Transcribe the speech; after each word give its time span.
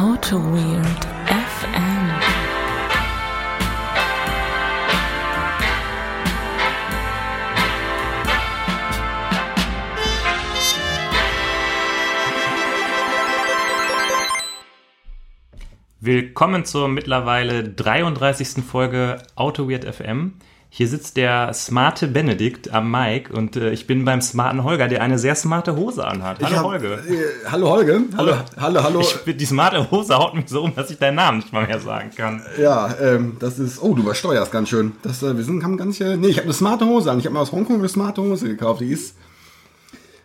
Auto 0.00 0.38
Weird 0.38 1.04
FM. 1.26 2.10
Willkommen 16.00 16.64
zur 16.64 16.88
mittlerweile 16.88 17.68
33. 17.68 18.64
Folge 18.64 19.18
Auto 19.34 19.68
Weird 19.68 19.84
FM. 19.84 20.38
Hier 20.72 20.86
sitzt 20.86 21.16
der 21.16 21.52
smarte 21.52 22.06
Benedikt 22.06 22.72
am 22.72 22.92
Mic 22.92 23.28
und 23.32 23.56
äh, 23.56 23.70
ich 23.72 23.88
bin 23.88 24.04
beim 24.04 24.20
smarten 24.22 24.62
Holger, 24.62 24.86
der 24.86 25.02
eine 25.02 25.18
sehr 25.18 25.34
smarte 25.34 25.74
Hose 25.74 26.06
anhat. 26.06 26.40
Hallo 26.40 26.56
hab- 26.58 26.64
Holger. 26.64 26.94
Äh, 27.08 27.24
hallo 27.50 27.70
Holger. 27.70 28.00
Hallo, 28.16 28.34
hallo, 28.56 28.82
hallo. 28.84 29.00
Ich, 29.00 29.36
die 29.36 29.46
smarte 29.46 29.90
Hose 29.90 30.16
haut 30.16 30.34
mich 30.34 30.48
so 30.48 30.62
um, 30.62 30.72
dass 30.74 30.88
ich 30.92 30.98
deinen 30.98 31.16
Namen 31.16 31.38
nicht 31.38 31.52
mal 31.52 31.66
mehr 31.66 31.80
sagen 31.80 32.10
kann. 32.16 32.40
ja, 32.56 32.94
ähm, 33.00 33.36
das 33.40 33.58
ist. 33.58 33.82
Oh, 33.82 33.94
du 33.94 34.02
übersteuerst 34.02 34.52
ganz 34.52 34.68
schön. 34.68 34.92
Das, 35.02 35.22
äh, 35.24 35.36
wir 35.36 35.42
sind 35.42 35.64
haben 35.64 35.76
ganz. 35.76 36.00
Äh, 36.00 36.16
nee, 36.16 36.28
ich 36.28 36.36
habe 36.36 36.44
eine 36.44 36.54
smarte 36.54 36.86
Hose 36.86 37.10
an. 37.10 37.18
Ich 37.18 37.24
habe 37.26 37.34
mir 37.34 37.40
aus 37.40 37.50
Hongkong 37.50 37.80
eine 37.80 37.88
smarte 37.88 38.22
Hose 38.22 38.46
gekauft. 38.48 38.80
Die 38.80 38.92
ist 38.92 39.16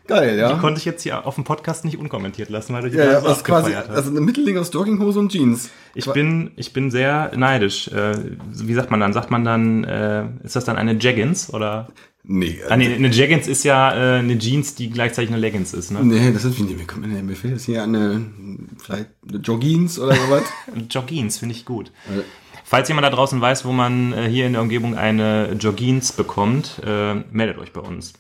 geil, 0.08 0.38
ja. 0.38 0.58
Konnte 0.58 0.80
ich 0.80 0.86
jetzt 0.86 1.04
hier 1.04 1.26
auf 1.26 1.36
dem 1.36 1.44
Podcast 1.44 1.86
nicht 1.86 1.98
unkommentiert 1.98 2.50
lassen, 2.50 2.74
weil 2.74 2.84
du 2.84 2.90
die 2.90 2.98
ja, 2.98 3.06
ja, 3.06 3.22
so 3.22 3.28
das 3.28 3.38
ist 3.38 3.44
quasi 3.44 3.74
hast. 3.74 3.90
also 3.90 4.10
eine 4.10 4.22
Mittelding 4.22 4.58
aus 4.58 4.72
Jogginghose 4.74 5.20
und 5.20 5.32
Jeans. 5.32 5.70
Ich 5.94 6.12
bin, 6.12 6.52
ich 6.56 6.74
bin 6.74 6.92
sehr 6.92 7.32
neidisch. 7.36 7.88
Äh, 7.90 8.18
wie 8.52 8.74
sagt 8.74 8.92
man 8.92 9.00
dann? 9.00 9.14
Sagt 9.14 9.32
man 9.32 9.44
dann, 9.44 9.84
äh, 9.84 10.26
ist 10.44 10.56
das 10.56 10.66
dann 10.66 10.78
eine 10.78 10.98
Jaggins 11.00 11.54
oder? 11.54 11.88
Nee, 12.28 12.60
Ah, 12.70 12.76
nee, 12.76 12.92
eine 12.94 13.10
Jaggins 13.10 13.48
ist 13.48 13.64
ja 13.64 13.94
äh, 13.94 14.20
eine 14.20 14.38
Jeans, 14.40 14.74
die 14.74 14.90
gleichzeitig 14.90 15.30
eine 15.30 15.40
Leggings 15.40 15.76
ist, 15.76 15.92
ne? 15.92 16.00
nee, 16.04 16.32
das 16.34 16.44
ist 16.44 16.58
wie 16.58 16.64
nee, 16.64 16.74
mir 16.74 16.88
kommt 16.88 17.06
mir, 17.06 17.36
fehlt 17.36 17.54
jetzt 17.54 17.66
hier 17.66 17.84
eine 17.84 18.26
vielleicht 18.82 19.10
eine 19.30 19.38
Joggings 19.40 20.00
oder 20.00 20.16
sowas. 20.16 20.42
Joggins 20.90 21.38
finde 21.38 21.54
ich 21.54 21.66
gut. 21.66 21.92
Falls 22.64 22.88
jemand 22.88 23.06
da 23.06 23.12
draußen 23.12 23.40
weiß, 23.40 23.64
wo 23.66 23.72
man 23.72 24.12
äh, 24.14 24.28
hier 24.28 24.48
in 24.48 24.54
der 24.54 24.64
Umgebung 24.64 24.96
eine 24.96 25.54
Joggins 25.54 26.14
bekommt, 26.14 26.82
äh, 26.84 27.14
meldet 27.32 27.60
euch 27.60 27.72
bei 27.74 27.82
uns. 27.82 28.14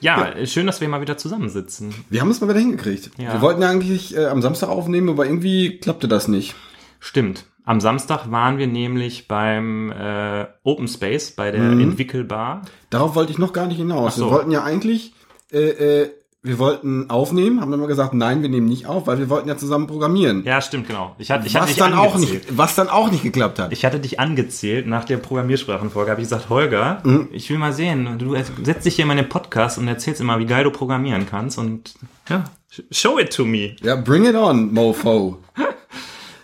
Ja, 0.00 0.28
äh, 0.30 0.46
schön, 0.46 0.66
dass 0.66 0.80
wir 0.80 0.88
mal 0.88 1.00
wieder 1.00 1.16
zusammensitzen. 1.16 1.94
wir 2.10 2.20
haben 2.20 2.30
es 2.30 2.40
mal 2.40 2.48
wieder 2.48 2.60
hingekriegt. 2.60 3.10
Ja. 3.18 3.32
Wir 3.34 3.40
wollten 3.40 3.62
ja 3.62 3.70
eigentlich 3.70 4.16
äh, 4.16 4.26
am 4.26 4.42
Samstag 4.42 4.68
aufnehmen, 4.68 5.08
aber 5.08 5.24
irgendwie 5.26 5.78
klappte 5.78 6.08
das 6.08 6.28
nicht. 6.28 6.54
Stimmt. 7.00 7.44
Am 7.64 7.80
Samstag 7.80 8.30
waren 8.30 8.58
wir 8.58 8.66
nämlich 8.68 9.26
beim 9.26 9.90
äh, 9.90 10.46
Open 10.62 10.86
Space, 10.86 11.32
bei 11.32 11.50
der 11.50 11.62
Mhm. 11.62 11.80
Entwickelbar. 11.80 12.62
Darauf 12.90 13.14
wollte 13.16 13.32
ich 13.32 13.38
noch 13.38 13.52
gar 13.52 13.66
nicht 13.66 13.78
hinaus. 13.78 14.16
So. 14.16 14.26
Wir 14.26 14.30
wollten 14.32 14.50
ja 14.52 14.62
eigentlich, 14.62 15.14
äh, 15.52 16.02
äh, 16.02 16.10
wir 16.46 16.58
wollten 16.58 17.10
aufnehmen, 17.10 17.60
haben 17.60 17.70
dann 17.70 17.80
mal 17.80 17.86
gesagt, 17.86 18.14
nein, 18.14 18.42
wir 18.42 18.48
nehmen 18.48 18.66
nicht 18.68 18.86
auf, 18.86 19.06
weil 19.06 19.18
wir 19.18 19.28
wollten 19.28 19.48
ja 19.48 19.56
zusammen 19.56 19.86
programmieren. 19.86 20.44
Ja, 20.44 20.60
stimmt, 20.60 20.86
genau. 20.88 21.14
Ich, 21.18 21.30
hatte, 21.30 21.46
ich 21.46 21.54
hatte 21.54 21.64
was 21.64 21.70
dich 21.70 21.78
dann 21.78 21.94
auch 21.94 22.16
nicht, 22.16 22.56
was 22.56 22.74
dann 22.74 22.88
auch 22.88 23.10
nicht 23.10 23.22
geklappt 23.22 23.58
hat. 23.58 23.72
Ich 23.72 23.84
hatte 23.84 23.98
dich 24.00 24.20
angezählt 24.20 24.86
nach 24.86 25.04
der 25.04 25.16
Programmiersprachenfolge. 25.18 26.10
Habe 26.10 26.20
ich 26.20 26.26
gesagt, 26.28 26.48
Holger, 26.48 27.00
Mhm. 27.04 27.28
ich 27.32 27.50
will 27.50 27.58
mal 27.58 27.72
sehen. 27.72 28.18
Du 28.18 28.34
setzt 28.62 28.86
dich 28.86 28.94
hier 28.96 29.02
in 29.04 29.08
meinen 29.08 29.28
Podcast 29.28 29.78
und 29.78 29.88
erzählst 29.88 30.20
immer, 30.20 30.38
wie 30.38 30.46
geil 30.46 30.64
du 30.64 30.70
programmieren 30.70 31.26
kannst. 31.28 31.58
Und 31.58 31.94
ja, 32.28 32.44
show 32.90 33.18
it 33.18 33.32
to 33.34 33.44
me. 33.44 33.76
ja, 33.82 33.96
bring 33.96 34.24
it 34.24 34.34
on, 34.34 34.72
Mofo. 34.72 35.38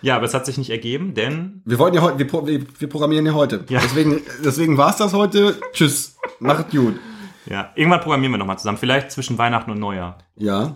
Ja, 0.01 0.17
aber 0.17 0.25
es 0.25 0.33
hat 0.33 0.45
sich 0.45 0.57
nicht 0.57 0.69
ergeben, 0.69 1.13
denn 1.13 1.61
Wir 1.63 1.79
wollten 1.79 1.95
ja 1.95 2.01
heute, 2.01 2.19
wir, 2.19 2.29
wir, 2.45 2.65
wir 2.77 2.89
programmieren 2.89 3.25
ja 3.25 3.33
heute. 3.35 3.63
Ja. 3.69 3.79
Deswegen, 3.81 4.19
deswegen 4.43 4.77
war's 4.77 4.97
das 4.97 5.13
heute. 5.13 5.55
Tschüss. 5.71 6.17
Macht 6.41 6.71
gut. 6.71 6.95
Ja, 7.45 7.71
irgendwann 7.75 8.01
programmieren 8.01 8.31
wir 8.33 8.37
nochmal 8.37 8.57
zusammen. 8.57 8.77
Vielleicht 8.77 9.11
zwischen 9.11 9.37
Weihnachten 9.37 9.71
und 9.71 9.79
Neujahr. 9.79 10.17
Ja. 10.35 10.75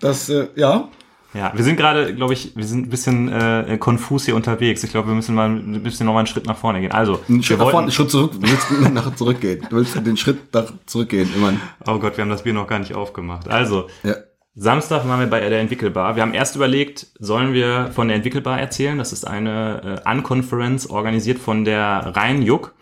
Das, 0.00 0.28
äh, 0.28 0.48
ja. 0.56 0.88
Ja, 1.34 1.52
wir 1.54 1.64
sind 1.64 1.76
gerade, 1.76 2.14
glaube 2.14 2.32
ich, 2.32 2.56
wir 2.56 2.64
sind 2.64 2.86
ein 2.86 2.90
bisschen 2.90 3.30
äh, 3.30 3.76
konfus 3.78 4.24
hier 4.24 4.34
unterwegs. 4.36 4.82
Ich 4.84 4.90
glaube, 4.90 5.08
wir 5.08 5.14
müssen 5.14 5.34
mal 5.34 5.50
ein 5.50 5.82
bisschen 5.82 6.06
nochmal 6.06 6.20
einen 6.20 6.28
Schritt 6.28 6.46
nach 6.46 6.56
vorne 6.56 6.80
gehen. 6.80 6.92
Also, 6.92 7.20
Einen 7.28 7.42
Schritt 7.42 7.58
nach 7.58 7.70
vorne, 7.70 7.86
einen 7.86 7.92
Schritt 7.92 8.10
zurück. 8.10 8.32
Du 8.32 8.42
willst 8.42 8.70
nach 8.94 9.14
zurückgehen. 9.14 9.66
Du 9.68 9.76
willst 9.76 9.94
den 9.94 10.16
Schritt 10.16 10.54
nach 10.54 10.72
zurückgehen. 10.86 11.28
Immer. 11.36 11.52
oh 11.86 11.98
Gott, 11.98 12.16
wir 12.16 12.22
haben 12.22 12.30
das 12.30 12.42
Bier 12.42 12.54
noch 12.54 12.66
gar 12.66 12.78
nicht 12.78 12.94
aufgemacht. 12.94 13.48
Also, 13.48 13.88
Ja. 14.02 14.14
Samstag 14.58 15.06
waren 15.06 15.20
wir 15.20 15.26
bei 15.26 15.46
der 15.46 15.60
Entwickelbar. 15.60 16.16
Wir 16.16 16.22
haben 16.22 16.32
erst 16.32 16.56
überlegt, 16.56 17.08
sollen 17.18 17.52
wir 17.52 17.90
von 17.94 18.08
der 18.08 18.16
Entwickelbar 18.16 18.58
erzählen? 18.58 18.96
Das 18.96 19.12
ist 19.12 19.26
eine 19.26 20.02
äh, 20.06 20.10
Unconference 20.10 20.88
organisiert 20.88 21.38
von 21.38 21.66
der 21.66 22.12
Rhein-Juck. 22.16 22.72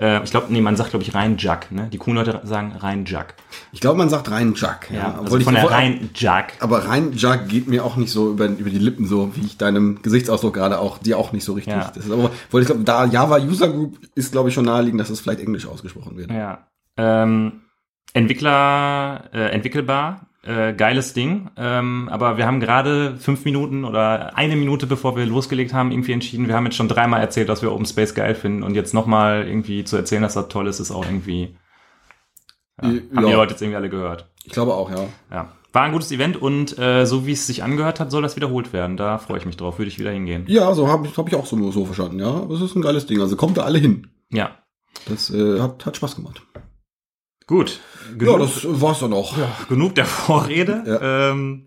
Äh, 0.00 0.22
ich 0.22 0.30
glaube, 0.30 0.46
nee, 0.50 0.60
man 0.60 0.76
sagt, 0.76 0.90
glaube 0.90 1.02
ich, 1.04 1.14
Rhein-Jack. 1.14 1.72
Ne? 1.72 1.88
Die 1.92 1.98
coolen 1.98 2.16
Leute 2.16 2.40
sagen 2.44 2.72
Rhein-Jack. 2.78 3.34
Ich 3.72 3.80
glaube, 3.80 3.98
man 3.98 4.08
sagt 4.08 4.30
rein 4.30 4.54
Jack. 4.56 4.90
Ja, 4.90 5.08
also 5.08 5.20
Obwohl 5.22 5.38
ich- 5.40 5.44
von 5.44 5.54
der 5.54 5.64
obwohl- 5.64 5.76
Rhein-Jack. 5.76 6.52
Aber 6.60 6.86
rein 6.86 7.12
Jack 7.14 7.48
geht 7.48 7.66
mir 7.68 7.84
auch 7.84 7.96
nicht 7.96 8.10
so 8.10 8.30
über, 8.30 8.46
über 8.46 8.70
die 8.70 8.78
Lippen, 8.78 9.06
so 9.06 9.34
wie 9.36 9.44
ich 9.44 9.58
deinem 9.58 10.00
Gesichtsausdruck 10.02 10.54
gerade 10.54 10.78
auch, 10.78 10.98
dir 10.98 11.18
auch 11.18 11.32
nicht 11.32 11.44
so 11.44 11.54
richtig. 11.54 11.74
Ja. 11.74 11.90
Das 11.94 12.04
ist 12.06 12.12
aber, 12.12 12.30
ich 12.60 12.66
glaube, 12.66 12.84
da 12.84 13.04
Java 13.06 13.38
User 13.38 13.68
Group 13.68 13.98
ist, 14.14 14.30
glaube 14.32 14.48
ich, 14.48 14.54
schon 14.54 14.64
naheliegend, 14.66 15.00
dass 15.00 15.10
es 15.10 15.20
vielleicht 15.20 15.40
Englisch 15.40 15.66
ausgesprochen 15.66 16.16
wird. 16.16 16.30
Ja. 16.30 16.66
Ähm, 16.96 17.62
Entwickler, 18.14 19.24
äh, 19.32 19.50
entwickelbar, 19.50 20.27
äh, 20.44 20.72
geiles 20.72 21.12
Ding. 21.12 21.50
Ähm, 21.56 22.08
aber 22.10 22.36
wir 22.36 22.46
haben 22.46 22.60
gerade 22.60 23.16
fünf 23.16 23.44
Minuten 23.44 23.84
oder 23.84 24.36
eine 24.36 24.56
Minute 24.56 24.86
bevor 24.86 25.16
wir 25.16 25.26
losgelegt 25.26 25.72
haben, 25.72 25.90
irgendwie 25.90 26.12
entschieden, 26.12 26.48
wir 26.48 26.54
haben 26.54 26.64
jetzt 26.64 26.76
schon 26.76 26.88
dreimal 26.88 27.20
erzählt, 27.20 27.48
dass 27.48 27.62
wir 27.62 27.72
Open 27.72 27.86
Space 27.86 28.14
geil 28.14 28.34
finden 28.34 28.62
und 28.62 28.74
jetzt 28.74 28.94
nochmal 28.94 29.46
irgendwie 29.46 29.84
zu 29.84 29.96
erzählen, 29.96 30.22
dass 30.22 30.34
das 30.34 30.48
toll 30.48 30.66
ist, 30.66 30.80
ist 30.80 30.90
auch 30.90 31.04
irgendwie. 31.04 31.56
Ja, 32.80 32.88
haben 32.88 33.08
die 33.10 33.30
ja. 33.30 33.36
Leute 33.36 33.52
jetzt 33.52 33.62
irgendwie 33.62 33.76
alle 33.76 33.90
gehört. 33.90 34.28
Ich 34.44 34.52
glaube 34.52 34.74
auch, 34.74 34.90
ja. 34.90 35.06
Ja. 35.32 35.52
War 35.72 35.82
ein 35.82 35.92
gutes 35.92 36.12
Event 36.12 36.40
und 36.40 36.78
äh, 36.78 37.04
so 37.04 37.26
wie 37.26 37.32
es 37.32 37.46
sich 37.46 37.62
angehört 37.62 38.00
hat, 38.00 38.10
soll 38.10 38.22
das 38.22 38.36
wiederholt 38.36 38.72
werden. 38.72 38.96
Da 38.96 39.18
freue 39.18 39.38
ich 39.38 39.46
mich 39.46 39.56
drauf, 39.56 39.78
würde 39.78 39.88
ich 39.88 39.98
wieder 39.98 40.12
hingehen. 40.12 40.44
Ja, 40.46 40.72
so 40.74 40.88
habe 40.88 41.06
ich, 41.06 41.16
hab 41.18 41.28
ich 41.28 41.34
auch 41.34 41.44
so, 41.44 41.70
so 41.70 41.84
verstanden, 41.84 42.20
ja. 42.20 42.30
Aber 42.30 42.54
es 42.54 42.62
ist 42.62 42.74
ein 42.74 42.82
geiles 42.82 43.06
Ding. 43.06 43.20
Also 43.20 43.36
kommt 43.36 43.58
da 43.58 43.62
alle 43.62 43.78
hin. 43.78 44.06
Ja. 44.30 44.52
Das 45.06 45.30
äh, 45.30 45.60
hat, 45.60 45.84
hat 45.84 45.96
Spaß 45.96 46.16
gemacht. 46.16 46.42
Gut. 47.48 47.80
Ja, 48.20 48.38
das 48.38 48.64
war's 48.64 49.00
dann 49.00 49.12
auch. 49.12 49.34
genug 49.68 49.96
der 49.96 50.04
Vorrede. 50.04 50.82
Ja. 50.86 51.30
Ähm, 51.32 51.66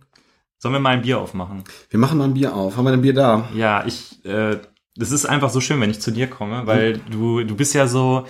sollen 0.57 0.73
wir 0.75 0.79
mal 0.79 0.91
ein 0.91 1.01
Bier 1.01 1.19
aufmachen? 1.19 1.63
Wir 1.89 1.99
machen 1.99 2.17
mal 2.17 2.25
ein 2.25 2.33
Bier 2.35 2.55
auf. 2.55 2.77
Haben 2.77 2.85
wir 2.85 2.93
ein 2.93 3.01
Bier 3.01 3.13
da? 3.15 3.49
Ja, 3.55 3.83
ich, 3.85 4.23
äh, 4.23 4.57
das 4.95 5.11
ist 5.11 5.25
einfach 5.25 5.49
so 5.49 5.59
schön, 5.59 5.81
wenn 5.81 5.89
ich 5.89 5.99
zu 5.99 6.11
dir 6.11 6.27
komme, 6.27 6.67
weil 6.67 6.99
du, 7.09 7.43
du 7.43 7.55
bist 7.55 7.73
ja 7.73 7.87
so, 7.87 8.25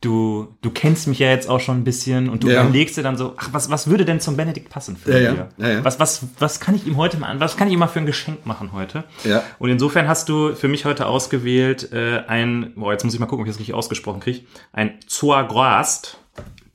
du, 0.00 0.56
du 0.60 0.70
kennst 0.70 1.06
mich 1.06 1.20
ja 1.20 1.28
jetzt 1.30 1.48
auch 1.48 1.60
schon 1.60 1.76
ein 1.78 1.84
bisschen 1.84 2.28
und 2.28 2.42
du 2.42 2.48
Ja. 2.48 2.62
überlegst 2.62 2.96
dir 2.96 3.02
dann 3.04 3.16
so, 3.16 3.34
ach, 3.36 3.50
was, 3.52 3.70
was 3.70 3.88
würde 3.88 4.04
denn 4.04 4.18
zum 4.20 4.36
Benedikt 4.36 4.68
passen 4.70 4.96
für 4.96 5.12
Ja, 5.12 5.16
ein 5.18 5.22
ja. 5.24 5.32
Bier? 5.32 5.48
Ja, 5.58 5.68
ja. 5.74 5.84
Was, 5.84 6.00
was, 6.00 6.24
was 6.40 6.58
kann 6.58 6.74
ich 6.74 6.84
ihm 6.86 6.96
heute 6.96 7.16
mal, 7.18 7.38
was 7.38 7.56
kann 7.56 7.68
ich 7.68 7.74
ihm 7.74 7.80
mal 7.80 7.86
für 7.88 8.00
ein 8.00 8.06
Geschenk 8.06 8.44
machen 8.46 8.72
heute? 8.72 9.04
Ja. 9.24 9.42
Und 9.60 9.70
insofern 9.70 10.08
hast 10.08 10.28
du 10.28 10.54
für 10.56 10.66
mich 10.68 10.84
heute 10.84 11.06
ausgewählt 11.06 11.92
äh, 11.92 12.22
ein, 12.26 12.72
boah, 12.74 12.90
jetzt 12.92 13.04
muss 13.04 13.14
ich 13.14 13.20
mal 13.20 13.26
gucken, 13.26 13.42
ob 13.42 13.46
ich 13.46 13.52
das 13.52 13.60
richtig 13.60 13.74
ausgesprochen 13.74 14.18
kriege, 14.20 14.40
ein 14.72 14.98
Zoagrast 15.06 16.18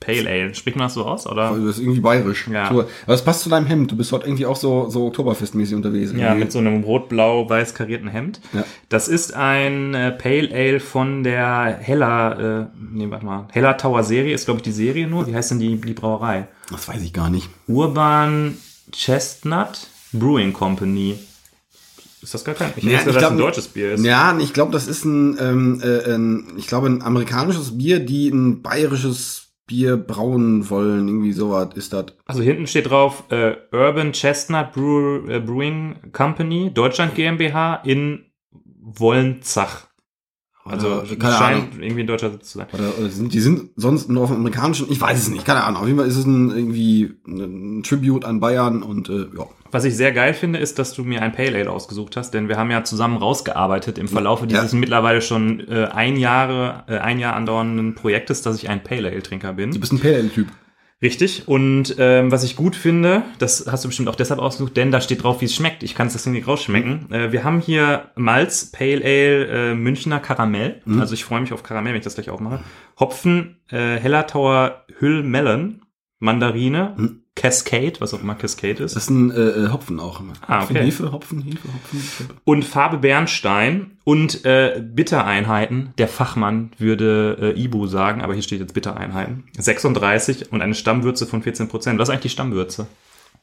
Pale 0.05 0.29
Ale. 0.29 0.53
Spricht 0.55 0.77
man 0.77 0.87
das 0.87 0.93
so 0.93 1.05
aus, 1.05 1.25
oder? 1.27 1.49
Also 1.51 1.65
das 1.65 1.77
ist 1.77 1.81
irgendwie 1.81 2.01
bayerisch. 2.01 2.47
Ja. 2.51 2.69
Aber 2.69 2.87
das 3.07 3.23
passt 3.23 3.41
zu 3.41 3.49
deinem 3.49 3.65
Hemd. 3.67 3.91
Du 3.91 3.95
bist 3.97 4.11
heute 4.11 4.25
irgendwie 4.27 4.45
auch 4.45 4.55
so, 4.55 4.89
so 4.89 5.07
Oktoberfestmäßig 5.07 5.75
unterwegs. 5.75 6.11
Ja, 6.11 6.27
irgendwie. 6.27 6.39
mit 6.45 6.51
so 6.51 6.59
einem 6.59 6.83
rot-blau-weiß 6.83 7.73
karierten 7.75 8.07
Hemd. 8.07 8.41
Ja. 8.53 8.63
Das 8.89 9.07
ist 9.07 9.33
ein 9.33 9.93
äh, 9.93 10.11
Pale 10.11 10.49
Ale 10.53 10.79
von 10.79 11.23
der 11.23 11.77
Heller, 11.79 12.69
äh, 12.73 12.77
nee, 12.93 13.09
warte 13.09 13.25
mal, 13.25 13.47
Heller 13.51 13.77
Tower 13.77 14.03
Serie, 14.03 14.33
ist 14.33 14.45
glaube 14.45 14.59
ich 14.59 14.63
die 14.63 14.71
Serie 14.71 15.07
nur. 15.07 15.27
Wie 15.27 15.35
heißt 15.35 15.51
denn 15.51 15.59
die, 15.59 15.75
die 15.79 15.93
Brauerei? 15.93 16.47
Das 16.69 16.87
weiß 16.87 17.01
ich 17.01 17.13
gar 17.13 17.29
nicht. 17.29 17.49
Urban 17.67 18.57
Chestnut 18.91 19.87
Brewing 20.11 20.53
Company. 20.53 21.17
Ist 22.21 22.33
das 22.33 22.45
gar 22.45 22.55
kein? 22.55 22.71
Ich 22.77 22.83
Ja, 22.83 22.93
weiß, 22.93 22.99
ich 23.01 23.05
dass 23.07 23.15
das 23.15 23.31
ein 23.31 23.37
deutsches 23.37 23.67
Bier 23.67 23.93
ist. 23.93 24.05
Ja, 24.05 24.37
ich 24.39 24.53
glaube, 24.53 24.71
das 24.71 24.87
ist 24.87 25.03
ein, 25.03 25.37
ähm, 25.41 25.81
äh, 25.83 26.13
ein, 26.13 26.53
ich 26.57 26.67
glaube, 26.67 26.87
ein 26.87 27.01
amerikanisches 27.01 27.77
Bier, 27.77 27.99
die 27.99 28.29
ein 28.29 28.61
bayerisches 28.61 29.42
Bier 29.65 29.97
brauen 29.97 30.69
wollen. 30.69 31.07
Irgendwie 31.07 31.33
sowas 31.33 31.69
ist 31.75 31.93
das. 31.93 32.05
Also 32.25 32.41
hinten 32.41 32.67
steht 32.67 32.89
drauf 32.89 33.23
äh, 33.29 33.55
Urban 33.71 34.11
Chestnut 34.11 34.73
Brew, 34.73 35.27
äh, 35.27 35.39
Brewing 35.39 36.11
Company, 36.11 36.71
Deutschland 36.73 37.15
GmbH 37.15 37.75
in 37.83 38.25
Wollenzach. 38.81 39.87
Also 40.65 41.01
Oder- 41.01 41.15
keine 41.17 41.33
scheint 41.35 41.57
Ahnung. 41.73 41.81
irgendwie 41.81 42.01
ein 42.03 42.07
deutscher 42.07 42.31
Sitz 42.31 42.51
zu 42.51 42.57
sein. 42.59 42.67
Oder, 42.73 42.97
oder 42.97 43.09
sind, 43.09 43.33
die 43.33 43.39
sind 43.41 43.71
sonst 43.75 44.09
nur 44.09 44.23
auf 44.23 44.29
dem 44.29 44.37
amerikanischen, 44.37 44.87
ich 44.89 45.01
weiß 45.01 45.17
es 45.19 45.29
nicht, 45.29 45.45
keine 45.45 45.63
Ahnung. 45.65 45.81
Auf 45.81 45.87
jeden 45.87 45.99
Fall 45.99 46.07
ist 46.07 46.15
es 46.15 46.25
ein, 46.25 46.51
irgendwie 46.51 47.13
ein 47.27 47.83
Tribute 47.83 48.23
an 48.25 48.39
Bayern 48.39 48.81
und 48.81 49.09
äh, 49.09 49.27
ja. 49.37 49.45
Was 49.71 49.85
ich 49.85 49.97
sehr 49.97 50.11
geil 50.11 50.33
finde, 50.35 50.59
ist, 50.59 50.77
dass 50.79 50.93
du 50.93 51.03
mir 51.03 51.21
ein 51.23 51.31
Pale 51.33 51.57
Ale 51.57 51.71
ausgesucht 51.71 52.15
hast, 52.15 52.31
denn 52.33 52.47
wir 52.47 52.57
haben 52.57 52.69
ja 52.71 52.83
zusammen 52.83 53.17
rausgearbeitet 53.17 53.97
im 53.97 54.07
Verlaufe 54.07 54.45
dieses 54.47 54.71
Ja. 54.71 54.77
mittlerweile 54.77 55.21
schon 55.21 55.59
äh, 55.67 55.85
ein 55.91 56.15
Jahre, 56.15 56.83
äh, 56.87 56.97
ein 56.99 57.17
Jahr 57.19 57.35
andauernden 57.35 57.95
Projektes, 57.95 58.41
dass 58.43 58.55
ich 58.55 58.69
ein 58.69 58.83
Pale 58.83 59.09
Ale 59.09 59.23
Trinker 59.23 59.49
Du 59.49 59.55
bin. 59.55 59.71
bist 59.79 59.91
ein 59.91 59.99
Pale 59.99 60.15
Ale 60.17 60.29
Typ. 60.29 60.47
Richtig. 61.03 61.47
Und 61.49 61.95
ähm, 61.99 62.31
was 62.31 62.43
ich 62.45 62.55
gut 62.55 62.77
finde, 62.77 63.23
das 63.37 63.67
hast 63.69 63.83
du 63.83 63.89
bestimmt 63.89 64.07
auch 64.07 64.15
deshalb 64.15 64.39
ausgesucht, 64.39 64.77
denn 64.77 64.89
da 64.89 65.01
steht 65.01 65.21
drauf, 65.21 65.41
wie 65.41 65.45
es 65.45 65.53
schmeckt. 65.53 65.83
Ich 65.83 65.95
kann 65.95 66.07
es 66.07 66.13
deswegen 66.13 66.33
nicht 66.33 66.47
rausschmecken. 66.47 67.11
Äh, 67.11 67.33
wir 67.33 67.43
haben 67.43 67.59
hier 67.59 68.11
Malz, 68.15 68.71
Pale 68.71 69.01
Ale, 69.03 69.71
äh, 69.71 69.75
Münchner 69.75 70.19
Karamell. 70.21 70.81
Also 70.99 71.13
ich 71.13 71.25
freue 71.25 71.41
mich 71.41 71.51
auf 71.51 71.61
Karamell, 71.61 71.91
wenn 71.91 71.99
ich 71.99 72.05
das 72.05 72.15
gleich 72.15 72.29
aufmache. 72.29 72.61
Hopfen, 72.99 73.57
äh, 73.69 73.97
Hellertauer 73.97 74.85
Hüll 74.99 75.23
Melon, 75.23 75.81
Mandarine, 76.19 76.93
Mhm. 76.97 77.22
Cascade, 77.35 77.93
was 77.99 78.13
auch 78.13 78.21
immer 78.21 78.35
Cascade 78.35 78.83
ist. 78.83 78.95
Das 78.95 79.03
ist 79.03 79.09
ein 79.09 79.31
äh, 79.31 79.35
äh, 79.39 79.71
Hopfen 79.71 79.99
auch. 79.99 80.21
Ah, 80.47 80.61
Hopfen, 80.61 80.77
okay. 80.77 80.85
Hefe, 80.85 81.11
Hopfen, 81.11 81.41
Hefe, 81.41 81.67
Hopfen. 81.67 81.99
Hefe. 81.99 82.23
Und 82.43 82.63
Farbe 82.63 82.97
Bernstein 82.97 83.97
und 84.03 84.45
äh, 84.45 84.81
Bittereinheiten. 84.85 85.93
Der 85.97 86.07
Fachmann 86.07 86.71
würde 86.77 87.37
äh, 87.55 87.59
Ibu 87.61 87.87
sagen, 87.87 88.21
aber 88.21 88.33
hier 88.33 88.43
steht 88.43 88.59
jetzt 88.59 88.73
Bittereinheiten. 88.73 89.45
36 89.57 90.51
und 90.51 90.61
eine 90.61 90.75
Stammwürze 90.75 91.25
von 91.25 91.41
14 91.41 91.69
Prozent. 91.69 91.99
Was 91.99 92.07
ist 92.07 92.13
eigentlich 92.13 92.23
die 92.23 92.29
Stammwürze? 92.29 92.85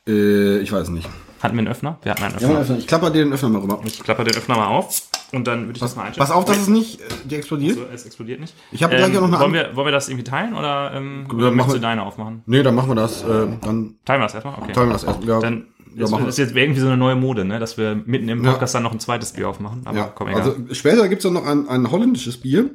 Äh, 0.06 0.58
ich 0.58 0.70
weiß 0.70 0.88
nicht. 0.90 1.08
Hatten 1.42 1.56
wir 1.56 1.60
einen 1.60 1.68
Öffner? 1.68 1.98
Wir 2.02 2.12
hatten 2.12 2.22
einen 2.22 2.34
Ja, 2.34 2.46
Öffner. 2.48 2.60
Öffner. 2.60 2.78
Ich 2.78 2.86
klapper 2.86 3.10
dir 3.10 3.24
den 3.24 3.32
Öffner 3.32 3.48
mal 3.48 3.60
rüber. 3.60 3.80
Ich 3.84 4.00
klapper 4.00 4.24
den 4.24 4.36
Öffner 4.36 4.56
mal 4.56 4.66
auf 4.68 5.09
und 5.32 5.46
dann 5.46 5.62
würde 5.66 5.72
ich 5.74 5.80
das 5.80 5.96
mal 5.96 6.04
einstellen. 6.04 6.26
Pass 6.26 6.34
auf, 6.34 6.44
dass 6.44 6.58
es 6.58 6.68
nicht 6.68 7.00
äh, 7.00 7.04
die 7.24 7.36
explodiert. 7.36 7.76
So, 7.76 7.82
es 7.92 8.04
explodiert 8.06 8.40
nicht. 8.40 8.54
Ich 8.72 8.82
habe 8.82 8.96
gleich 8.96 9.16
auch 9.16 9.20
noch 9.22 9.28
eine 9.28 9.40
wollen, 9.40 9.52
wir, 9.52 9.76
wollen 9.76 9.86
wir 9.86 9.92
das 9.92 10.08
irgendwie 10.08 10.24
teilen 10.24 10.54
oder, 10.54 10.92
ähm, 10.94 11.24
dann 11.28 11.36
oder 11.36 11.46
machen 11.46 11.56
möchtest 11.56 11.68
du 11.76 11.80
wir- 11.80 11.88
deine 11.88 12.02
aufmachen? 12.02 12.42
Nee, 12.46 12.62
dann 12.62 12.74
machen 12.74 12.88
wir 12.90 12.94
das. 12.96 13.22
Äh, 13.22 13.26
dann 13.60 13.94
Teilen 14.04 14.20
wir 14.20 14.26
das 14.26 14.34
erstmal? 14.34 14.54
Okay. 14.58 14.72
teilen 14.72 14.88
wir 14.88 14.92
das 14.94 15.04
erst. 15.04 15.24
Ja, 15.24 15.38
Dann 15.40 15.66
ja, 15.96 16.04
ist, 16.04 16.10
machen 16.10 16.26
ist 16.28 16.38
jetzt 16.38 16.54
irgendwie 16.54 16.80
so 16.80 16.86
eine 16.86 16.96
neue 16.96 17.16
Mode, 17.16 17.44
ne? 17.44 17.58
dass 17.58 17.76
wir 17.76 18.00
mitten 18.06 18.28
im 18.28 18.44
Ja. 18.44 18.52
Podcast 18.52 18.74
dann 18.74 18.82
noch 18.84 18.92
ein 18.92 19.00
zweites 19.00 19.32
Bier 19.32 19.48
aufmachen. 19.48 19.82
Aber 19.84 19.96
Ja, 19.98 20.04
komm, 20.14 20.28
egal. 20.28 20.42
also 20.42 20.56
später 20.72 21.08
gibt's 21.08 21.24
dann 21.24 21.32
noch 21.32 21.44
ein, 21.46 21.68
ein 21.68 21.90
holländisches 21.90 22.36
Bier. 22.36 22.70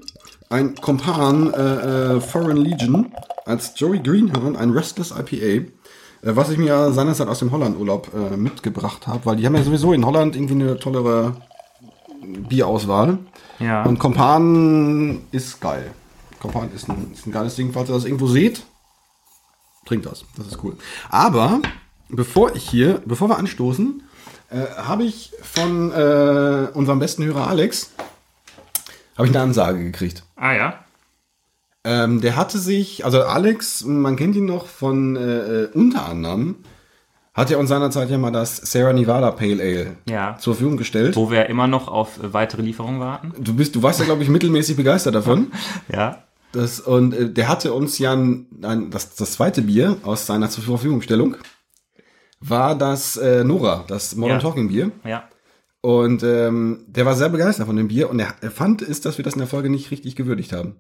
Ein 0.50 0.76
Kompan 0.76 1.52
äh, 1.54 2.16
äh, 2.16 2.22
Foreign 2.22 2.58
Legion 2.58 3.12
als 3.46 3.74
Joey 3.78 4.00
Greenhorn, 4.00 4.56
ein 4.56 4.72
Restless 4.72 5.12
IPA. 5.12 5.46
Äh, 5.46 5.66
was 6.22 6.50
ich 6.52 6.58
mir 6.58 6.92
seinerzeit 6.92 7.28
aus 7.28 7.40
dem 7.40 7.52
Holland-Urlaub 7.52 8.10
äh, 8.34 8.38
mitgebracht 8.38 9.08
habe, 9.08 9.26
weil 9.26 9.38
die 9.38 9.46
haben 9.46 9.56
ja 9.56 9.64
sowieso 9.64 9.94
in 9.94 10.06
Holland 10.06 10.36
irgendwie 10.36 10.54
eine 10.56 10.78
tollere 10.78 11.36
Bierauswahl. 12.48 13.20
ja. 13.60 13.84
Und 13.84 14.00
Kompan 14.00 15.22
ist 15.32 15.62
geil. 15.62 15.92
Kompan 16.40 16.72
ist 16.74 16.90
ein, 16.90 17.12
ist 17.14 17.26
ein 17.26 17.32
geiles 17.32 17.56
Ding. 17.56 17.74
Falls 17.74 17.90
ihr 17.90 17.96
das 17.96 18.06
irgendwo 18.06 18.28
seht, 18.28 18.64
trinkt 19.86 20.06
das. 20.06 20.26
Das 20.38 20.48
ist 20.48 20.64
cool. 20.64 20.78
Aber 21.10 21.62
bevor 22.10 22.56
ich 22.56 22.70
hier, 22.70 23.02
bevor 23.06 23.30
wir 23.30 23.38
anstoßen, 23.38 24.04
äh, 24.50 24.66
habe 24.78 25.04
ich 25.04 25.32
von 25.42 25.92
äh, 25.92 26.68
unserem 26.74 27.00
besten 27.00 27.24
Hörer 27.24 27.48
Alex 27.48 27.92
habe 29.18 29.28
ich 29.28 29.36
eine 29.36 29.44
Ansage 29.44 29.82
gekriegt. 29.84 30.24
ah 30.36 30.54
ja. 30.54 30.80
Ähm, 31.86 32.20
der 32.20 32.36
hatte 32.36 32.58
sich, 32.58 33.06
also 33.06 33.22
Alex, 33.24 33.86
man 33.86 34.16
kennt 34.16 34.36
ihn 34.36 34.46
noch 34.46 34.66
von 34.66 35.16
äh, 35.16 35.64
äh, 35.64 35.70
unter 35.74 36.06
anderem, 36.06 36.56
hat 37.36 37.50
ja 37.52 37.58
uns 37.58 37.70
seinerzeit 37.70 38.10
ja 38.10 38.18
mal 38.18 38.32
das 38.32 38.58
Sierra 38.58 38.94
Nevada 38.94 39.30
Pale 39.32 39.62
Ale 39.62 39.98
Ja. 40.10 40.38
zur 40.40 40.56
Verfügung 40.56 40.78
gestellt. 40.78 41.16
Wo 41.16 41.30
wir 41.30 41.48
immer 41.50 41.68
noch 41.68 41.88
auf 41.88 42.18
äh, 42.24 42.34
weitere 42.34 42.62
Lieferungen 42.64 43.00
warten. 43.00 43.34
Du 43.40 43.54
bist, 43.54 43.76
du 43.76 43.84
warst 43.84 44.00
ja 44.00 44.06
glaube 44.06 44.24
ich 44.24 44.30
mittelmäßig 44.30 44.76
begeistert 44.76 45.14
davon. 45.16 45.52
Ja. 45.94 46.24
Das, 46.52 46.80
und 46.80 47.14
äh, 47.14 47.30
der 47.30 47.50
hatte 47.50 47.74
uns 47.74 48.00
ja 48.00 48.14
ein, 48.14 48.48
ein, 48.64 48.90
das, 48.90 49.14
das 49.16 49.34
zweite 49.34 49.62
Bier 49.64 49.98
aus 50.04 50.26
seiner 50.26 50.50
zur 50.50 50.64
Verfügungstellung 50.64 51.36
war 52.40 52.76
das 52.78 53.18
äh, 53.18 53.44
Nora, 53.44 53.84
das 53.88 54.16
Modern 54.16 54.38
Ja. 54.38 54.42
Talking 54.42 54.68
Bier. 54.70 54.92
Ja. 55.04 55.28
Und 55.82 56.24
ähm, 56.24 56.86
der 56.88 57.06
war 57.06 57.16
sehr 57.16 57.30
begeistert 57.30 57.68
von 57.68 57.76
dem 57.76 57.90
Bier 57.90 58.10
und 58.10 58.20
er, 58.20 58.34
er 58.42 58.52
fand 58.52 58.82
es, 58.82 59.02
dass 59.02 59.18
wir 59.18 59.24
das 59.26 59.34
in 59.34 59.40
der 59.40 59.48
Folge 59.48 59.70
nicht 59.70 59.92
richtig 59.92 60.16
gewürdigt 60.16 60.52
haben. 60.54 60.78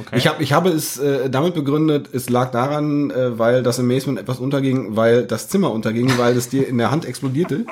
Okay. 0.00 0.16
Ich, 0.16 0.26
hab, 0.26 0.40
ich 0.40 0.52
habe 0.54 0.70
es 0.70 0.96
äh, 0.98 1.28
damit 1.28 1.54
begründet, 1.54 2.08
es 2.12 2.30
lag 2.30 2.50
daran, 2.50 3.10
äh, 3.10 3.38
weil 3.38 3.62
das 3.62 3.78
Amazement 3.78 4.18
etwas 4.18 4.38
unterging, 4.38 4.96
weil 4.96 5.24
das 5.24 5.48
Zimmer 5.48 5.70
unterging, 5.70 6.16
weil 6.16 6.34
es 6.36 6.48
dir 6.48 6.66
in 6.66 6.78
der 6.78 6.90
Hand 6.90 7.04
explodierte. 7.04 7.66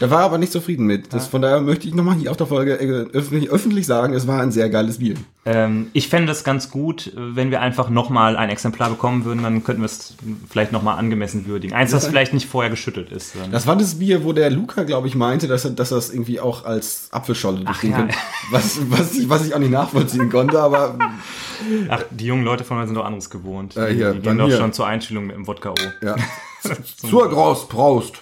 Da 0.00 0.10
war 0.10 0.20
er 0.20 0.24
aber 0.24 0.38
nicht 0.38 0.52
zufrieden 0.52 0.86
mit. 0.86 1.12
Das, 1.12 1.26
von 1.26 1.42
daher 1.42 1.60
möchte 1.60 1.86
ich 1.86 1.94
nochmal 1.94 2.16
hier 2.16 2.30
auf 2.30 2.38
der 2.38 2.46
Folge 2.46 2.80
äh, 2.80 3.06
öffentlich, 3.12 3.50
öffentlich 3.50 3.86
sagen, 3.86 4.14
es 4.14 4.26
war 4.26 4.40
ein 4.40 4.52
sehr 4.52 4.70
geiles 4.70 4.98
Bier. 4.98 5.16
Ähm, 5.44 5.88
ich 5.92 6.08
fände 6.08 6.32
es 6.32 6.44
ganz 6.44 6.70
gut, 6.70 7.12
wenn 7.14 7.50
wir 7.50 7.60
einfach 7.60 7.90
nochmal 7.90 8.36
ein 8.36 8.48
Exemplar 8.48 8.88
bekommen 8.88 9.24
würden, 9.26 9.42
dann 9.42 9.62
könnten 9.62 9.82
wir 9.82 9.86
es 9.86 10.14
vielleicht 10.48 10.72
nochmal 10.72 10.98
angemessen 10.98 11.46
würdigen. 11.46 11.74
Eins, 11.74 11.90
das 11.90 12.06
vielleicht 12.06 12.32
nicht 12.32 12.48
vorher 12.48 12.70
geschüttelt 12.70 13.12
ist. 13.12 13.34
Ähm, 13.36 13.52
Das 13.52 13.66
war 13.66 13.76
das 13.76 13.96
Bier, 13.98 14.24
wo 14.24 14.32
der 14.32 14.50
Luca, 14.50 14.84
glaube 14.84 15.08
ich, 15.08 15.14
meinte, 15.14 15.46
dass 15.46 15.66
er, 15.66 15.72
dass 15.72 15.92
er 15.92 15.96
das 15.96 16.10
irgendwie 16.10 16.40
auch 16.40 16.64
als 16.64 17.08
Apfelscholle 17.12 17.60
durchtrinken 17.64 18.08
ja. 18.08 18.14
Was, 18.50 18.78
was, 18.90 19.14
ich, 19.14 19.28
was 19.28 19.46
ich 19.46 19.54
auch 19.54 19.58
nicht 19.58 19.70
nachvollziehen 19.72 20.30
konnte, 20.30 20.58
aber 20.60 20.98
Ach, 21.88 22.04
die 22.10 22.26
jungen 22.26 22.44
Leute 22.44 22.64
von 22.64 22.78
uns 22.78 22.88
sind 22.88 22.96
doch 22.96 23.04
anderes 23.04 23.30
gewohnt. 23.30 23.76
Äh, 23.76 23.90
die, 23.90 23.96
hier, 23.96 24.14
die 24.14 24.20
gehen 24.20 24.38
doch 24.38 24.48
hier. 24.48 24.56
schon 24.58 24.72
zur 24.72 24.86
Einstellung 24.86 25.26
mit 25.26 25.36
dem 25.36 25.46
Wodka 25.46 25.70
O. 25.70 25.74
ja. 26.02 26.16
Zur 26.96 27.28
Graus, 27.28 27.68
Prost. 27.68 28.18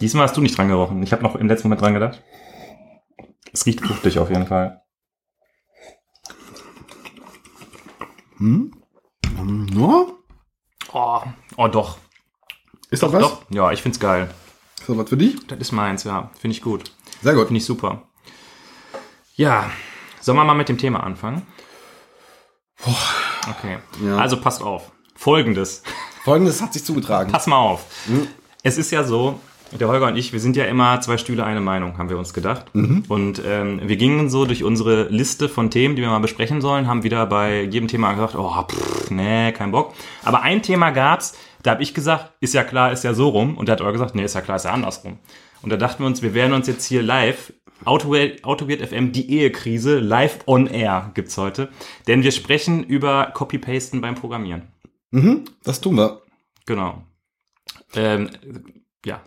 Diesmal 0.00 0.24
hast 0.24 0.36
du 0.36 0.40
nicht 0.40 0.56
dran 0.56 0.68
gerochen. 0.68 1.02
Ich 1.02 1.12
habe 1.12 1.22
noch 1.22 1.36
im 1.36 1.46
letzten 1.46 1.68
Moment 1.68 1.82
dran 1.82 1.94
gedacht. 1.94 2.22
Es 3.52 3.66
riecht 3.66 3.80
fruchtig 3.80 4.18
auf 4.18 4.30
jeden 4.30 4.46
Fall. 4.46 4.82
Ja? 8.40 10.06
Oh, 10.92 11.22
oh 11.56 11.68
doch. 11.68 11.98
Ist 12.90 13.02
das 13.02 13.12
was? 13.12 13.22
Doch. 13.22 13.42
Ja, 13.50 13.70
ich 13.72 13.82
find's 13.82 14.00
geil. 14.00 14.30
Ist 14.80 14.88
das 14.88 14.96
was 14.96 15.08
für 15.08 15.16
dich? 15.16 15.46
Das 15.46 15.58
ist 15.58 15.72
meins, 15.72 16.04
ja. 16.04 16.30
Finde 16.38 16.56
ich 16.56 16.62
gut. 16.62 16.90
Sehr 17.22 17.34
gut. 17.34 17.46
Finde 17.46 17.58
ich 17.58 17.64
super. 17.64 18.02
Ja, 19.34 19.70
sollen 20.22 20.38
wir 20.38 20.44
mal 20.44 20.54
mit 20.54 20.68
dem 20.68 20.78
Thema 20.78 21.02
anfangen? 21.02 21.46
Okay. 23.50 23.78
Ja. 24.04 24.16
Also 24.16 24.40
passt 24.40 24.62
auf. 24.62 24.90
Folgendes. 25.14 25.82
Folgendes 26.24 26.62
hat 26.62 26.72
sich 26.72 26.84
zugetragen. 26.84 27.30
Pass 27.30 27.46
mal 27.46 27.58
auf. 27.58 27.84
Es 28.62 28.78
ist 28.78 28.90
ja 28.90 29.04
so, 29.04 29.38
der 29.78 29.88
Holger 29.88 30.06
und 30.08 30.16
ich, 30.16 30.32
wir 30.32 30.40
sind 30.40 30.56
ja 30.56 30.64
immer 30.64 31.00
zwei 31.00 31.16
Stühle, 31.16 31.44
eine 31.44 31.60
Meinung, 31.60 31.98
haben 31.98 32.10
wir 32.10 32.18
uns 32.18 32.34
gedacht. 32.34 32.66
Und 33.08 33.42
ähm, 33.44 33.80
wir 33.82 33.96
gingen 33.96 34.30
so 34.30 34.44
durch 34.44 34.64
unsere 34.64 35.08
Liste 35.08 35.48
von 35.48 35.70
Themen, 35.70 35.96
die 35.96 36.02
wir 36.02 36.08
mal 36.08 36.18
besprechen 36.18 36.60
sollen, 36.60 36.86
haben 36.86 37.02
wieder 37.02 37.26
bei 37.26 37.62
jedem 37.62 37.88
Thema 37.88 38.12
gesagt, 38.12 38.34
oh, 38.36 38.62
pff, 38.62 39.10
nee, 39.10 39.52
kein 39.52 39.72
Bock. 39.72 39.94
Aber 40.24 40.42
ein 40.42 40.62
Thema 40.62 40.90
gab's, 40.90 41.34
da 41.62 41.72
habe 41.72 41.82
ich 41.82 41.94
gesagt, 41.94 42.32
ist 42.40 42.54
ja 42.54 42.64
klar, 42.64 42.92
ist 42.92 43.04
ja 43.04 43.14
so 43.14 43.28
rum. 43.28 43.56
Und 43.56 43.68
da 43.68 43.72
hat 43.72 43.80
Holger 43.80 43.92
gesagt, 43.92 44.14
nee, 44.14 44.24
ist 44.24 44.34
ja 44.34 44.40
klar, 44.40 44.56
ist 44.56 44.64
ja 44.64 44.72
andersrum. 44.72 45.18
Und 45.62 45.70
da 45.70 45.76
dachten 45.76 46.02
wir 46.02 46.06
uns, 46.08 46.22
wir 46.22 46.34
werden 46.34 46.52
uns 46.52 46.66
jetzt 46.66 46.84
hier 46.84 47.02
live, 47.02 47.52
Autowert 47.84 48.44
Autowert 48.44 48.80
FM, 48.86 49.12
die 49.12 49.30
Ehekrise, 49.30 49.98
live 49.98 50.40
on 50.46 50.66
air 50.66 51.10
gibt's 51.14 51.36
heute. 51.38 51.68
Denn 52.06 52.22
wir 52.22 52.32
sprechen 52.32 52.84
über 52.84 53.26
Copy-Pasten 53.34 54.00
beim 54.00 54.14
Programmieren. 54.14 54.62
Mhm, 55.10 55.44
das 55.64 55.80
tun 55.80 55.96
wir. 55.96 56.22
Genau. 56.66 57.02
Ähm, 57.94 58.30
ja. 59.04 59.20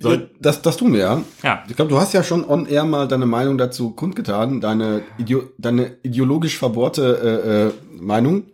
Soll, 0.00 0.30
Das, 0.40 0.62
das 0.62 0.76
tun 0.76 0.92
wir, 0.92 1.00
ja. 1.00 1.22
ja. 1.42 1.64
Ich 1.68 1.74
glaube, 1.76 1.90
du 1.90 1.98
hast 1.98 2.12
ja 2.14 2.22
schon 2.22 2.44
on 2.48 2.66
air 2.66 2.84
mal 2.84 3.08
deine 3.08 3.26
Meinung 3.26 3.58
dazu 3.58 3.90
kundgetan, 3.90 4.60
deine, 4.60 5.02
Ideo 5.18 5.42
deine 5.58 5.96
ideologisch 6.04 6.56
verbohrte 6.56 7.72
äh, 7.96 7.96
äh, 7.98 8.02
Meinung. 8.02 8.44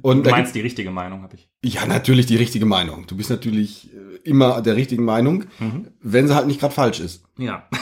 Und 0.00 0.26
Du 0.26 0.30
meinst 0.30 0.54
die 0.56 0.60
richtige 0.60 0.90
Meinung, 0.90 1.22
habe 1.22 1.36
ich. 1.36 1.48
ja, 1.62 1.86
natürlich 1.86 2.26
die 2.26 2.36
richtige 2.36 2.66
Meinung. 2.66 3.06
Du 3.06 3.16
bist 3.16 3.30
natürlich 3.30 3.90
äh, 3.94 4.16
immer 4.28 4.60
der 4.62 4.74
richtigen 4.76 5.04
Meinung, 5.04 5.44
Mhm. 5.60 5.88
wenn 6.00 6.26
sie 6.26 6.34
halt 6.34 6.46
nicht 6.48 6.58
gerade 6.58 6.74
falsch 6.74 6.98
ist. 7.00 7.22
Ja. 7.38 7.68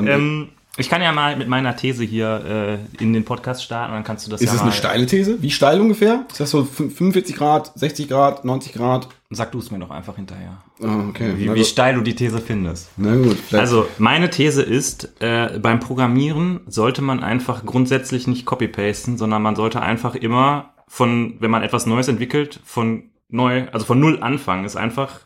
Ähm, 0.00 0.48
ich 0.78 0.88
kann 0.88 1.02
ja 1.02 1.12
mal 1.12 1.36
mit 1.36 1.48
meiner 1.48 1.76
These 1.76 2.02
hier 2.02 2.78
äh, 2.98 3.02
in 3.02 3.12
den 3.12 3.24
Podcast 3.26 3.62
starten 3.62 3.90
und 3.92 3.96
dann 3.98 4.04
kannst 4.04 4.26
du 4.26 4.30
das 4.30 4.40
ist 4.40 4.46
ja 4.46 4.52
es 4.54 4.58
mal. 4.60 4.64
eine 4.64 4.72
steile 4.72 5.04
These? 5.06 5.42
Wie 5.42 5.50
steil 5.50 5.80
ungefähr? 5.80 6.24
Ist 6.30 6.40
das 6.40 6.50
so 6.50 6.64
45 6.64 7.36
Grad, 7.36 7.72
60 7.74 8.08
Grad, 8.08 8.44
90 8.46 8.72
Grad? 8.72 9.08
Sag 9.28 9.52
du 9.52 9.58
es 9.58 9.70
mir 9.70 9.78
doch 9.78 9.90
einfach 9.90 10.16
hinterher. 10.16 10.62
Ah, 10.82 11.04
okay. 11.10 11.34
Wie, 11.36 11.52
wie 11.54 11.64
steil 11.64 11.94
du 11.94 12.00
die 12.00 12.14
These 12.14 12.38
findest. 12.40 12.88
na 12.96 13.14
gut. 13.16 13.36
vielleicht- 13.36 13.52
Also, 13.60 13.86
meine 13.98 14.30
These 14.30 14.62
ist, 14.62 15.20
äh, 15.20 15.58
beim 15.60 15.78
Programmieren 15.78 16.60
sollte 16.66 17.02
man 17.02 17.22
einfach 17.22 17.66
grundsätzlich 17.66 18.26
nicht 18.26 18.46
copy-pasten, 18.46 19.18
sondern 19.18 19.42
man 19.42 19.56
sollte 19.56 19.82
einfach 19.82 20.14
immer 20.14 20.70
von, 20.88 21.36
wenn 21.40 21.50
man 21.50 21.62
etwas 21.62 21.84
Neues 21.86 22.08
entwickelt, 22.08 22.60
von 22.64 23.10
neu, 23.28 23.64
also 23.72 23.84
von 23.86 24.00
null 24.00 24.22
anfangen, 24.22 24.64
ist 24.64 24.76
einfach 24.76 25.20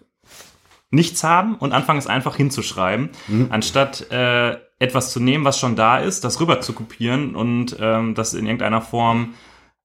nichts 0.91 1.25
haben 1.25 1.57
und 1.57 1.73
anfangen 1.73 1.99
es 1.99 2.07
einfach 2.07 2.37
hinzuschreiben, 2.37 3.11
anstatt 3.51 4.11
äh, 4.11 4.57
etwas 4.79 5.11
zu 5.13 5.21
nehmen, 5.21 5.45
was 5.45 5.59
schon 5.59 5.75
da 5.77 5.99
ist, 5.99 6.23
das 6.25 6.41
rüber 6.41 6.61
zu 6.61 6.73
kopieren 6.73 7.35
und 7.35 7.77
ähm, 7.81 8.15
das 8.15 8.35
in 8.35 8.47
irgendeiner 8.47 8.81
Form 8.83 9.35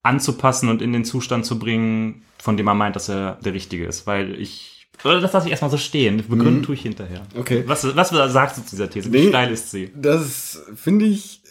anzupassen 0.03 0.69
und 0.69 0.81
in 0.81 0.93
den 0.93 1.05
Zustand 1.05 1.45
zu 1.45 1.59
bringen, 1.59 2.23
von 2.39 2.57
dem 2.57 2.65
man 2.65 2.77
meint, 2.77 2.95
dass 2.95 3.07
er 3.09 3.37
der 3.43 3.53
richtige 3.53 3.85
ist. 3.85 4.07
Weil 4.07 4.39
ich, 4.39 4.87
oder 5.03 5.21
das 5.21 5.31
lasse 5.33 5.45
ich 5.47 5.51
erstmal 5.51 5.71
so 5.71 5.77
stehen, 5.77 6.23
begründen 6.27 6.63
tue 6.63 6.75
ich 6.75 6.81
hinterher. 6.81 7.21
Okay. 7.37 7.63
Was, 7.67 7.95
was 7.95 8.09
sagst 8.33 8.57
du 8.57 8.63
zu 8.63 8.71
dieser 8.71 8.89
These? 8.89 9.13
Wie 9.13 9.21
Nee. 9.21 9.29
steil 9.29 9.51
ist 9.51 9.71
sie? 9.71 9.91
Das 9.95 10.61
finde 10.75 11.05
ich, 11.05 11.41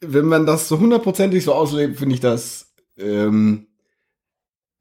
wenn 0.00 0.26
man 0.26 0.46
das 0.46 0.68
so 0.68 0.78
hundertprozentig 0.78 1.44
so 1.44 1.54
auslebt, 1.54 1.98
finde 1.98 2.14
ich 2.14 2.20
das, 2.20 2.72
ähm, 2.98 3.66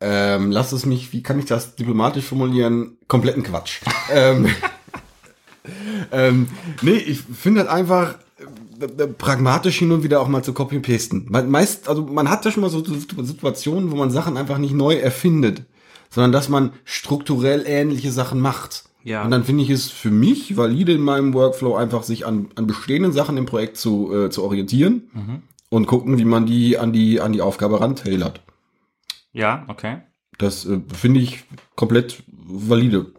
ähm, 0.02 0.52
lass 0.52 0.72
es 0.72 0.86
mich, 0.86 1.12
wie 1.14 1.24
kann 1.24 1.40
ich 1.40 1.46
das 1.46 1.76
diplomatisch 1.76 2.26
formulieren, 2.26 2.98
kompletten 3.08 3.44
Quatsch. 3.44 3.82
ähm, 4.14 4.48
ähm, 6.12 6.48
nee, 6.82 6.92
ich 6.92 7.20
finde 7.22 7.62
halt 7.62 7.70
einfach 7.70 8.16
äh, 8.80 8.86
äh, 9.04 9.08
pragmatisch 9.08 9.78
hin 9.80 9.92
und 9.92 10.04
wieder 10.04 10.22
auch 10.22 10.28
mal 10.28 10.44
zu 10.44 10.54
copy-pasten. 10.54 11.28
Man, 11.30 11.50
meist, 11.50 11.90
also 11.90 12.04
man 12.04 12.30
hat 12.30 12.46
ja 12.46 12.52
schon 12.52 12.62
mal 12.62 12.70
so 12.70 12.84
Situ- 12.84 13.24
Situationen, 13.24 13.92
wo 13.92 13.96
man 13.96 14.12
Sachen 14.12 14.38
einfach 14.38 14.58
nicht 14.58 14.74
neu 14.74 14.96
erfindet, 14.96 15.64
sondern 16.10 16.32
dass 16.32 16.50
man 16.50 16.72
strukturell 16.86 17.64
ähnliche 17.68 18.12
Sachen 18.12 18.40
macht. 18.40 18.86
Ja. 19.04 19.24
Und 19.24 19.32
dann 19.32 19.44
finde 19.44 19.64
ich 19.64 19.70
es 19.70 19.90
für 19.90 20.12
mich 20.12 20.58
valide 20.58 20.94
in 20.94 21.02
meinem 21.02 21.34
Workflow 21.34 21.76
einfach 21.76 22.04
sich 22.04 22.26
an, 22.26 22.48
an 22.56 22.68
bestehenden 22.68 23.14
Sachen 23.14 23.38
im 23.38 23.46
Projekt 23.46 23.78
zu, 23.78 24.14
äh, 24.14 24.30
zu 24.30 24.44
orientieren 24.44 25.44
und 25.70 25.86
gucken, 25.86 26.18
wie 26.18 26.26
man 26.26 26.46
die 26.46 26.78
an 26.78 26.92
die 26.92 27.22
an 27.22 27.32
die 27.32 27.42
Aufgabe 27.42 27.80
rantailert. 27.80 28.42
Ja, 29.34 29.66
okay. 29.68 30.02
Das 30.38 30.66
äh, 30.66 30.80
finde 30.94 31.20
ich 31.20 31.44
komplett 31.76 32.24
valide. 32.28 33.14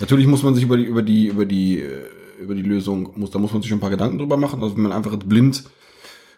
Natürlich 0.00 0.26
muss 0.26 0.42
man 0.42 0.54
sich 0.54 0.64
über 0.64 0.76
die, 0.76 0.84
über 0.84 1.02
die, 1.02 1.26
über 1.28 1.46
die, 1.46 1.80
äh, 1.80 2.06
über 2.40 2.54
die 2.54 2.62
Lösung, 2.62 3.12
muss, 3.16 3.30
da 3.30 3.38
muss 3.38 3.52
man 3.52 3.62
sich 3.62 3.68
schon 3.70 3.78
ein 3.78 3.80
paar 3.80 3.90
Gedanken 3.90 4.18
drüber 4.18 4.36
machen. 4.36 4.62
Also 4.62 4.76
wenn 4.76 4.82
man 4.82 4.92
einfach 4.92 5.16
blind 5.16 5.64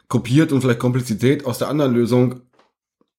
kopiert 0.09 0.53
und 0.53 0.61
vielleicht 0.61 0.79
Komplexität 0.79 1.45
aus 1.45 1.59
der 1.59 1.69
anderen 1.69 1.95
Lösung 1.95 2.41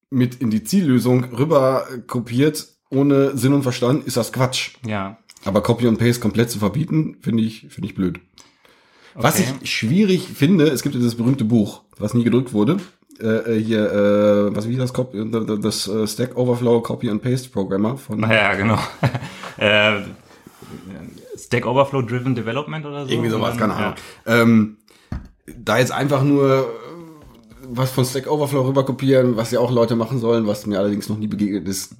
mit 0.10 0.36
in 0.36 0.50
die 0.50 0.63
Ziellösung 0.63 1.25
rüber 1.25 1.88
kopiert, 2.08 2.68
ohne 2.89 3.38
Sinn 3.38 3.53
und 3.53 3.63
Verstand, 3.63 4.06
ist 4.08 4.18
das 4.18 4.32
Quatsch. 4.32 4.72
Ja. 4.86 5.20
Aber 5.46 5.62
Copy 5.62 5.88
und 5.88 5.98
Paste 5.98 6.22
komplett 6.22 6.50
zu 6.50 6.60
verbieten, 6.60 7.18
finde 7.22 7.44
ich, 7.44 7.68
finde 7.70 7.88
ich 7.89 7.96
blöd. 7.96 8.20
Was 9.13 9.39
Okay. 9.39 9.53
ich 9.62 9.70
schwierig 9.72 10.27
finde, 10.27 10.65
es 10.68 10.82
gibt 10.82 10.96
ja 10.96 11.00
dieses 11.00 11.15
berühmte 11.15 11.44
Buch, 11.46 11.84
was 11.98 12.13
nie 12.13 12.24
gedrückt 12.24 12.53
wurde. 12.53 12.77
Äh, 13.21 13.57
äh, 13.57 13.61
hier, 13.63 13.91
äh, 13.91 14.55
was 14.55 14.67
wie 14.69 14.77
das 14.77 14.93
Copy, 14.93 15.29
das 15.61 15.88
äh, 15.88 16.07
Stack 16.07 16.38
Overflow 16.38 16.81
Copy 16.81 17.09
and 17.09 17.21
Paste 17.21 17.49
Programmer 17.49 17.97
von 17.97 18.19
Naja, 18.19 18.55
genau. 18.55 18.79
äh, 19.57 20.01
Stack 21.38 21.65
Overflow 21.65 22.01
Driven 22.03 22.35
Development 22.35 22.85
oder 22.85 23.05
so? 23.05 23.11
irgendwie 23.11 23.29
sowas, 23.29 23.57
keine 23.57 23.73
Ja. 23.73 23.79
Ahnung. 23.79 23.95
Ähm, 24.25 24.77
da 25.57 25.79
jetzt 25.79 25.91
einfach 25.91 26.23
nur 26.23 26.59
äh, 26.59 26.63
was 27.71 27.91
von 27.91 28.05
Stack 28.05 28.29
Overflow 28.29 28.61
rüber 28.61 28.85
kopieren, 28.85 29.35
was 29.35 29.51
ja 29.51 29.59
auch 29.59 29.71
Leute 29.71 29.95
machen 29.95 30.19
sollen, 30.19 30.47
was 30.47 30.65
mir 30.65 30.79
allerdings 30.79 31.09
noch 31.09 31.17
nie 31.17 31.27
begegnet 31.27 31.67
ist. 31.67 31.95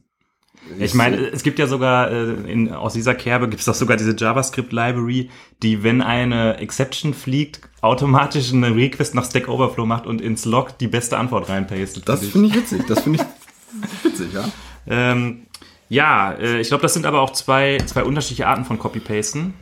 Ich 0.78 0.94
meine, 0.94 1.18
es 1.18 1.44
gibt 1.44 1.60
ja 1.60 1.68
sogar, 1.68 2.12
äh, 2.12 2.32
in, 2.52 2.72
aus 2.72 2.94
dieser 2.94 3.16
Kerbe 3.16 3.50
gibt 3.50 3.60
es 3.60 3.66
doch 3.66 3.74
sogar 3.74 3.98
diese 3.98 4.16
JavaScript-Library, 4.16 5.30
die, 5.64 5.84
wenn 5.84 6.02
eine 6.02 6.58
Exception 6.58 7.14
fliegt, 7.14 7.62
automatisch 7.82 8.54
eine 8.54 8.76
Request 8.76 9.16
nach 9.16 9.26
Stack 9.26 9.48
Overflow 9.48 9.86
macht 9.86 10.06
und 10.06 10.22
ins 10.22 10.46
Log 10.46 10.78
die 10.78 10.88
beste 10.88 11.18
Antwort 11.18 11.50
reinpastet. 11.50 12.08
das 12.08 12.26
finde 12.28 12.50
ich 12.50 12.56
witzig, 12.56 12.86
das 12.88 13.02
finde 13.02 13.20
ich 13.20 14.04
witzig, 14.04 14.34
ja. 14.34 14.46
Ähm, 14.92 15.42
ja, 15.90 16.32
äh, 16.32 16.62
ich 16.62 16.70
glaube, 16.70 16.82
das 16.82 16.94
sind 16.96 17.06
aber 17.06 17.22
auch 17.22 17.32
zwei, 17.32 17.78
zwei 17.86 18.04
unterschiedliche 18.04 18.48
Arten 18.48 18.66
von 18.66 18.80
Copy-Pasten. 18.80 19.54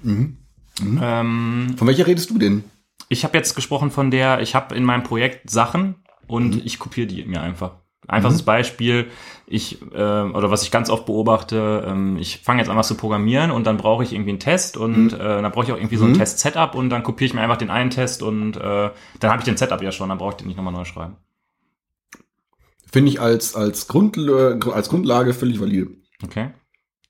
Ähm, 0.79 1.75
Von 1.75 1.87
welcher 1.87 2.07
redest 2.07 2.29
du 2.29 2.37
denn? 2.37 2.63
ich 3.09 3.23
habe 3.23 3.37
jetzt 3.37 3.55
gesprochen 3.55 3.91
von 3.91 4.11
der, 4.11 4.41
ich 4.41 4.55
habe 4.55 4.75
in 4.75 4.83
meinem 4.83 5.03
Projekt 5.03 5.49
Sachen 5.49 5.95
und 6.27 6.65
ich 6.65 6.79
kopiere 6.79 7.07
die 7.07 7.23
mir 7.25 7.41
einfach. 7.41 7.77
Einfaches 8.07 8.43
Beispiel, 8.43 9.07
ich, 9.47 9.81
äh, 9.91 9.95
oder 9.95 10.51
was 10.51 10.63
ich 10.63 10.71
ganz 10.71 10.89
oft 10.89 11.05
beobachte, 11.05 11.85
ähm, 11.87 12.17
ich 12.17 12.39
fange 12.39 12.59
jetzt 12.61 12.69
an 12.69 12.77
was 12.77 12.87
zu 12.87 12.95
programmieren 12.95 13.51
und 13.51 13.65
dann 13.65 13.77
brauche 13.77 14.03
ich 14.03 14.13
irgendwie 14.13 14.29
einen 14.31 14.39
Test 14.39 14.77
und 14.77 15.13
äh, 15.13 15.17
dann 15.17 15.51
brauche 15.51 15.65
ich 15.65 15.71
auch 15.71 15.77
irgendwie 15.77 15.97
so 15.97 16.05
ein 16.05 16.13
Test-Setup 16.13 16.75
und 16.75 16.89
dann 16.89 17.03
kopiere 17.03 17.27
ich 17.27 17.33
mir 17.33 17.41
einfach 17.41 17.57
den 17.57 17.69
einen 17.69 17.89
Test 17.89 18.23
und 18.23 18.55
äh, 18.55 18.91
dann 19.19 19.31
habe 19.31 19.39
ich 19.39 19.45
den 19.45 19.57
Setup 19.57 19.81
ja 19.81 19.91
schon, 19.91 20.09
dann 20.09 20.17
brauche 20.19 20.31
ich 20.31 20.37
den 20.37 20.47
nicht 20.47 20.57
nochmal 20.57 20.73
neu 20.73 20.85
schreiben. 20.85 21.17
Finde 22.89 23.09
ich 23.09 23.19
als, 23.19 23.55
als, 23.55 23.87
Grundl 23.87 24.59
als 24.71 24.89
Grundlage 24.89 25.33
völlig 25.33 25.59
valide. 25.59 25.89
Okay? 26.23 26.51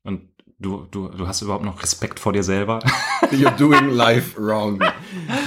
Und 0.04 0.30
du, 0.60 0.88
du, 0.92 1.10
du 1.10 1.28
hast 1.28 1.42
überhaupt 1.42 1.66
noch 1.66 1.82
Respekt 1.82 2.20
vor 2.20 2.34
dir 2.34 2.44
selber? 2.44 2.80
You're 3.32 3.56
doing 3.56 3.90
life 3.90 4.40
wrong. 4.40 4.82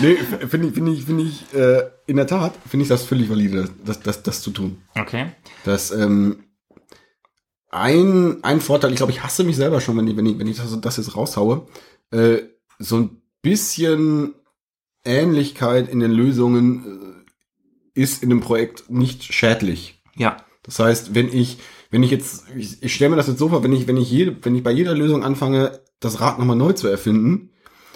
Nee, 0.00 0.16
finde 0.16 0.68
ich, 0.68 0.74
finde 0.74 0.92
ich, 0.92 1.04
finde 1.04 1.22
ich, 1.24 1.54
äh, 1.54 1.90
in 2.06 2.16
der 2.16 2.26
Tat 2.26 2.54
finde 2.68 2.82
ich 2.82 2.88
das 2.88 3.04
völlig 3.04 3.30
valide, 3.30 3.68
das, 3.84 4.00
das, 4.00 4.22
das 4.22 4.42
zu 4.42 4.50
tun. 4.50 4.82
Okay. 4.94 5.32
Das, 5.64 5.90
ähm, 5.90 6.44
ein, 7.70 8.42
ein 8.42 8.60
Vorteil, 8.60 8.90
ich 8.90 8.96
glaube, 8.96 9.12
ich 9.12 9.22
hasse 9.22 9.44
mich 9.44 9.56
selber 9.56 9.80
schon, 9.80 9.96
wenn 9.96 10.08
ich, 10.08 10.16
wenn 10.16 10.26
ich, 10.26 10.38
wenn 10.38 10.48
ich 10.48 10.56
das, 10.56 10.80
das 10.80 10.96
jetzt 10.96 11.16
raushaue, 11.16 11.66
äh, 12.10 12.38
so 12.78 12.96
ein 12.96 13.22
bisschen 13.42 14.34
Ähnlichkeit 15.04 15.88
in 15.88 16.00
den 16.00 16.10
Lösungen 16.10 17.24
äh, 17.94 18.00
ist 18.00 18.22
in 18.22 18.28
dem 18.28 18.40
Projekt 18.40 18.90
nicht 18.90 19.22
schädlich. 19.22 20.02
Ja. 20.16 20.38
Das 20.62 20.78
heißt, 20.78 21.14
wenn 21.14 21.32
ich, 21.32 21.58
wenn 21.90 22.02
ich 22.02 22.10
jetzt, 22.10 22.44
ich, 22.56 22.82
ich 22.82 22.94
stelle 22.94 23.10
mir 23.10 23.16
das 23.16 23.26
jetzt 23.26 23.38
so 23.38 23.48
vor, 23.48 23.62
wenn 23.62 23.72
ich, 23.72 23.86
wenn 23.86 23.96
ich 23.96 24.10
jede, 24.10 24.36
wenn 24.42 24.54
ich 24.54 24.62
bei 24.62 24.70
jeder 24.70 24.94
Lösung 24.94 25.24
anfange, 25.24 25.80
das 25.98 26.20
Rad 26.20 26.38
nochmal 26.38 26.56
neu 26.56 26.72
zu 26.72 26.88
erfinden, 26.88 27.50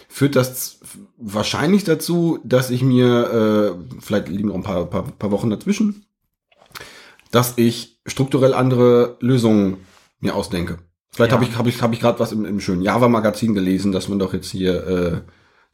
führt 0.08 0.36
das 0.36 0.80
wahrscheinlich 1.16 1.84
dazu, 1.84 2.38
dass 2.44 2.70
ich 2.70 2.82
mir, 2.82 3.76
äh, 3.88 4.00
vielleicht 4.00 4.28
liegen 4.28 4.48
noch 4.48 4.56
ein 4.56 4.62
paar, 4.62 4.84
paar, 4.86 5.04
paar 5.04 5.30
Wochen 5.30 5.50
dazwischen, 5.50 6.04
dass 7.30 7.54
ich 7.56 8.00
strukturell 8.06 8.54
andere 8.54 9.16
Lösungen 9.20 9.78
mir 10.20 10.34
ausdenke. 10.34 10.78
Vielleicht 11.10 11.32
Ja. 11.32 11.36
habe 11.38 11.44
ich, 11.48 11.56
habe 11.56 11.68
ich, 11.68 11.82
habe 11.82 11.94
ich 11.94 12.00
gerade 12.00 12.18
was 12.18 12.32
im, 12.32 12.44
im 12.44 12.60
schönen 12.60 12.82
Java-Magazin 12.82 13.54
gelesen, 13.54 13.92
dass 13.92 14.08
man 14.08 14.18
doch 14.18 14.34
jetzt 14.34 14.50
hier 14.50 14.86
äh, 14.86 15.20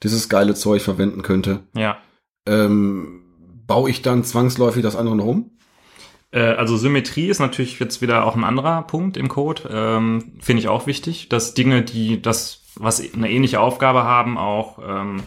dieses 0.03 0.29
geile 0.29 0.55
Zeug 0.55 0.83
verwenden 0.83 1.23
könnte. 1.23 1.61
Ja. 1.75 1.99
Ähm, 2.47 3.23
baue 3.67 3.91
ich 3.91 4.03
dann 4.03 4.25
zwangsläufig 4.25 4.83
das 4.83 4.97
andere 4.97 5.17
noch 5.17 5.27
um? 5.27 5.51
Äh, 6.33 6.41
Also 6.41 6.77
Symmetrie 6.77 7.29
ist 7.29 7.41
natürlich 7.41 7.79
jetzt 7.79 8.03
wieder 8.03 8.25
auch 8.25 8.37
ein 8.37 8.45
anderer 8.45 8.83
Punkt 8.83 9.17
im 9.17 9.29
Code. 9.29 9.63
Ähm, 9.73 10.33
Finde 10.41 10.61
ich 10.61 10.69
auch 10.69 10.87
wichtig, 10.87 11.29
dass 11.29 11.55
Dinge, 11.55 11.83
die 11.83 12.21
das, 12.23 12.63
was 12.77 13.03
eine 13.15 13.31
ähnliche 13.31 13.61
Aufgabe 13.61 14.05
haben, 14.05 14.39
auch 14.39 14.79
ähm, 14.87 15.23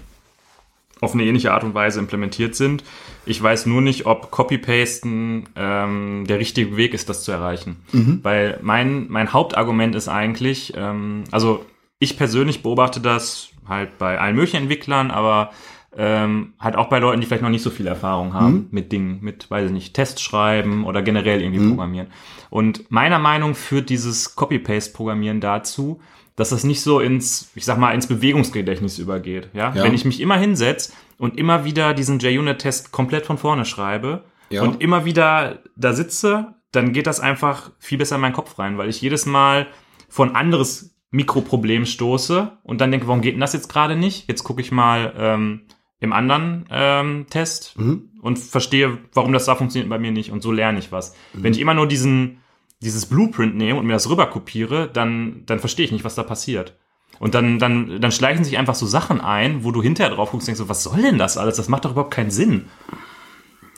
auf 1.01 1.13
eine 1.13 1.23
ähnliche 1.25 1.51
Art 1.51 1.63
und 1.65 1.73
Weise 1.73 1.99
implementiert 1.99 2.55
sind. 2.55 2.83
Ich 3.25 3.41
weiß 3.41 3.65
nur 3.65 3.81
nicht, 3.81 4.05
ob 4.05 4.31
Copy-Pasten 4.31 5.49
ähm, 5.55 6.25
der 6.27 6.39
richtige 6.39 6.77
Weg 6.77 6.93
ist, 6.93 7.09
das 7.09 7.23
zu 7.23 7.31
erreichen. 7.31 7.77
Weil 8.23 8.59
mein, 8.61 9.07
mein 9.09 9.33
Hauptargument 9.33 9.95
ist 9.95 10.07
eigentlich, 10.07 10.73
ähm, 10.77 11.25
also 11.31 11.65
ich 11.99 12.17
persönlich 12.17 12.63
beobachte 12.63 13.01
das 13.01 13.49
halt 13.67 13.97
bei 13.97 14.19
allen 14.19 14.35
möglichen 14.35 14.57
Entwicklern, 14.57 15.11
aber 15.11 15.51
ähm, 15.97 16.53
halt 16.59 16.75
auch 16.75 16.89
bei 16.89 16.99
Leuten, 16.99 17.21
die 17.21 17.27
vielleicht 17.27 17.43
noch 17.43 17.49
nicht 17.49 17.61
so 17.61 17.69
viel 17.69 17.87
Erfahrung 17.87 18.33
haben 18.33 18.67
mit 18.71 18.91
Dingen, 18.91 19.19
mit, 19.21 19.49
weiß 19.49 19.67
ich 19.67 19.71
nicht, 19.71 19.93
Tests 19.93 20.21
schreiben 20.21 20.85
oder 20.85 21.01
generell 21.01 21.41
irgendwie 21.41 21.67
programmieren. 21.67 22.07
Und 22.49 22.89
meiner 22.91 23.19
Meinung 23.19 23.55
führt 23.55 23.89
dieses 23.89 24.35
Copy-Paste-Programmieren 24.35 25.41
dazu, 25.41 26.01
dass 26.35 26.49
das 26.49 26.63
nicht 26.63 26.81
so 26.81 26.99
ins, 26.99 27.51
ich 27.55 27.65
sag 27.65 27.77
mal, 27.77 27.93
ins 27.93 28.07
Bewegungsgedächtnis 28.07 28.97
übergeht. 28.97 29.49
Ja? 29.53 29.73
Ja. 29.75 29.83
Wenn 29.83 29.93
ich 29.93 30.05
mich 30.05 30.19
immer 30.19 30.37
hinsetze 30.37 30.93
und 31.17 31.37
immer 31.37 31.63
wieder 31.65 31.93
diesen 31.93 32.19
JUnit-Test 32.19 32.91
komplett 32.91 33.25
von 33.25 33.37
vorne 33.37 33.65
schreibe 33.65 34.23
Ja. 34.49 34.63
und 34.63 34.81
immer 34.81 35.05
wieder 35.05 35.59
da 35.75 35.93
sitze, 35.93 36.55
dann 36.71 36.91
geht 36.91 37.05
das 37.05 37.19
einfach 37.19 37.71
viel 37.77 37.99
besser 37.99 38.15
in 38.15 38.21
meinen 38.21 38.33
Kopf 38.33 38.57
rein, 38.57 38.77
weil 38.79 38.89
ich 38.89 38.99
jedes 39.01 39.27
Mal 39.27 39.67
von 40.09 40.35
anderes 40.35 40.95
Mikroproblem 41.11 41.85
stoße 41.85 42.57
und 42.63 42.81
dann 42.81 42.89
denke, 42.89 43.07
warum 43.07 43.21
geht 43.21 43.33
denn 43.33 43.39
das 43.41 43.53
jetzt 43.53 43.69
gerade 43.69 43.95
nicht? 43.95 44.27
Jetzt 44.27 44.43
gucke 44.43 44.61
ich 44.61 44.71
mal 44.71 45.13
ähm, 45.15 45.61
im 46.03 46.13
anderen 46.13 46.65
ähm, 46.69 47.25
Test 47.29 47.77
Mhm. 47.77 48.09
und 48.21 48.37
verstehe, 48.39 48.97
warum 49.13 49.33
das 49.33 49.45
da 49.45 49.55
funktioniert 49.55 49.89
bei 49.89 49.99
mir 49.99 50.11
nicht. 50.11 50.31
Und 50.31 50.41
so 50.43 50.51
lerne 50.51 50.79
ich 50.79 50.91
was. 50.91 51.15
Wenn 51.33 51.53
ich 51.53 51.59
immer 51.59 51.73
nur 51.73 51.87
diesen, 51.87 52.37
dieses 52.81 53.05
Blueprint 53.05 53.55
nehme 53.55 53.79
und 53.79 53.85
mir 53.85 53.93
das 53.93 54.09
rüber 54.09 54.27
kopiere, 54.27 54.89
dann, 54.91 55.43
dann 55.45 55.59
verstehe 55.59 55.85
ich 55.85 55.91
nicht, 55.91 56.03
was 56.05 56.15
da 56.15 56.23
passiert. 56.23 56.75
Und 57.19 57.35
dann, 57.35 57.59
dann, 57.59 58.01
dann 58.01 58.11
schleichen 58.11 58.43
sich 58.43 58.57
einfach 58.57 58.75
so 58.75 58.85
Sachen 58.85 59.21
ein, 59.21 59.63
wo 59.63 59.71
du 59.71 59.81
hinterher 59.81 60.13
drauf 60.13 60.31
guckst 60.31 60.45
und 60.45 60.47
denkst 60.47 60.59
so, 60.59 60.69
was 60.69 60.83
soll 60.83 61.01
denn 61.01 61.17
das 61.17 61.37
alles? 61.37 61.55
Das 61.57 61.69
macht 61.69 61.85
doch 61.85 61.91
überhaupt 61.91 62.13
keinen 62.13 62.31
Sinn. 62.31 62.65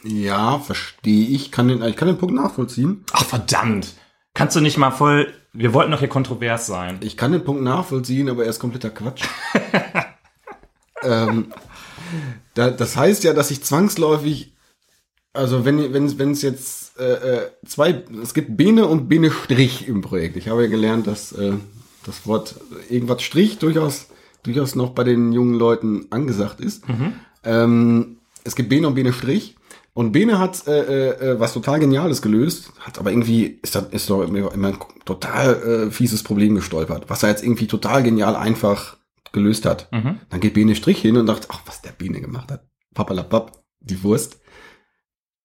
Ja, 0.04 0.60
verstehe 0.60 1.28
ich. 1.28 1.52
Kann 1.52 1.68
den, 1.68 1.82
ich 1.84 1.96
kann 1.96 2.08
den 2.08 2.18
Punkt 2.18 2.36
nachvollziehen. 2.36 3.04
Ach, 3.12 3.26
verdammt. 3.26 3.94
Kannst 4.34 4.56
du 4.56 4.62
nicht 4.62 4.78
mal 4.78 4.92
voll, 4.92 5.34
wir 5.54 5.74
wollten 5.74 5.92
doch 5.92 6.00
hier 6.00 6.08
kontrovers 6.10 6.66
sein. 6.68 6.98
Ich 7.02 7.18
kann 7.18 7.32
den 7.32 7.44
Punkt 7.44 7.64
nachvollziehen, 7.64 8.30
aber 8.30 8.44
er 8.44 8.50
ist 8.50 8.60
kompletter 8.60 8.90
Quatsch. 8.90 9.24
ähm, 11.04 11.48
da, 12.54 12.70
das 12.70 12.96
heißt 12.96 13.24
ja, 13.24 13.34
dass 13.34 13.52
ich 13.52 13.64
zwangsläufig, 13.64 14.54
also 15.34 15.66
wenn 15.66 15.94
wenn 15.94 16.18
wenn 16.20 16.32
es 16.32 16.42
jetzt 16.42 17.00
äh, 17.00 17.14
äh, 17.14 17.52
zwei, 17.66 18.04
es 18.22 18.34
gibt 18.34 18.58
Bene 18.58 18.88
und 18.88 19.10
Bene 19.10 19.32
Strich 19.32 19.88
im 19.88 20.02
Projekt. 20.02 20.38
Ich 20.38 20.48
habe 20.48 20.64
ja 20.64 20.70
gelernt, 20.70 21.08
dass 21.08 21.32
äh, 21.34 21.54
das 22.06 22.26
Wort 22.26 22.56
irgendwas 22.90 23.22
Strich 23.22 23.58
durchaus 23.58 24.08
durchaus 24.44 24.76
noch 24.76 24.92
bei 24.92 25.04
den 25.04 25.34
jungen 25.34 25.56
Leuten 25.56 26.06
angesagt 26.12 26.62
ist. 26.62 26.84
Ähm, 27.44 28.18
es 28.44 28.56
gibt 28.56 28.70
Bene 28.70 28.88
und 28.88 28.96
Bene 28.96 29.12
Strich. 29.12 29.56
Und 29.96 30.12
Bene 30.12 30.40
hat 30.40 30.68
äh, 30.68 31.12
äh, 31.12 31.40
was 31.40 31.54
total 31.54 31.80
Geniales 31.80 32.22
gelöst, 32.22 32.74
hat 32.82 33.00
aber 33.00 33.12
irgendwie, 33.12 33.60
ist, 33.62 33.76
das, 33.76 33.88
ist 33.92 34.10
doch 34.10 34.24
immer, 34.24 34.54
immer 34.54 34.68
ein 34.68 34.78
total 35.06 35.88
äh, 35.88 35.92
fieses 35.92 36.22
Problem 36.22 36.56
gestolpert, 36.56 37.06
was 37.08 37.24
er 37.24 37.30
jetzt 37.30 37.44
irgendwie 37.44 37.68
total 37.68 38.04
genial 38.04 38.36
einfach 38.36 38.98
gelöst 39.36 39.66
hat. 39.66 39.92
Mhm. 39.92 40.20
Dann 40.30 40.40
geht 40.40 40.56
Bene 40.56 40.76
Strich 40.76 41.00
hin 41.00 41.18
und 41.18 41.28
sagt, 41.28 41.48
ach, 41.52 41.62
was 41.66 41.84
der 41.84 41.92
Bene 41.92 42.20
gemacht 42.20 42.52
hat. 42.52 42.66
Papalapap, 42.96 43.64
die 43.80 44.02
Wurst. 44.02 44.40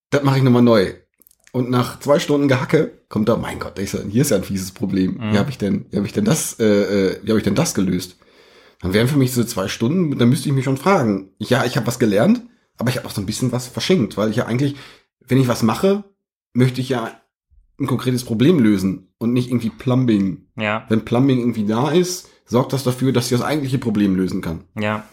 Das 0.08 0.22
mache 0.22 0.38
ich 0.38 0.42
nochmal 0.42 0.62
neu. 0.62 0.94
Und 1.52 1.68
nach 1.68 2.00
zwei 2.00 2.18
Stunden 2.18 2.48
Gehacke 2.48 3.02
kommt 3.08 3.28
da, 3.28 3.36
mein 3.36 3.58
Gott, 3.58 3.78
ich 3.78 3.90
sag, 3.90 4.06
hier 4.08 4.22
ist 4.22 4.30
ja 4.30 4.36
ein 4.36 4.44
fieses 4.44 4.72
Problem. 4.72 5.14
Mhm. 5.14 5.32
Wie 5.32 5.38
habe 5.38 5.50
ich 5.50 5.58
denn, 5.58 5.86
wie 5.90 5.96
habe 5.96 6.06
ich 6.06 6.12
denn 6.12 6.24
das, 6.24 6.58
äh, 6.58 6.64
äh, 6.64 7.20
wie 7.22 7.28
habe 7.28 7.38
ich 7.38 7.44
denn 7.44 7.54
das 7.54 7.74
gelöst? 7.74 8.16
Dann 8.80 8.94
wären 8.94 9.08
für 9.08 9.18
mich 9.18 9.32
so 9.32 9.44
zwei 9.44 9.68
Stunden, 9.68 10.16
dann 10.18 10.28
müsste 10.28 10.48
ich 10.48 10.54
mich 10.54 10.64
schon 10.64 10.78
fragen. 10.78 11.32
Ja, 11.38 11.64
ich 11.66 11.76
habe 11.76 11.86
was 11.86 11.98
gelernt, 11.98 12.42
aber 12.78 12.88
ich 12.88 12.96
habe 12.96 13.06
auch 13.06 13.12
so 13.12 13.20
ein 13.20 13.26
bisschen 13.26 13.52
was 13.52 13.66
verschenkt, 13.66 14.16
weil 14.16 14.30
ich 14.30 14.36
ja 14.36 14.46
eigentlich, 14.46 14.76
wenn 15.26 15.38
ich 15.38 15.48
was 15.48 15.62
mache, 15.62 16.04
möchte 16.54 16.80
ich 16.80 16.88
ja 16.88 17.20
ein 17.78 17.86
konkretes 17.86 18.24
Problem 18.24 18.58
lösen 18.58 19.12
und 19.18 19.32
nicht 19.32 19.48
irgendwie 19.48 19.70
Plumbing. 19.70 20.46
Ja, 20.56 20.86
Wenn 20.88 21.04
Plumbing 21.04 21.38
irgendwie 21.38 21.64
da 21.64 21.90
ist, 21.90 22.28
sorgt 22.50 22.72
das 22.74 22.84
dafür, 22.84 23.12
dass 23.12 23.24
ich 23.30 23.38
das 23.38 23.46
eigentliche 23.46 23.78
Problem 23.78 24.14
lösen 24.16 24.42
kann. 24.42 24.64
ja. 24.78 25.04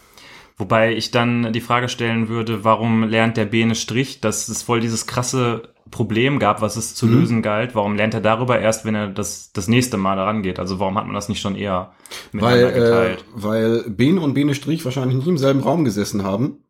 Wobei 0.60 0.92
ich 0.96 1.12
dann 1.12 1.52
die 1.52 1.60
Frage 1.60 1.88
stellen 1.88 2.28
würde, 2.28 2.64
warum 2.64 3.04
lernt 3.04 3.36
der 3.36 3.44
Bene 3.44 3.76
Strich, 3.76 4.20
dass 4.20 4.48
es 4.48 4.60
voll 4.64 4.80
dieses 4.80 5.06
krasse 5.06 5.72
Problem 5.92 6.40
gab, 6.40 6.62
was 6.62 6.74
es 6.76 6.96
zu 6.96 7.06
Mhm. 7.06 7.12
lösen 7.20 7.42
galt. 7.42 7.76
Warum 7.76 7.94
lernt 7.94 8.12
er 8.14 8.20
darüber 8.20 8.58
erst, 8.58 8.84
wenn 8.84 8.96
er 8.96 9.06
das, 9.06 9.52
das 9.52 9.68
nächste 9.68 9.98
Mal 9.98 10.16
daran 10.16 10.42
geht? 10.42 10.58
Also 10.58 10.80
warum 10.80 10.98
hat 10.98 11.06
man 11.06 11.14
das 11.14 11.28
nicht 11.28 11.40
schon 11.40 11.54
eher 11.54 11.92
Weil, 12.32 12.56
miteinander 12.64 12.70
äh, 12.76 12.80
geteilt? 12.80 13.24
weil 13.36 13.84
Bene 13.88 14.20
und 14.20 14.34
Bene 14.34 14.52
Strich 14.56 14.84
wahrscheinlich 14.84 15.16
nicht 15.18 15.28
im 15.28 15.38
selben 15.38 15.60
Raum 15.60 15.84
gesessen 15.84 16.24
haben 16.24 16.64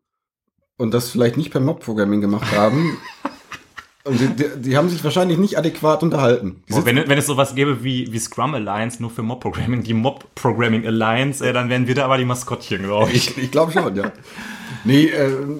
und 0.77 0.93
das 0.93 1.09
vielleicht 1.09 1.37
nicht 1.37 1.49
per 1.49 1.59
Mob-Programming 1.59 2.21
gemacht 2.21 2.55
haben. 2.55 2.95
und 4.05 4.19
die, 4.19 4.27
die, 4.27 4.61
die 4.61 4.77
haben 4.77 4.89
sich 4.89 5.03
wahrscheinlich 5.03 5.37
nicht 5.37 5.57
adäquat 5.57 6.03
unterhalten. 6.03 6.63
Boah, 6.69 6.85
wenn, 6.85 6.95
wenn 6.95 7.17
es 7.17 7.25
sowas 7.25 7.53
gäbe 7.53 7.83
wie, 7.83 8.11
wie 8.11 8.19
Scrum 8.19 8.53
Alliance, 8.53 9.01
nur 9.01 9.11
für 9.11 9.23
Mob-Programming, 9.23 9.83
die 9.83 9.93
Mob-Programming 9.93 10.87
Alliance, 10.87 11.45
äh, 11.45 11.51
dann 11.51 11.69
wären 11.69 11.87
wir 11.87 11.95
da 11.95 12.05
aber 12.05 12.17
die 12.17 12.25
Maskottchen, 12.25 12.83
glaube 12.83 13.11
ich. 13.11 13.37
Ich, 13.37 13.43
ich 13.43 13.51
glaube 13.51 13.73
schon, 13.73 13.93
ja. 13.95 14.11
Nee, 14.85 15.07
ähm, 15.07 15.59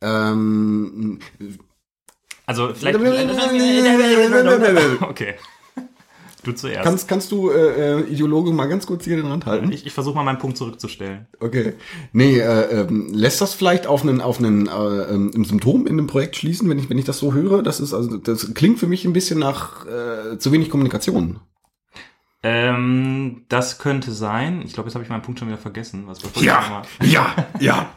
ähm, 0.00 1.18
Also 2.46 2.72
vielleicht... 2.72 2.98
okay. 5.00 5.34
Du 6.46 6.52
zuerst. 6.52 6.84
kannst, 6.84 7.08
kannst 7.08 7.32
du, 7.32 7.50
äh, 7.50 7.98
äh, 7.98 8.00
Ideologe, 8.02 8.52
mal 8.52 8.66
ganz 8.66 8.86
kurz 8.86 9.04
hier 9.04 9.16
den 9.16 9.26
Rand 9.26 9.46
halten? 9.46 9.72
ich 9.72 9.84
ich 9.84 9.92
versuche 9.92 10.14
mal 10.14 10.22
meinen 10.22 10.38
Punkt 10.38 10.56
zurückzustellen. 10.56 11.26
Okay. 11.40 11.74
Nee, 12.12 12.38
äh, 12.38 12.82
ähm, 12.82 13.08
lässt 13.12 13.40
das 13.40 13.54
vielleicht 13.54 13.88
auf 13.88 14.02
einen, 14.02 14.20
auf 14.20 14.38
einen 14.38 14.68
äh, 14.68 14.70
ähm, 14.70 15.32
ein 15.34 15.44
Symptom 15.44 15.88
in 15.88 15.94
einem 15.94 16.06
Projekt 16.06 16.36
schließen, 16.36 16.68
wenn 16.68 16.78
ich, 16.78 16.88
wenn 16.88 16.98
ich 16.98 17.04
das 17.04 17.18
so 17.18 17.34
höre? 17.34 17.64
Das 17.64 17.80
ist, 17.80 17.92
also, 17.92 18.16
das 18.16 18.54
klingt 18.54 18.78
für 18.78 18.86
mich 18.86 19.04
ein 19.04 19.12
bisschen 19.12 19.40
nach 19.40 19.86
äh, 19.86 20.38
zu 20.38 20.52
wenig 20.52 20.70
Kommunikation. 20.70 21.40
Ähm, 22.44 23.44
das 23.48 23.78
könnte 23.78 24.12
sein. 24.12 24.62
Ich 24.64 24.72
glaube, 24.72 24.88
jetzt 24.88 24.94
habe 24.94 25.02
ich 25.02 25.10
meinen 25.10 25.22
Punkt 25.22 25.40
schon 25.40 25.48
wieder 25.48 25.58
vergessen. 25.58 26.04
Was 26.06 26.22
war 26.22 26.30
ja, 27.02 27.34
ja. 27.58 27.90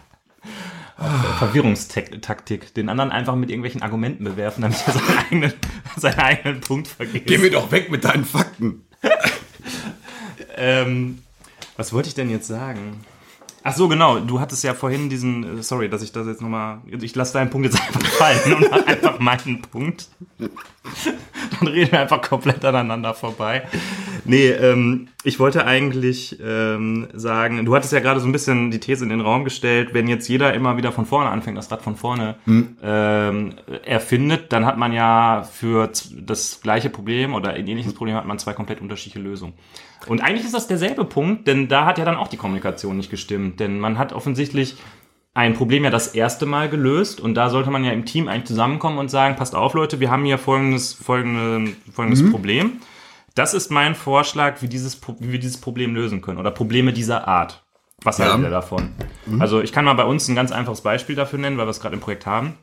Verwirrungstaktik. 1.38 2.74
Den 2.74 2.90
anderen 2.90 3.12
einfach 3.12 3.36
mit 3.36 3.50
irgendwelchen 3.50 3.82
Argumenten 3.82 4.24
bewerfen, 4.24 4.62
damit 4.62 4.78
er 4.86 4.94
seinen 4.94 5.18
eigenen, 5.18 5.54
seinen 5.96 6.20
eigenen 6.20 6.62
Punkt 6.62 6.88
vergisst. 6.88 7.28
Geh 7.28 7.38
mir 7.38 7.52
doch 7.52 7.72
weg 7.72 7.92
mit 7.92 8.04
deinen 8.04 8.26
Fakten. 8.26 8.86
Ähm, 10.62 11.20
was 11.78 11.94
wollte 11.94 12.10
ich 12.10 12.16
denn 12.16 12.30
jetzt 12.30 12.48
sagen? 12.48 13.00
Ach 13.64 13.76
so, 13.76 13.88
genau. 13.88 14.20
Du 14.20 14.40
hattest 14.40 14.64
ja 14.64 14.74
vorhin 14.74 15.10
diesen, 15.10 15.60
äh, 15.60 15.64
sorry, 15.64 15.90
dass 15.90 16.02
ich 16.02 16.12
das 16.12 16.28
jetzt 16.28 16.42
nochmal, 16.42 16.80
ich 16.86 17.16
lasse 17.16 17.34
deinen 17.34 17.50
Punkt 17.50 17.72
jetzt 17.72 17.82
einfach 17.88 18.02
fallen 18.02 18.54
und 18.56 18.72
mach 18.72 18.86
einfach 18.86 19.20
meinen 19.20 19.62
Punkt. 19.62 20.10
Dann 20.38 21.68
reden 21.68 21.92
wir 21.92 22.02
einfach 22.02 22.22
komplett 22.22 22.64
aneinander 22.66 23.14
vorbei. 23.14 23.68
Nee, 24.30 24.50
ähm, 24.50 25.08
ich 25.24 25.40
wollte 25.40 25.66
eigentlich 25.66 26.40
ähm, 26.40 27.08
sagen, 27.14 27.66
du 27.66 27.76
hattest 27.76 27.92
ja 27.94 28.00
gerade 28.00 28.20
so 28.20 28.28
ein 28.28 28.32
bisschen 28.32 28.70
die 28.70 28.80
These 28.80 29.04
in 29.04 29.10
den 29.10 29.22
Raum 29.22 29.44
gestellt, 29.44 29.96
wenn 29.96 30.08
jetzt 30.08 30.28
jeder 30.28 30.54
immer 30.54 30.78
wieder 30.78 30.92
von 30.92 31.08
vorne 31.08 31.32
anfängt, 31.32 31.58
das 31.58 31.72
Rad 31.72 31.82
von 31.82 31.96
vorne 31.96 32.36
ähm, 32.84 33.56
erfindet, 33.84 34.54
dann 34.54 34.68
hat 34.68 34.78
man 34.78 34.94
ja 34.94 35.42
für 35.52 35.90
das 36.16 36.62
gleiche 36.62 36.92
Problem 36.92 37.34
oder 37.34 37.54
ein 37.54 37.68
ähnliches 37.68 37.96
Problem 37.96 38.16
hat 38.16 38.28
man 38.28 38.38
zwei 38.38 38.54
komplett 38.54 38.82
unterschiedliche 38.82 39.20
Lösungen. 39.20 39.54
Und 40.06 40.22
eigentlich 40.22 40.46
ist 40.46 40.54
das 40.54 40.68
derselbe 40.68 41.06
Punkt, 41.06 41.48
denn 41.48 41.68
da 41.68 41.88
hat 41.88 41.98
ja 41.98 42.06
dann 42.06 42.16
auch 42.16 42.28
die 42.28 42.38
Kommunikation 42.38 42.98
nicht 42.98 43.10
gestimmt, 43.10 43.60
denn 43.60 43.80
man 43.80 43.98
hat 43.98 44.14
offensichtlich 44.14 44.78
ein 45.34 45.56
Problem 45.56 45.86
ja 45.86 45.90
das 45.90 46.10
erste 46.10 46.46
Mal 46.46 46.70
gelöst 46.70 47.20
und 47.20 47.34
da 47.34 47.50
sollte 47.50 47.72
man 47.72 47.84
ja 47.84 47.94
im 47.94 48.06
Team 48.06 48.28
eigentlich 48.28 48.46
zusammenkommen 48.46 49.00
und 49.00 49.10
sagen, 49.10 49.38
passt 49.38 49.56
auf 49.56 49.74
Leute, 49.74 50.00
wir 50.00 50.12
haben 50.12 50.24
hier 50.24 50.38
folgendes, 50.38 50.94
folgende, 50.94 51.74
folgendes 51.92 52.30
Problem. 52.30 52.74
Das 53.36 53.54
ist 53.54 53.72
mein 53.72 53.96
Vorschlag, 53.96 54.62
wie, 54.62 54.68
dieses, 54.68 55.00
wie 55.20 55.32
wir 55.32 55.40
dieses 55.40 55.60
Problem 55.60 55.96
lösen 55.96 56.22
können 56.22 56.40
oder 56.40 56.52
Probleme 56.52 56.94
dieser 56.94 57.28
Art. 57.28 57.66
Was 58.04 58.18
Ja. 58.18 58.26
halten 58.26 58.44
wir 58.44 58.50
davon? 58.50 58.94
Also 59.40 59.62
ich 59.62 59.72
kann 59.74 59.86
mal 59.86 59.94
bei 59.94 60.06
uns 60.06 60.28
ein 60.28 60.36
ganz 60.36 60.52
einfaches 60.52 60.82
Beispiel 60.82 61.16
dafür 61.16 61.40
nennen, 61.40 61.58
weil 61.58 61.66
wir 61.66 61.72
es 61.72 61.82
gerade 61.82 61.96
im 61.96 62.02
Projekt 62.02 62.26
haben. 62.26 62.58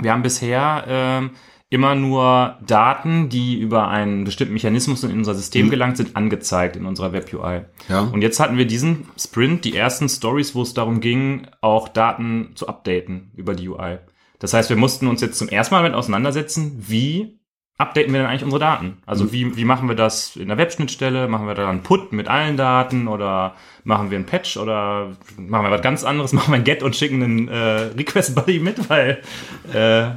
Wir 0.00 0.12
haben 0.12 0.22
bisher 0.22 0.84
ähm, 0.86 1.30
immer 1.68 1.96
nur 1.96 2.58
Daten, 2.64 3.28
die 3.28 3.58
über 3.58 3.88
einen 3.88 4.22
bestimmten 4.24 4.54
Mechanismus 4.54 5.02
in 5.02 5.10
unser 5.10 5.34
System 5.34 5.70
gelangt 5.70 5.96
sind, 5.96 6.14
angezeigt 6.14 6.76
in 6.76 6.86
unserer 6.86 7.12
Web-UI. 7.12 7.62
Ja. 7.88 8.00
Und 8.02 8.22
jetzt 8.22 8.38
hatten 8.38 8.56
wir 8.56 8.66
diesen 8.66 9.08
Sprint, 9.18 9.64
die 9.64 9.74
ersten 9.76 10.08
Stories, 10.08 10.54
wo 10.54 10.62
es 10.62 10.74
darum 10.74 11.00
ging, 11.00 11.48
auch 11.60 11.88
Daten 11.88 12.52
zu 12.54 12.68
updaten 12.68 13.32
über 13.34 13.54
die 13.54 13.68
UI. 13.68 13.98
Das 14.38 14.54
heißt, 14.54 14.68
wir 14.70 14.76
mussten 14.76 15.08
uns 15.08 15.20
jetzt 15.20 15.38
zum 15.38 15.48
ersten 15.48 15.74
Mal 15.74 15.82
damit 15.82 15.96
auseinandersetzen, 15.96 16.76
wie 16.86 17.40
updaten 17.78 18.12
wir 18.12 18.20
denn 18.20 18.28
eigentlich 18.28 18.44
unsere 18.44 18.60
Daten? 18.60 18.98
Also 19.04 19.32
wie, 19.32 19.56
wie 19.56 19.64
machen 19.64 19.88
wir 19.88 19.96
das 19.96 20.36
in 20.36 20.48
der 20.48 20.56
Webschnittstelle? 20.56 21.28
Machen 21.28 21.46
wir 21.46 21.54
da 21.54 21.68
einen 21.68 21.82
Put 21.82 22.12
mit 22.12 22.28
allen 22.28 22.56
Daten 22.56 23.06
oder 23.08 23.54
machen 23.84 24.10
wir 24.10 24.16
einen 24.16 24.26
Patch 24.26 24.56
oder 24.56 25.12
machen 25.36 25.64
wir 25.64 25.70
was 25.70 25.82
ganz 25.82 26.04
anderes? 26.04 26.32
Machen 26.36 26.52
wir 26.52 26.56
ein 26.56 26.64
Get 26.64 26.82
und 26.82 26.96
schicken 26.96 27.22
einen 27.22 27.48
äh, 27.48 27.90
Request-Buddy 27.96 28.60
mit, 28.60 28.88
weil 28.88 29.22
äh, 29.72 30.10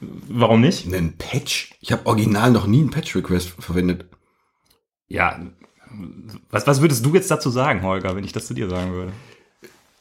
warum 0.00 0.60
nicht? 0.60 0.86
Einen 0.86 1.16
Patch? 1.16 1.74
Ich 1.80 1.92
habe 1.92 2.06
original 2.06 2.50
noch 2.50 2.66
nie 2.66 2.80
einen 2.80 2.90
Patch-Request 2.90 3.50
verwendet. 3.58 4.06
Ja, 5.08 5.38
was, 6.50 6.66
was 6.66 6.80
würdest 6.80 7.04
du 7.04 7.14
jetzt 7.14 7.30
dazu 7.30 7.50
sagen, 7.50 7.82
Holger, 7.82 8.16
wenn 8.16 8.24
ich 8.24 8.32
das 8.32 8.46
zu 8.46 8.54
dir 8.54 8.68
sagen 8.68 8.92
würde? 8.92 9.12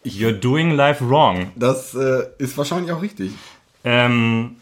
You're 0.03 0.33
doing 0.33 0.71
life 0.71 1.07
wrong. 1.07 1.51
Das 1.55 1.95
äh, 1.95 2.23
ist 2.37 2.57
wahrscheinlich 2.57 2.91
auch 2.91 3.01
richtig. 3.01 3.31
Ähm, 3.83 4.57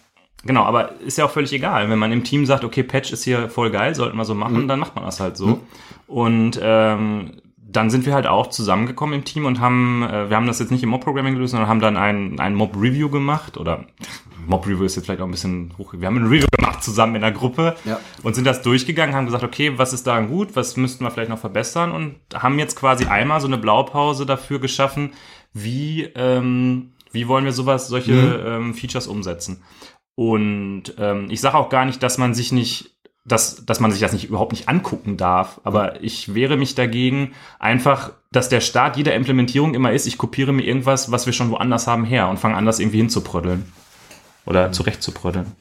genau, 0.46 0.64
aber 0.64 1.00
ist 1.02 1.18
ja 1.18 1.26
auch 1.26 1.32
völlig 1.32 1.52
egal. 1.54 1.90
Wenn 1.90 2.00
man 2.00 2.12
im 2.12 2.24
Team 2.24 2.46
sagt, 2.46 2.64
okay, 2.64 2.84
Patch 2.84 3.12
ist 3.12 3.24
hier 3.24 3.50
voll 3.50 3.72
geil, 3.72 3.96
sollten 3.96 4.18
wir 4.18 4.26
so 4.26 4.36
machen, 4.36 4.68
dann 4.68 4.80
macht 4.80 4.96
man 4.96 5.06
das 5.06 5.20
halt 5.20 5.38
so. 5.38 5.60
Und 6.08 6.60
ähm, 6.62 7.32
dann 7.58 7.90
sind 7.90 8.06
wir 8.06 8.14
halt 8.14 8.28
auch 8.28 8.48
zusammengekommen 8.48 9.16
im 9.16 9.26
Team 9.26 9.46
und 9.46 9.60
haben, 9.60 10.04
äh, 10.04 10.30
wir 10.30 10.38
haben 10.38 10.46
das 10.48 10.60
jetzt 10.60 10.72
nicht 10.72 10.84
im 10.84 10.90
Mob-Programming 10.90 11.34
gelöst, 11.34 11.52
sondern 11.52 11.70
haben 11.70 11.80
dann 11.80 11.98
ein, 11.98 12.40
ein 12.40 12.54
Mob-Review 12.54 13.10
gemacht 13.10 13.58
oder 13.58 13.86
Mob-Review 14.46 14.84
ist 14.84 14.96
jetzt 14.96 15.06
vielleicht 15.06 15.22
auch 15.22 15.26
ein 15.26 15.32
bisschen 15.32 15.74
hoch. 15.78 15.94
Wir 15.98 16.06
haben 16.08 16.18
ein 16.18 16.28
Review 16.28 16.46
gemacht 16.56 16.84
zusammen 16.84 17.16
in 17.16 17.22
der 17.22 17.32
Gruppe 17.32 17.76
Ja. 17.86 18.00
und 18.22 18.36
sind 18.36 18.46
das 18.46 18.62
durchgegangen, 18.62 19.16
haben 19.16 19.26
gesagt, 19.26 19.44
okay, 19.44 19.74
was 19.78 19.94
ist 19.94 20.06
daran 20.06 20.28
gut, 20.28 20.56
was 20.56 20.78
müssten 20.78 21.04
wir 21.04 21.12
vielleicht 21.12 21.30
noch 21.30 21.40
verbessern 21.40 21.92
und 21.92 22.16
haben 22.34 22.60
jetzt 22.60 22.76
quasi 22.76 23.06
einmal 23.06 23.40
so 23.42 23.48
eine 23.48 23.58
Blaupause 23.58 24.26
dafür 24.26 24.60
geschaffen, 24.60 25.12
wie, 25.54 26.04
ähm, 26.16 26.92
wie 27.12 27.28
wollen 27.28 27.46
wir 27.46 27.54
sowas, 27.54 27.88
solche 27.88 28.14
ähm, 28.14 28.74
Features 28.74 29.08
umsetzen. 29.08 29.64
Und 30.16 30.94
ähm, 30.98 31.28
ich 31.30 31.42
sage 31.42 31.58
auch 31.58 31.70
gar 31.70 31.86
nicht, 31.86 32.04
dass 32.04 32.18
man 32.18 32.34
sich 32.34 32.52
nicht, 32.52 32.96
dass, 33.26 33.66
dass 33.66 33.80
man 33.80 33.92
sich 33.92 34.02
das 34.02 34.14
nicht 34.14 34.26
überhaupt 34.26 34.52
nicht 34.52 34.70
angucken 34.70 35.18
darf, 35.18 35.62
aber 35.64 36.04
ich 36.04 36.34
wehre 36.34 36.58
mich 36.58 36.76
dagegen, 36.76 37.34
einfach, 37.58 38.12
dass 38.32 38.50
der 38.50 38.62
Start 38.62 38.98
jeder 38.98 39.16
Implementierung 39.16 39.74
immer 39.74 39.92
ist, 39.92 40.06
ich 40.06 40.18
kopiere 40.18 40.54
mir 40.54 40.64
irgendwas, 40.64 41.12
was 41.12 41.26
wir 41.26 41.34
schon 41.34 41.50
woanders 41.50 41.88
haben, 41.88 42.06
her 42.06 42.28
und 42.28 42.40
fange 42.40 42.56
an, 42.56 42.66
das 42.66 42.80
irgendwie 42.80 42.98
hinzuprödeln. 42.98 43.72
Oder 44.46 44.72
zurechtzuprödeln. 44.74 45.54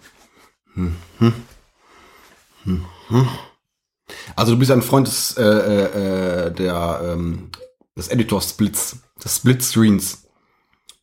Also 4.35 4.53
du 4.53 4.59
bist 4.59 4.71
ein 4.71 4.83
Freund 4.83 5.07
des, 5.07 5.37
äh, 5.37 5.43
äh, 5.43 6.47
äh, 6.47 6.53
der, 6.53 7.01
ähm, 7.05 7.51
des 7.97 8.09
Editor-Splits, 8.09 9.03
des 9.23 9.37
Split-Screens. 9.37 10.29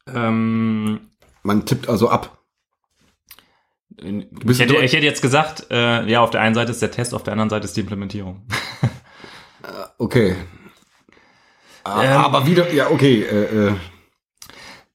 Ähm, 0.07 0.99
Man 1.43 1.65
tippt 1.65 1.87
also 1.87 2.09
ab. 2.09 2.38
Ich, 4.01 4.59
hätte, 4.59 4.75
ich 4.77 4.93
hätte 4.93 5.05
jetzt 5.05 5.21
gesagt, 5.21 5.67
äh, 5.71 6.05
ja, 6.09 6.21
auf 6.21 6.29
der 6.29 6.41
einen 6.41 6.55
Seite 6.55 6.71
ist 6.71 6.81
der 6.81 6.91
Test, 6.91 7.13
auf 7.13 7.23
der 7.23 7.33
anderen 7.33 7.49
Seite 7.49 7.65
ist 7.65 7.75
die 7.75 7.81
Implementierung. 7.81 8.41
Okay. 9.97 10.35
Ah, 11.83 12.03
Ähm. 12.03 12.11
Aber 12.11 12.45
wieder, 12.47 12.71
ja, 12.73 12.89
okay. 12.89 13.23
Äh, 13.23 13.67
äh, 13.67 13.73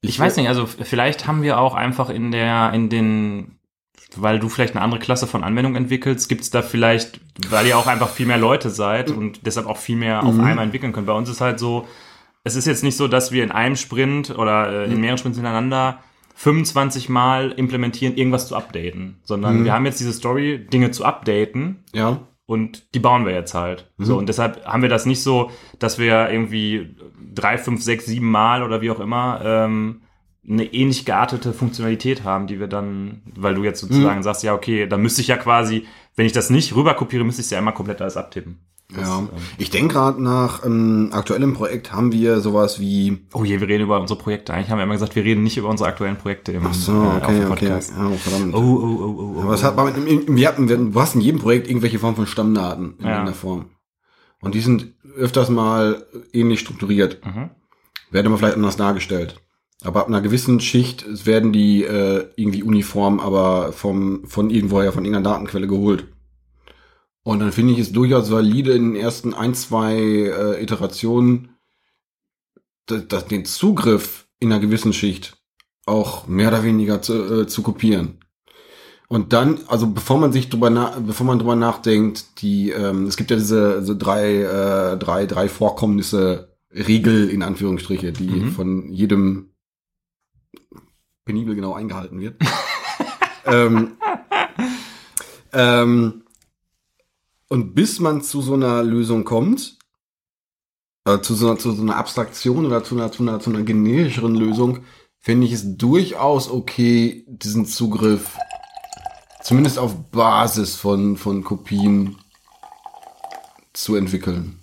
Ich 0.01 0.19
weiß 0.19 0.37
nicht, 0.37 0.49
also 0.49 0.67
vielleicht 0.67 1.27
haben 1.27 1.43
wir 1.43 1.59
auch 1.59 1.75
einfach 1.75 2.11
in 2.11 2.31
der, 2.31 2.73
in 2.73 2.89
den, 2.91 3.59
weil 4.17 4.39
du 4.39 4.49
vielleicht 4.49 4.75
eine 4.75 4.83
andere 4.85 5.01
Klasse 5.01 5.27
von 5.27 5.45
Anwendung 5.45 5.77
entwickelst, 5.77 6.29
gibt's 6.29 6.51
da 6.51 6.63
vielleicht, 6.63 7.21
weil 7.49 7.67
ihr 7.67 7.79
auch 7.79 7.87
einfach 7.87 8.11
viel 8.11 8.27
mehr 8.27 8.39
Leute 8.39 8.71
seid 8.71 9.11
und 9.11 9.47
deshalb 9.47 9.67
auch 9.67 9.79
viel 9.79 9.97
mehr 9.97 10.23
auf 10.23 10.39
einmal 10.39 10.65
entwickeln 10.65 10.93
könnt. 10.93 11.07
Bei 11.07 11.15
uns 11.15 11.29
ist 11.29 11.41
halt 11.41 11.59
so, 11.59 11.89
es 12.45 12.55
ist 12.55 12.67
jetzt 12.67 12.85
nicht 12.85 12.97
so, 12.97 13.09
dass 13.09 13.33
wir 13.33 13.43
in 13.43 13.51
einem 13.51 13.77
Sprint 13.77 14.31
oder 14.31 14.85
äh, 14.87 14.93
in 14.93 15.01
mehreren 15.01 15.19
Sprints 15.19 15.39
hintereinander 15.39 16.04
25 16.35 17.09
Mal 17.09 17.53
implementieren, 17.53 18.17
irgendwas 18.17 18.49
zu 18.49 18.57
updaten, 18.57 19.19
sondern 19.23 19.65
wir 19.65 19.73
haben 19.73 19.87
jetzt 19.87 20.01
diese 20.01 20.13
Story, 20.13 20.67
Dinge 20.73 20.91
zu 20.91 21.05
updaten 21.05 21.85
Ja. 21.95 22.21
und 22.47 22.95
die 22.95 22.99
bauen 23.01 23.25
wir 23.25 23.33
jetzt 23.33 23.55
halt. 23.55 23.91
So, 23.99 24.19
und 24.19 24.29
deshalb 24.29 24.65
haben 24.67 24.83
wir 24.83 24.89
das 24.89 25.07
nicht 25.07 25.23
so, 25.23 25.51
dass 25.79 25.99
wir 25.99 26.29
irgendwie 26.31 26.97
drei, 27.35 27.57
fünf, 27.57 27.83
sechs, 27.83 28.07
sieben 28.07 28.31
Mal 28.31 28.63
oder 28.63 28.81
wie 28.83 28.91
auch 28.91 29.01
immer 29.01 29.41
ähm, 29.45 30.01
eine 30.47 30.65
ähnlich 30.75 31.05
geartete 31.07 31.53
Funktionalität 31.53 32.25
haben, 32.25 32.47
die 32.49 32.61
wir 32.61 32.67
dann, 32.67 33.23
weil 33.35 33.55
du 33.55 33.65
jetzt 33.65 33.81
sozusagen 33.81 34.23
sagst, 34.23 34.43
ja, 34.43 34.55
okay, 34.55 34.87
dann 34.87 35.01
müsste 35.03 35.23
ich 35.23 35.29
ja 35.29 35.37
quasi, 35.37 35.87
wenn 36.17 36.27
ich 36.27 36.33
das 36.33 36.51
nicht 36.51 36.75
rüber 36.77 36.95
kopiere, 36.95 37.25
müsste 37.25 37.41
ich 37.41 37.47
es 37.47 37.51
ja 37.51 37.59
immer 37.59 37.73
komplett 37.73 38.03
alles 38.03 38.17
abtippen. 38.17 38.59
Das, 38.91 39.09
ja. 39.09 39.19
ähm, 39.21 39.29
Ich 39.59 39.71
denke 39.71 39.95
gerade 39.95 40.23
nach 40.23 40.65
ähm, 40.65 41.09
aktuellem 41.13 41.55
Projekt 41.55 41.93
haben 41.93 42.13
wir 42.13 42.41
sowas 42.41 42.79
wie. 42.81 43.19
oh 43.33 43.43
je, 43.45 43.61
wir 43.61 43.69
reden 43.69 43.85
über 43.85 44.01
unsere 44.01 44.19
Projekte. 44.19 44.53
Eigentlich 44.53 44.71
haben 44.71 44.79
wir 44.79 44.85
immer 44.85 44.93
gesagt, 44.95 45.17
wir 45.17 45.25
reden 45.25 45.43
nicht 45.43 45.57
über 45.57 45.69
unsere 45.69 45.89
aktuellen 45.89 46.17
Projekte 46.17 46.53
im, 46.53 46.71
So, 46.73 46.93
äh, 46.93 47.17
okay, 47.23 47.41
dem 47.41 47.51
okay. 47.51 47.73
Oh, 47.99 48.11
verdammt. 48.17 48.55
Oh, 48.55 48.59
oh, 48.59 48.99
oh, 49.01 49.17
oh, 49.19 49.35
oh. 49.39 49.43
Aber 49.43 49.55
es 49.55 49.63
hat, 49.65 49.77
aber 49.79 49.95
im- 49.95 50.07
im- 50.07 50.37
wir 50.37 50.49
hatten, 50.49 50.69
wir, 50.69 50.77
du 50.77 51.01
hast 51.01 51.15
in 51.15 51.23
jedem 51.23 51.41
Projekt 51.41 51.67
irgendwelche 51.69 51.99
Form 51.99 52.15
von 52.15 52.27
Stammdaten 52.27 52.95
in 52.99 53.05
Ja. 53.05 53.11
irgendeiner 53.13 53.35
Form. 53.37 53.67
Und 54.41 54.55
die 54.55 54.61
sind 54.61 54.89
öfters 55.17 55.49
mal 55.49 56.05
ähnlich 56.33 56.61
strukturiert. 56.61 57.25
Mhm. 57.25 57.51
werden 58.11 58.27
aber 58.29 58.39
vielleicht 58.39 58.57
anders 58.57 58.77
dargestellt. 58.77 59.41
Aber 59.83 60.01
ab 60.01 60.09
einer 60.09 60.21
gewissen 60.21 60.61
Schicht 60.61 61.27
werden 61.27 61.53
die 61.53 61.83
äh, 61.85 62.27
irgendwie 62.37 62.63
uniform, 62.63 63.19
aber 63.19 63.73
vom, 63.73 64.25
von 64.27 64.51
irgendwoher, 64.51 64.93
von 64.93 65.05
irgendeiner 65.05 65.31
Datenquelle 65.35 65.67
geholt. 65.67 66.07
Und 67.25 67.41
dann 67.41 67.53
finde 67.53 67.73
ich 67.73 67.79
es 67.81 67.93
durchaus 67.93 68.31
valide 68.31 68.73
in 68.73 68.93
den 68.93 68.97
ersten 69.03 69.35
ein, 69.35 69.55
zwei 69.55 69.97
äh, 69.97 70.63
Iterationen, 70.63 71.57
dass, 72.87 73.27
den 73.27 73.47
Zugriff 73.47 74.29
in 74.41 74.53
einer 74.53 74.61
gewissen 74.61 74.93
Schicht 74.93 75.39
auch 75.87 76.27
mehr 76.27 76.49
oder 76.49 76.63
weniger 76.65 77.01
zu, 77.01 77.43
äh, 77.43 77.47
zu 77.47 77.63
kopieren. 77.63 78.19
Und 79.09 79.33
dann, 79.33 79.61
also 79.69 79.87
bevor 79.87 80.19
man 80.19 80.33
sich 80.33 80.51
drüber 80.51 80.69
nach, 80.71 81.01
bevor 81.01 81.27
man 81.27 81.39
drüber 81.39 81.57
nachdenkt, 81.57 82.43
die, 82.43 82.71
ähm, 82.71 83.07
es 83.07 83.17
gibt 83.17 83.31
ja 83.31 83.37
diese, 83.37 83.81
diese 83.81 83.97
drei, 83.97 84.43
äh, 84.43 84.99
drei, 84.99 85.27
drei 85.27 85.49
Vorkommnisse 85.49 86.55
Regel 86.71 87.31
in 87.31 87.43
Anführungsstriche, 87.43 88.13
die 88.13 88.29
Mhm. 88.29 88.51
von 88.51 88.93
jedem 88.93 89.51
penibel 91.25 91.55
genau 91.55 91.73
eingehalten 91.73 92.21
wird. 92.21 92.37
ähm, 93.47 93.93
ähm, 95.53 96.24
und 97.55 97.75
bis 97.75 98.01
man 98.01 98.21
zu 98.21 98.43
so 98.43 98.55
einer 98.55 98.83
Lösung 98.83 99.25
kommt, 99.25 99.79
äh, 101.07 101.21
zu, 101.21 101.35
so 101.35 101.47
einer, 101.49 101.59
zu 101.59 101.71
so 101.71 101.83
einer 101.83 101.97
Abstraktion 101.97 102.67
oder 102.67 102.83
zu 102.83 102.97
einer, 102.97 103.13
zu 103.13 103.23
einer, 103.23 103.39
zu 103.39 103.51
einer 103.51 103.63
generischeren 103.63 104.35
Lösung, 104.35 104.81
finde 105.21 105.47
ich 105.47 105.53
es 105.53 105.77
durchaus 105.77 106.51
okay, 106.51 107.25
diesen 107.29 107.65
Zugriff 107.65 108.37
zumindest 109.41 109.79
auf 109.79 110.11
Basis 110.11 110.75
von, 110.75 111.17
von 111.17 111.45
Kopien 111.45 112.17
zu 113.73 113.95
entwickeln. 113.95 114.59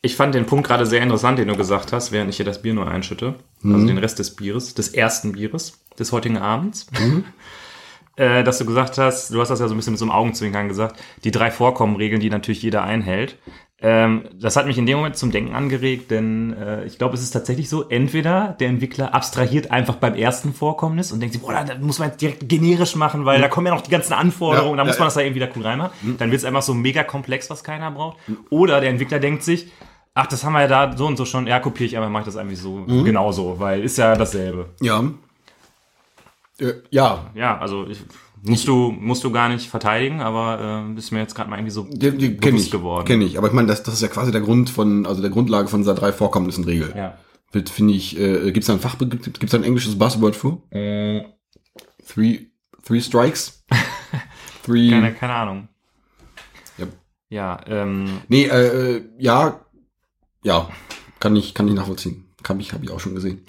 Ich 0.00 0.16
fand 0.16 0.34
den 0.34 0.46
Punkt 0.46 0.66
gerade 0.66 0.86
sehr 0.86 1.02
interessant, 1.02 1.38
den 1.38 1.48
du 1.48 1.56
gesagt 1.56 1.92
hast, 1.92 2.12
während 2.12 2.30
ich 2.30 2.36
hier 2.36 2.46
das 2.46 2.62
Bier 2.62 2.72
nur 2.72 2.88
einschütte. 2.88 3.34
Also 3.62 3.76
Mhm. 3.76 3.86
den 3.88 3.98
Rest 3.98 4.18
des 4.20 4.36
Bieres, 4.36 4.72
des 4.72 4.88
ersten 4.88 5.32
Bieres 5.32 5.80
des 5.98 6.12
heutigen 6.12 6.38
Abends. 6.38 6.86
äh, 8.16 8.42
dass 8.42 8.58
du 8.58 8.64
gesagt 8.64 8.98
hast, 8.98 9.32
du 9.32 9.40
hast 9.40 9.48
das 9.48 9.60
ja 9.60 9.68
so 9.68 9.74
ein 9.74 9.76
bisschen 9.76 9.92
mit 9.92 10.00
so 10.00 10.04
einem 10.04 10.12
Augenzwinkern 10.12 10.68
gesagt, 10.68 10.98
die 11.24 11.30
drei 11.30 11.50
Vorkommenregeln, 11.50 12.20
die 12.20 12.30
natürlich 12.30 12.62
jeder 12.62 12.82
einhält. 12.82 13.36
Ähm, 13.78 14.24
das 14.32 14.56
hat 14.56 14.66
mich 14.66 14.78
in 14.78 14.86
dem 14.86 14.96
Moment 14.96 15.16
zum 15.16 15.30
Denken 15.30 15.54
angeregt, 15.54 16.10
denn 16.10 16.54
äh, 16.54 16.86
ich 16.86 16.96
glaube, 16.96 17.14
es 17.14 17.22
ist 17.22 17.32
tatsächlich 17.32 17.68
so, 17.68 17.86
entweder 17.86 18.56
der 18.58 18.68
Entwickler 18.68 19.14
abstrahiert 19.14 19.70
einfach 19.70 19.96
beim 19.96 20.14
ersten 20.14 20.54
Vorkommnis 20.54 21.12
und 21.12 21.20
denkt 21.20 21.34
sich, 21.34 21.42
boah, 21.42 21.52
da 21.52 21.74
muss 21.78 21.98
man 21.98 22.08
jetzt 22.08 22.22
direkt 22.22 22.48
generisch 22.48 22.96
machen, 22.96 23.26
weil 23.26 23.38
da 23.38 23.48
kommen 23.48 23.66
ja 23.66 23.74
noch 23.74 23.82
die 23.82 23.90
ganzen 23.90 24.14
Anforderungen, 24.14 24.78
Ja, 24.78 24.84
da 24.84 24.84
muss 24.84 24.96
ja, 24.96 25.00
man 25.00 25.04
ja. 25.04 25.08
das 25.08 25.14
da 25.14 25.20
irgendwie 25.20 25.40
da 25.40 25.48
cool 25.54 25.62
reinmachen. 25.62 26.16
Dann 26.16 26.30
wird 26.30 26.38
es 26.38 26.46
einfach 26.46 26.62
so 26.62 26.72
mega 26.72 27.04
komplex, 27.04 27.50
was 27.50 27.62
keiner 27.64 27.90
braucht. 27.90 28.16
Oder 28.48 28.80
der 28.80 28.88
Entwickler 28.88 29.18
denkt 29.18 29.42
sich, 29.42 29.70
ach, 30.14 30.26
das 30.26 30.42
haben 30.42 30.54
wir 30.54 30.62
ja 30.62 30.68
da 30.68 30.96
so 30.96 31.06
und 31.06 31.18
so 31.18 31.26
schon, 31.26 31.46
ja, 31.46 31.60
kopiere 31.60 31.86
ich 31.86 31.96
einfach, 31.96 32.08
mache 32.08 32.22
ich 32.22 32.26
das 32.26 32.36
einfach 32.36 32.56
so 32.56 32.86
genauso, 32.86 33.60
weil 33.60 33.84
ist 33.84 33.98
ja 33.98 34.16
dasselbe. 34.16 34.70
Ja. 34.80 35.04
Äh, 36.60 36.74
ja, 36.90 37.30
Ja, 37.34 37.58
also 37.58 37.86
ich, 37.86 37.98
musst 38.42 38.66
du 38.68 38.90
musst 38.90 39.24
du 39.24 39.30
gar 39.30 39.48
nicht 39.48 39.68
verteidigen, 39.68 40.20
aber 40.20 40.84
äh, 40.94 40.98
ist 40.98 41.10
mir 41.10 41.18
jetzt 41.20 41.34
gerade 41.34 41.50
mal 41.50 41.56
irgendwie 41.56 41.72
so 41.72 41.86
die, 41.90 42.16
die 42.16 42.28
bewusst 42.30 42.66
ich. 42.66 42.70
geworden. 42.70 43.04
Kenne 43.06 43.24
ich. 43.24 43.38
Aber 43.38 43.46
ich 43.48 43.52
meine, 43.52 43.68
das, 43.68 43.82
das 43.82 43.94
ist 43.94 44.02
ja 44.02 44.08
quasi 44.08 44.32
der 44.32 44.40
Grund 44.40 44.70
von, 44.70 45.06
also 45.06 45.20
der 45.20 45.30
Grundlage 45.30 45.68
von 45.68 45.80
dieser 45.80 45.94
drei 45.94 46.12
Vorkommnissen 46.12 46.64
Regel. 46.64 46.92
Ja. 46.96 47.18
Wird, 47.52 47.68
finde 47.70 47.94
ich, 47.94 48.18
äh, 48.18 48.50
gibt 48.52 48.58
es 48.58 48.66
da 48.66 48.72
ein 48.72 48.80
Fachbegriff, 48.80 49.22
gibt 49.22 49.44
es 49.44 49.50
da 49.50 49.58
ein 49.58 49.64
englisches 49.64 49.98
Buzzword 49.98 50.34
für? 50.36 50.58
Äh, 50.70 51.22
Three, 52.06 52.46
three 52.84 53.00
strikes? 53.00 53.64
three. 54.64 54.90
keine, 54.90 55.12
keine 55.14 55.34
Ahnung. 55.34 55.68
Ja. 56.78 56.86
Ja, 57.28 57.60
ähm, 57.66 58.20
Nee, 58.28 58.44
äh, 58.44 58.96
äh, 58.96 59.04
ja, 59.18 59.60
ja, 60.44 60.68
kann 61.18 61.34
ich, 61.36 61.54
kann 61.54 61.66
ich 61.68 61.74
nachvollziehen. 61.74 62.24
Kann 62.42 62.60
ich, 62.60 62.72
habe 62.72 62.84
ich 62.84 62.90
auch 62.90 63.00
schon 63.00 63.14
gesehen. 63.14 63.44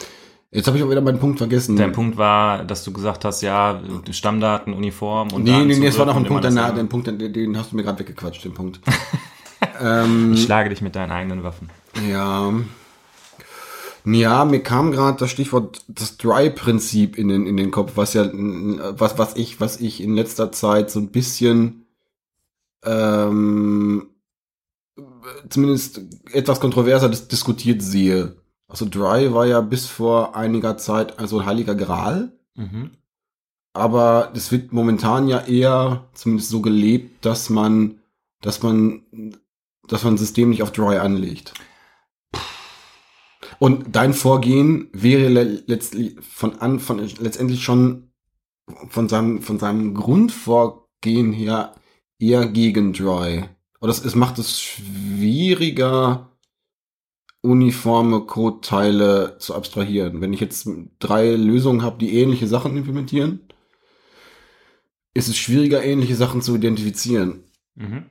Jetzt 0.58 0.65
habe 0.65 0.76
ich 0.76 0.84
auch 0.84 0.89
wieder 0.89 1.02
meinen 1.02 1.20
Punkt 1.20 1.38
vergessen. 1.38 1.76
der 1.76 1.89
Punkt 1.89 2.17
war, 2.17 2.63
dass 2.65 2.84
du 2.84 2.91
gesagt 2.91 3.26
hast, 3.26 3.43
ja, 3.43 3.80
Stammdaten, 4.10 4.74
Uniform 4.74 5.32
und 5.32 5.43
nee, 5.43 5.63
nee, 5.63 5.78
nee, 5.78 5.86
es 5.86 6.00
war 6.00 6.08
noch 6.08 6.15
ein 6.15 6.26
Punkt 6.26 6.43
danach, 6.43 6.74
den 6.74 6.89
Punkt, 6.89 7.06
den, 7.06 7.32
den 7.32 7.56
hast 7.56 7.72
du 7.72 7.76
mir 7.76 7.84
gerade 7.84 8.00
weggequatscht, 8.00 8.43
den 8.43 8.56
Punkt. 8.56 8.80
ähm, 9.80 10.34
Ich 10.34 10.46
schlage 10.46 10.72
dich 10.72 10.82
mit 10.82 10.96
deinen 10.96 11.12
eigenen 11.12 11.43
Waffen. 11.43 11.70
ja. 12.10 12.52
Ja, 14.04 14.46
mir 14.46 14.63
kam 14.63 14.91
gerade 14.91 15.17
das 15.20 15.30
Stichwort 15.30 15.82
das 15.89 16.17
Dry-Prinzip 16.17 17.17
in 17.20 17.28
den, 17.28 17.46
in 17.46 17.58
den 17.58 17.70
Kopf, 17.72 17.91
was 17.96 18.13
ja, 18.13 18.28
was, 18.32 19.20
was 19.20 19.36
ich, 19.36 19.60
was 19.60 19.80
ich 19.80 20.02
in 20.02 20.15
letzter 20.15 20.52
Zeit 20.52 20.89
so 20.89 21.00
ein 21.00 21.10
bisschen, 21.10 21.86
ähm, 22.84 24.08
zumindest 25.50 26.02
etwas 26.32 26.60
kontroverser 26.62 27.10
dis 27.10 27.28
diskutiert 27.28 27.84
sehe. 27.84 28.38
Also 28.67 28.86
Dry 28.86 29.34
war 29.34 29.45
ja 29.45 29.62
bis 29.62 29.88
vor 29.88 30.36
einiger 30.36 30.77
Zeit 30.77 31.19
also 31.19 31.39
ein 31.39 31.45
heiliger 31.45 31.75
Gral, 31.75 32.34
Mhm. 32.56 32.91
aber 33.73 34.32
es 34.36 34.51
wird 34.51 34.73
momentan 34.73 35.27
ja 35.27 35.41
eher 35.45 36.10
zumindest 36.13 36.49
so 36.49 36.60
gelebt, 36.62 37.23
dass 37.23 37.49
man, 37.51 37.99
dass 38.41 38.63
man, 38.63 39.03
dass 39.88 40.03
man 40.03 40.15
ein 40.15 40.17
System 40.17 40.49
nicht 40.49 40.63
auf 40.63 40.71
Dry 40.71 40.97
anlegt. 40.97 41.53
Und 43.60 43.95
dein 43.95 44.13
Vorgehen 44.13 44.89
wäre 44.91 45.30
le 45.30 45.63
letztlich 45.65 46.15
von 46.21 46.60
an, 46.60 46.80
von 46.80 46.99
letztendlich 46.99 47.63
schon 47.63 48.12
von 48.89 49.08
seinem, 49.08 49.41
von 49.41 49.58
seinem 49.60 49.93
Grundvorgehen 49.93 51.32
her 51.32 51.73
eher 52.19 52.47
gegen 52.47 52.93
Dry. 52.93 53.45
Oder 53.80 53.91
es, 53.91 54.03
es 54.03 54.15
macht 54.15 54.39
es 54.39 54.60
schwieriger, 54.62 56.37
uniforme 57.41 58.21
Codeteile 58.21 59.38
zu 59.39 59.56
abstrahieren. 59.56 60.21
Wenn 60.21 60.34
ich 60.34 60.39
jetzt 60.39 60.69
drei 61.00 61.36
Lösungen 61.36 61.84
habe, 61.84 61.97
die 62.00 62.19
ähnliche 62.19 62.47
Sachen 62.47 62.76
implementieren, 62.76 63.41
ist 65.13 65.28
es 65.28 65.38
schwieriger, 65.38 65.84
ähnliche 65.84 66.15
Sachen 66.15 66.41
zu 66.41 66.56
identifizieren. 66.56 67.43
Mhm. 67.76 68.06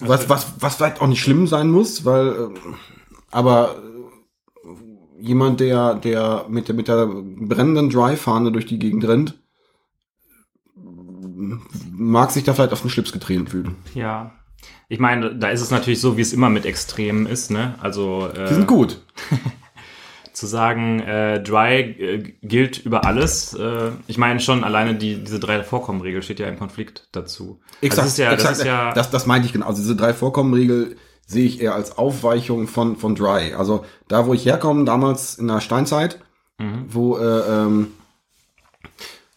Was, 0.00 0.28
was, 0.28 0.54
was 0.60 0.76
vielleicht 0.76 1.00
auch 1.00 1.06
nicht 1.06 1.20
schlimm 1.20 1.46
sein 1.46 1.70
muss, 1.70 2.04
weil, 2.04 2.28
äh, 2.28 2.48
aber 3.30 3.76
äh, 4.64 5.22
jemand, 5.22 5.60
der, 5.60 5.94
der 5.94 6.46
mit 6.48 6.68
der, 6.68 6.74
mit 6.74 6.88
der 6.88 7.06
brennenden 7.06 7.90
Dry-Fahne 7.90 8.52
durch 8.52 8.66
die 8.66 8.78
Gegend 8.78 9.06
rennt, 9.06 9.38
mag 11.92 12.30
sich 12.30 12.44
da 12.44 12.54
vielleicht 12.54 12.72
auf 12.72 12.82
den 12.82 12.90
Schlips 12.90 13.12
getreten 13.12 13.46
fühlen. 13.46 13.76
Ja. 13.94 14.32
Ich 14.88 14.98
meine, 15.00 15.34
da 15.34 15.48
ist 15.48 15.60
es 15.60 15.70
natürlich 15.70 16.00
so, 16.00 16.16
wie 16.16 16.20
es 16.22 16.32
immer 16.32 16.48
mit 16.48 16.64
Extremen 16.64 17.26
ist, 17.26 17.50
ne? 17.50 17.74
Also 17.80 18.28
äh, 18.34 18.48
Die 18.48 18.54
sind 18.54 18.66
gut. 18.68 19.00
zu 20.32 20.46
sagen, 20.46 21.00
äh, 21.00 21.42
Dry 21.42 21.80
äh, 21.80 22.34
gilt 22.42 22.78
über 22.84 23.06
alles. 23.06 23.54
Äh, 23.54 23.90
ich 24.06 24.18
meine 24.18 24.38
schon, 24.40 24.64
alleine 24.64 24.94
die, 24.94 25.16
diese 25.24 25.40
drei 25.40 25.62
Vorkommenregel 25.62 26.22
steht 26.22 26.38
ja 26.40 26.46
im 26.46 26.58
Konflikt 26.58 27.08
dazu. 27.12 27.58
Also 27.82 27.96
das 27.96 28.06
ist 28.08 28.18
ja, 28.18 28.32
exakt, 28.32 28.50
das 28.52 28.58
ist 28.58 28.66
ja, 28.66 28.92
das, 28.92 29.10
das 29.10 29.26
meinte 29.26 29.46
ich 29.46 29.52
genau. 29.54 29.66
Also 29.66 29.80
diese 29.80 29.96
drei 29.96 30.12
Vorkommenregel 30.12 30.96
sehe 31.26 31.46
ich 31.46 31.60
eher 31.60 31.74
als 31.74 31.96
Aufweichung 31.96 32.68
von, 32.68 32.96
von 32.96 33.14
Dry. 33.14 33.54
Also 33.54 33.84
da, 34.08 34.26
wo 34.26 34.34
ich 34.34 34.44
herkomme, 34.44 34.84
damals 34.84 35.36
in 35.36 35.48
der 35.48 35.60
Steinzeit, 35.60 36.20
Mhm. 36.58 36.86
wo 36.88 37.18
äh, 37.18 37.22
ähm, 37.50 37.88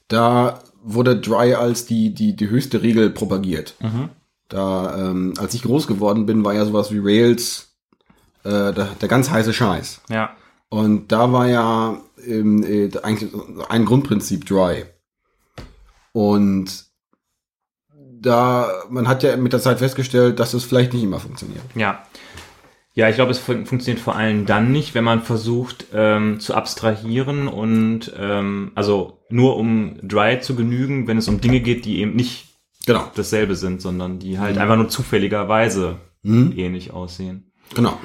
da 0.07 0.59
wurde 0.83 1.19
Dry 1.19 1.53
als 1.53 1.85
die, 1.85 2.13
die, 2.13 2.35
die 2.35 2.49
höchste 2.49 2.81
Regel 2.81 3.09
propagiert. 3.09 3.75
Mhm. 3.81 4.09
Da, 4.49 4.97
ähm, 4.97 5.33
als 5.37 5.53
ich 5.53 5.61
groß 5.61 5.87
geworden 5.87 6.25
bin, 6.25 6.43
war 6.43 6.53
ja 6.53 6.65
sowas 6.65 6.91
wie 6.91 6.99
Rails 7.01 7.75
äh, 8.43 8.73
der, 8.73 8.89
der 8.99 9.07
ganz 9.07 9.29
heiße 9.29 9.53
Scheiß. 9.53 10.01
ja, 10.09 10.35
Und 10.69 11.11
da 11.11 11.31
war 11.31 11.47
ja 11.47 12.01
ähm, 12.25 12.63
äh, 12.63 12.89
eigentlich 13.03 13.31
ein 13.69 13.85
Grundprinzip 13.85 14.45
Dry. 14.45 14.85
Und 16.11 16.85
da, 18.21 18.69
man 18.89 19.07
hat 19.07 19.23
ja 19.23 19.37
mit 19.37 19.53
der 19.53 19.61
Zeit 19.61 19.79
festgestellt, 19.79 20.39
dass 20.39 20.53
es 20.53 20.65
vielleicht 20.65 20.93
nicht 20.93 21.03
immer 21.03 21.19
funktioniert. 21.19 21.63
ja. 21.75 22.03
Ja, 22.95 23.07
ich 23.07 23.15
glaube, 23.15 23.31
es 23.31 23.39
fun 23.39 23.65
funktioniert 23.65 24.03
vor 24.03 24.17
allem 24.17 24.45
dann 24.45 24.73
nicht, 24.73 24.93
wenn 24.93 25.05
man 25.05 25.21
versucht 25.21 25.85
ähm, 25.93 26.41
zu 26.41 26.53
abstrahieren 26.53 27.47
und 27.47 28.11
ähm, 28.17 28.73
also 28.75 29.19
nur 29.29 29.55
um 29.55 29.99
Dry 30.05 30.41
zu 30.41 30.53
genügen, 30.53 31.07
wenn 31.07 31.17
es 31.17 31.29
um 31.29 31.39
Dinge 31.39 31.61
geht, 31.61 31.85
die 31.85 31.99
eben 31.99 32.15
nicht 32.15 32.48
Genau. 32.85 33.11
dasselbe 33.15 33.55
sind, 33.55 33.81
sondern 33.81 34.19
die 34.19 34.39
halt 34.39 34.57
einfach 34.57 34.77
nur 34.77 34.89
zufälligerweise 34.89 35.97
Mhm. 36.23 36.53
ähnlich 36.57 36.91
aussehen. 36.91 37.51
Genau. 37.75 37.97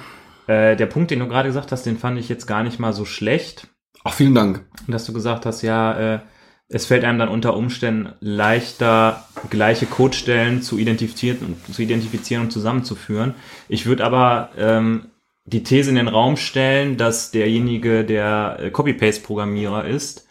Äh, 0.46 0.76
der 0.76 0.86
Punkt, 0.86 1.10
den 1.10 1.18
du 1.20 1.26
gerade 1.28 1.48
gesagt 1.48 1.72
hast, 1.72 1.84
den 1.86 1.98
fand 1.98 2.18
ich 2.18 2.28
jetzt 2.28 2.46
gar 2.46 2.62
nicht 2.62 2.78
mal 2.78 2.92
so 2.92 3.04
schlecht. 3.04 3.68
Auch 4.04 4.12
vielen 4.12 4.34
Dank. 4.34 4.64
dass 4.86 5.06
du 5.06 5.12
gesagt 5.12 5.46
hast, 5.46 5.62
ja, 5.62 6.14
äh, 6.16 6.20
es 6.68 6.86
fällt 6.86 7.04
einem 7.04 7.18
dann 7.18 7.28
unter 7.28 7.56
Umständen 7.56 8.12
leichter, 8.20 9.24
gleiche 9.50 9.86
Codestellen 9.86 10.62
zu 10.62 10.78
identifizieren 10.78 11.38
und 11.66 11.74
zu 11.74 11.82
identifizieren 11.82 12.44
und 12.44 12.50
zusammenzuführen. 12.50 13.34
Ich 13.68 13.86
würde 13.86 14.04
aber 14.04 14.50
ähm, 14.58 15.06
die 15.46 15.62
These 15.62 15.90
in 15.90 15.96
den 15.96 16.08
Raum 16.08 16.36
stellen, 16.36 16.96
dass 16.96 17.30
derjenige, 17.30 18.04
der 18.04 18.58
äh, 18.60 18.70
Copy-Paste-Programmierer 18.70 19.84
ist, 19.86 20.26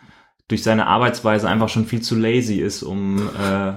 durch 0.48 0.64
seine 0.64 0.88
Arbeitsweise 0.88 1.48
einfach 1.48 1.70
schon 1.70 1.86
viel 1.86 2.02
zu 2.02 2.16
lazy 2.16 2.60
ist, 2.60 2.84
um 2.84 3.18
äh, 3.20 3.74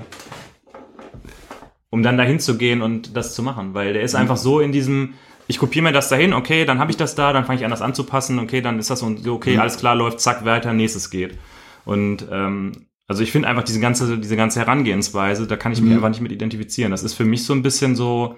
um 1.91 2.03
dann 2.03 2.17
dahin 2.19 2.41
zu 2.41 2.57
gehen 2.59 2.83
und 2.83 3.17
das 3.17 3.35
zu 3.35 3.43
machen, 3.43 3.75
weil 3.75 3.93
der 3.93 4.03
ist 4.03 4.15
einfach 4.15 4.37
so 4.37 4.61
in 4.61 4.73
diesem 4.73 5.15
ich 5.49 5.59
kopiere 5.61 5.85
mir 5.85 5.93
das 5.93 6.09
dahin, 6.09 6.33
okay, 6.33 6.65
dann 6.65 6.81
habe 6.81 6.91
ich 6.91 6.97
das 6.97 7.15
da, 7.15 7.33
dann 7.33 7.45
fange 7.45 7.61
ich 7.61 7.65
an, 7.65 7.71
das 7.71 7.81
anzupassen, 7.81 8.41
okay, 8.41 8.61
dann 8.61 8.81
ist 8.81 8.91
das 8.91 8.99
so, 8.99 9.15
okay, 9.29 9.55
Mhm. 9.55 9.61
alles 9.61 9.77
klar, 9.79 9.95
läuft, 9.95 10.19
zack, 10.19 10.45
weiter, 10.45 10.73
nächstes 10.73 11.09
geht. 11.09 11.39
Und 11.85 12.27
ähm, 12.33 12.73
also 13.07 13.23
ich 13.23 13.31
finde 13.31 13.47
einfach 13.47 13.63
diese 13.63 13.79
ganze, 13.79 14.19
diese 14.19 14.35
ganze 14.37 14.59
Herangehensweise, 14.59 15.47
da 15.47 15.57
kann 15.57 15.71
ich 15.71 15.81
mich 15.81 15.91
Mhm. 15.91 15.99
einfach 15.99 16.09
nicht 16.09 16.21
mit 16.21 16.33
identifizieren. 16.33 16.91
Das 16.91 17.05
ist 17.05 17.15
für 17.15 17.25
mich 17.25 17.45
so 17.45 17.53
ein 17.53 17.63
bisschen 17.63 17.95
so 17.95 18.35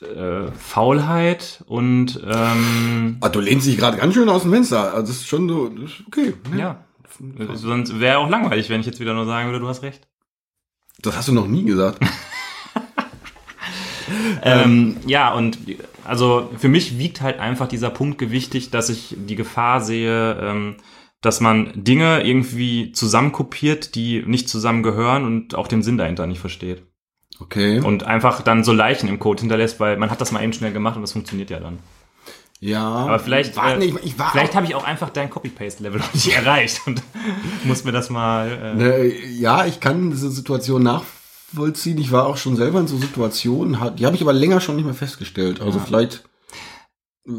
äh, 0.00 0.52
Faulheit 0.52 1.64
und 1.66 2.20
ähm, 2.24 3.16
Ah, 3.20 3.28
du 3.28 3.40
lehnst 3.40 3.66
dich 3.66 3.76
gerade 3.76 3.96
ganz 3.96 4.14
schön 4.14 4.28
aus 4.28 4.42
dem 4.42 4.52
Fenster. 4.52 4.94
Also 4.94 5.08
das 5.08 5.16
ist 5.22 5.26
schon 5.26 5.48
so, 5.48 5.68
das 5.70 5.90
ist 5.90 6.04
okay. 6.06 6.34
ne? 6.52 6.60
ja. 6.60 6.84
Sonst 7.54 7.98
wäre 7.98 8.18
auch 8.18 8.30
langweilig, 8.30 8.70
wenn 8.70 8.78
ich 8.80 8.86
jetzt 8.86 9.00
wieder 9.00 9.14
nur 9.14 9.26
sagen 9.26 9.48
würde, 9.48 9.58
du 9.58 9.66
hast 9.68 9.82
recht. 9.82 10.06
Das 11.00 11.16
hast 11.16 11.26
du 11.26 11.32
noch 11.32 11.48
nie 11.48 11.64
gesagt. 11.64 11.98
Ähm, 14.44 14.96
ja, 15.06 15.32
und 15.32 15.58
also 16.04 16.50
für 16.58 16.68
mich 16.68 16.98
wiegt 16.98 17.20
halt 17.20 17.38
einfach 17.38 17.68
dieser 17.68 17.90
Punkt 17.90 18.18
gewichtig, 18.18 18.70
dass 18.70 18.88
ich 18.88 19.14
die 19.16 19.36
Gefahr 19.36 19.80
sehe, 19.80 20.36
ähm, 20.40 20.76
dass 21.20 21.40
man 21.40 21.70
Dinge 21.74 22.22
irgendwie 22.26 22.92
zusammenkopiert, 22.92 23.94
die 23.94 24.24
nicht 24.26 24.48
zusammengehören 24.48 25.24
und 25.24 25.54
auch 25.54 25.68
den 25.68 25.82
Sinn 25.82 25.96
dahinter 25.96 26.26
nicht 26.26 26.40
versteht. 26.40 26.82
Okay. 27.40 27.80
Und 27.80 28.04
einfach 28.04 28.42
dann 28.42 28.64
so 28.64 28.72
Leichen 28.72 29.08
im 29.08 29.18
Code 29.18 29.40
hinterlässt, 29.40 29.80
weil 29.80 29.96
man 29.96 30.10
hat 30.10 30.20
das 30.20 30.32
mal 30.32 30.42
eben 30.42 30.52
schnell 30.52 30.72
gemacht 30.72 30.96
und 30.96 31.02
das 31.02 31.12
funktioniert 31.12 31.50
ja 31.50 31.60
dann. 31.60 31.78
ja. 32.60 32.82
Aber 32.82 33.18
vielleicht, 33.18 33.56
äh, 33.56 33.84
ich, 33.84 33.94
ich 34.04 34.18
war 34.18 34.30
vielleicht 34.32 34.54
habe 34.54 34.66
ich 34.66 34.74
auch 34.74 34.84
einfach 34.84 35.10
dein 35.10 35.30
Copy-Paste-Level 35.30 36.00
noch 36.00 36.14
nicht 36.14 36.28
erreicht 36.36 36.80
und 36.86 37.02
muss 37.64 37.84
mir 37.84 37.92
das 37.92 38.10
mal. 38.10 38.50
Äh, 38.50 38.74
Ne, 38.74 39.06
ja, 39.06 39.66
ich 39.66 39.80
kann 39.80 40.10
diese 40.10 40.30
Situation 40.30 40.82
nachvollziehen. 40.82 41.21
Ich 41.54 42.12
war 42.12 42.26
auch 42.26 42.36
schon 42.36 42.56
selber 42.56 42.80
in 42.80 42.86
so 42.86 42.96
Situationen, 42.96 43.76
die 43.96 44.06
habe 44.06 44.16
ich 44.16 44.22
aber 44.22 44.32
länger 44.32 44.60
schon 44.60 44.76
nicht 44.76 44.84
mehr 44.84 44.94
festgestellt. 44.94 45.60
Also 45.60 45.78
Ja. 45.78 45.84
vielleicht 45.84 46.24
äh, 47.28 47.32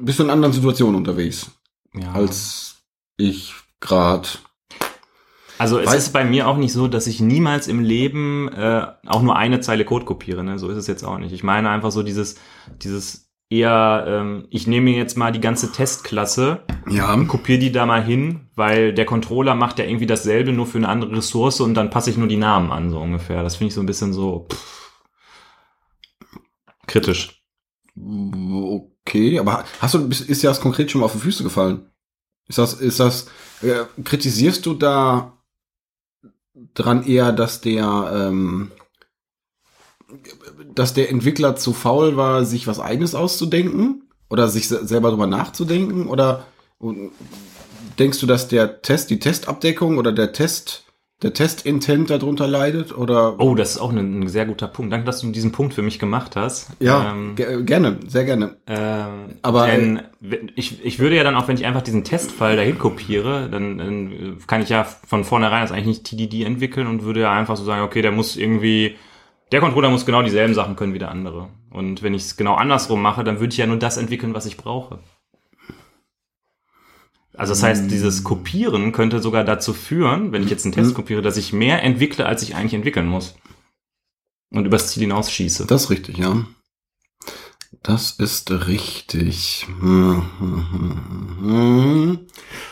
bist 0.00 0.18
du 0.18 0.24
in 0.24 0.30
anderen 0.30 0.52
Situationen 0.52 0.94
unterwegs, 0.96 1.50
ja. 1.94 2.12
als 2.12 2.76
ich 3.16 3.54
gerade. 3.80 4.28
Also 5.56 5.78
es 5.78 5.86
Weil- 5.86 5.98
ist 5.98 6.12
bei 6.12 6.24
mir 6.24 6.48
auch 6.48 6.56
nicht 6.56 6.72
so, 6.72 6.88
dass 6.88 7.06
ich 7.06 7.20
niemals 7.20 7.68
im 7.68 7.80
Leben 7.80 8.48
äh, 8.48 8.86
auch 9.06 9.22
nur 9.22 9.36
eine 9.36 9.60
Zeile 9.60 9.84
Code 9.84 10.04
kopiere. 10.04 10.42
Ne? 10.42 10.58
So 10.58 10.68
ist 10.68 10.76
es 10.76 10.86
jetzt 10.88 11.04
auch 11.04 11.18
nicht. 11.18 11.32
Ich 11.32 11.44
meine 11.44 11.70
einfach 11.70 11.92
so 11.92 12.02
dieses, 12.02 12.36
dieses 12.82 13.23
eher, 13.50 14.04
ähm, 14.06 14.46
ich 14.50 14.66
nehme 14.66 14.90
mir 14.90 14.96
jetzt 14.96 15.16
mal 15.16 15.32
die 15.32 15.40
ganze 15.40 15.70
Testklasse, 15.72 16.62
Ja, 16.88 17.16
kopiere 17.24 17.58
die 17.58 17.72
da 17.72 17.86
mal 17.86 18.02
hin, 18.02 18.48
weil 18.54 18.92
der 18.94 19.04
Controller 19.04 19.54
macht 19.54 19.78
ja 19.78 19.84
irgendwie 19.84 20.06
dasselbe, 20.06 20.52
nur 20.52 20.66
für 20.66 20.78
eine 20.78 20.88
andere 20.88 21.16
Ressource 21.16 21.60
und 21.60 21.74
dann 21.74 21.90
passe 21.90 22.10
ich 22.10 22.16
nur 22.16 22.28
die 22.28 22.36
Namen 22.36 22.70
an, 22.72 22.90
so 22.90 22.98
ungefähr. 22.98 23.42
Das 23.42 23.56
finde 23.56 23.68
ich 23.68 23.74
so 23.74 23.80
ein 23.80 23.86
bisschen 23.86 24.12
so 24.12 24.46
pff, 24.50 24.92
kritisch. 26.86 27.42
okay, 27.96 29.38
aber 29.38 29.64
hast 29.80 29.94
du, 29.94 30.08
ist 30.08 30.42
dir 30.42 30.48
das 30.48 30.60
konkret 30.60 30.90
schon 30.90 31.00
mal 31.00 31.06
auf 31.06 31.12
die 31.12 31.18
Füße 31.18 31.42
gefallen? 31.44 31.90
Ist 32.48 32.58
das, 32.58 32.74
ist 32.74 33.00
das, 33.00 33.26
äh, 33.62 33.84
kritisierst 34.02 34.66
du 34.66 34.74
da 34.74 35.38
dran 36.74 37.04
eher, 37.04 37.32
dass 37.32 37.60
der, 37.60 38.10
ähm, 38.14 38.70
dass 40.74 40.94
der 40.94 41.10
Entwickler 41.10 41.56
zu 41.56 41.72
faul 41.72 42.16
war, 42.16 42.44
sich 42.44 42.66
was 42.66 42.80
eigenes 42.80 43.14
auszudenken? 43.14 44.02
Oder 44.30 44.48
sich 44.48 44.68
se- 44.68 44.86
selber 44.86 45.10
drüber 45.10 45.26
nachzudenken? 45.26 46.06
Oder 46.08 46.44
denkst 47.98 48.20
du, 48.20 48.26
dass 48.26 48.48
der 48.48 48.82
Test, 48.82 49.10
die 49.10 49.18
Testabdeckung 49.18 49.98
oder 49.98 50.12
der 50.12 50.32
Test, 50.32 50.84
der 51.22 51.32
Testintent 51.32 52.10
darunter 52.10 52.46
leidet? 52.48 52.96
Oder 52.96 53.38
Oh, 53.38 53.54
das 53.54 53.72
ist 53.72 53.78
auch 53.78 53.90
ein, 53.92 54.20
ein 54.20 54.28
sehr 54.28 54.46
guter 54.46 54.66
Punkt. 54.66 54.92
Danke, 54.92 55.06
dass 55.06 55.20
du 55.20 55.30
diesen 55.30 55.52
Punkt 55.52 55.74
für 55.74 55.82
mich 55.82 55.98
gemacht 55.98 56.36
hast. 56.36 56.68
ja, 56.80 57.12
Ähm, 57.12 57.34
ge 57.36 57.62
gerne, 57.62 57.98
sehr 58.08 58.24
gerne. 58.24 58.56
Ähm, 58.66 59.36
Aber- 59.42 59.66
denn, 59.66 60.00
wenn- 60.20 60.50
ich, 60.56 60.84
ich 60.84 60.98
würde 60.98 61.16
ja 61.16 61.22
dann 61.24 61.36
auch, 61.36 61.46
wenn 61.48 61.56
ich 61.56 61.66
einfach 61.66 61.82
diesen 61.82 62.04
Testfall 62.04 62.56
dahin 62.56 62.78
kopiere, 62.78 63.48
dann, 63.50 63.78
dann 63.78 64.38
kann 64.46 64.62
ich 64.62 64.70
ja 64.70 64.84
von 64.84 65.24
vornherein 65.24 65.62
das 65.62 65.70
eigentlich 65.72 65.86
nicht 65.86 66.04
TDD 66.04 66.44
entwickeln 66.44 66.86
und 66.86 67.04
würde 67.04 67.20
ja 67.20 67.32
einfach 67.32 67.56
so 67.56 67.64
sagen, 67.64 67.82
okay, 67.82 68.02
der 68.02 68.12
muss 68.12 68.36
irgendwie, 68.36 68.96
der 69.52 69.60
Controller 69.60 69.90
muss 69.90 70.06
genau 70.06 70.22
dieselben 70.22 70.54
Sachen 70.54 70.76
können 70.76 70.94
wie 70.94 70.98
der 70.98 71.10
andere. 71.10 71.48
Und 71.70 72.02
wenn 72.02 72.14
ich 72.14 72.22
es 72.22 72.36
genau 72.36 72.54
andersrum 72.54 73.02
mache, 73.02 73.24
dann 73.24 73.40
würde 73.40 73.52
ich 73.52 73.58
ja 73.58 73.66
nur 73.66 73.78
das 73.78 73.96
entwickeln, 73.96 74.34
was 74.34 74.46
ich 74.46 74.56
brauche. 74.56 74.98
Also 77.36 77.52
das 77.52 77.62
heißt, 77.62 77.90
dieses 77.90 78.22
Kopieren 78.22 78.92
könnte 78.92 79.20
sogar 79.20 79.44
dazu 79.44 79.72
führen, 79.72 80.32
wenn 80.32 80.44
ich 80.44 80.50
jetzt 80.50 80.64
einen 80.64 80.74
Test 80.74 80.94
kopiere, 80.94 81.20
dass 81.20 81.36
ich 81.36 81.52
mehr 81.52 81.82
entwickle, 81.82 82.26
als 82.26 82.42
ich 82.42 82.54
eigentlich 82.54 82.74
entwickeln 82.74 83.06
muss. 83.06 83.34
Und 84.50 84.66
übers 84.66 84.88
Ziel 84.88 85.02
hinaus 85.02 85.32
schieße. 85.32 85.66
Das 85.66 85.84
ist 85.84 85.90
richtig, 85.90 86.16
ja. 86.18 86.44
Das 87.82 88.12
ist 88.12 88.50
richtig. 88.66 89.66
Hm, 89.80 90.22
hm, 90.38 90.66
hm, 90.70 91.36
hm. 91.40 92.18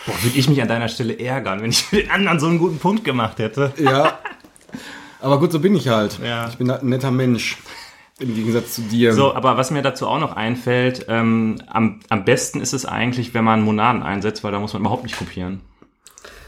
Boah, 0.07 0.23
würde 0.23 0.39
ich 0.39 0.49
mich 0.49 0.63
an 0.63 0.69
deiner 0.69 0.89
Stelle 0.89 1.19
ärgern, 1.19 1.61
wenn 1.61 1.71
ich 1.71 1.83
für 1.83 1.97
den 1.97 2.11
anderen 2.11 2.39
so 2.39 2.47
einen 2.47 2.59
guten 2.59 2.79
Punkt 2.79 3.05
gemacht 3.05 3.39
hätte. 3.39 3.73
Ja. 3.79 4.21
Aber 5.23 5.39
gut, 5.39 5.53
so 5.53 5.61
bin 5.61 5.75
ich 5.75 5.89
halt. 5.89 6.19
Ja. 6.23 6.49
Ich 6.49 6.57
bin 6.57 6.71
halt 6.71 6.83
ein 6.83 6.89
netter 6.89 7.11
Mensch. 7.11 7.59
Im 8.19 8.35
Gegensatz 8.35 8.75
zu 8.75 8.83
dir. 8.83 9.15
So, 9.15 9.35
aber 9.35 9.57
was 9.57 9.71
mir 9.71 9.83
dazu 9.83 10.07
auch 10.07 10.19
noch 10.19 10.37
einfällt, 10.37 11.07
ähm, 11.09 11.57
am, 11.67 12.01
am 12.09 12.25
besten 12.25 12.61
ist 12.61 12.73
es 12.73 12.85
eigentlich, 12.85 13.33
wenn 13.33 13.45
man 13.45 13.63
Monaden 13.63 14.03
einsetzt, 14.03 14.45
weil 14.45 14.53
da 14.53 14.59
muss 14.59 14.75
man 14.75 14.83
überhaupt 14.83 15.05
nicht 15.05 15.17
kopieren. 15.17 15.61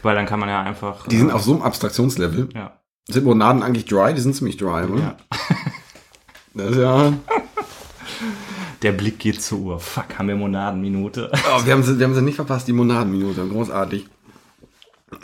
Weil 0.03 0.15
dann 0.15 0.25
kann 0.25 0.39
man 0.39 0.49
ja 0.49 0.61
einfach. 0.61 1.07
Die 1.07 1.17
sind 1.17 1.29
äh, 1.29 1.33
auf 1.33 1.41
so 1.41 1.53
einem 1.53 1.63
Abstraktionslevel. 1.63 2.49
Ja. 2.53 2.79
Sind 3.07 3.25
Monaden 3.25 3.63
eigentlich 3.63 3.85
dry? 3.85 4.13
Die 4.13 4.21
sind 4.21 4.35
ziemlich 4.35 4.57
dry, 4.57 4.85
oder? 4.85 5.01
ja. 5.01 5.15
Das 6.53 6.71
ist 6.71 6.77
ja. 6.77 7.11
Der 8.81 8.93
Blick 8.93 9.19
geht 9.19 9.41
zur 9.41 9.59
Uhr. 9.59 9.79
Fuck, 9.79 10.17
haben 10.17 10.29
wir 10.29 10.37
Monadenminute. 10.37 11.29
Oh, 11.33 11.65
wir, 11.65 11.73
haben 11.73 11.83
sie, 11.83 11.99
wir 11.99 12.05
haben 12.05 12.15
sie 12.15 12.21
nicht 12.21 12.37
verpasst, 12.37 12.65
die 12.69 12.71
Monadenminute. 12.71 13.45
Großartig. 13.45 14.07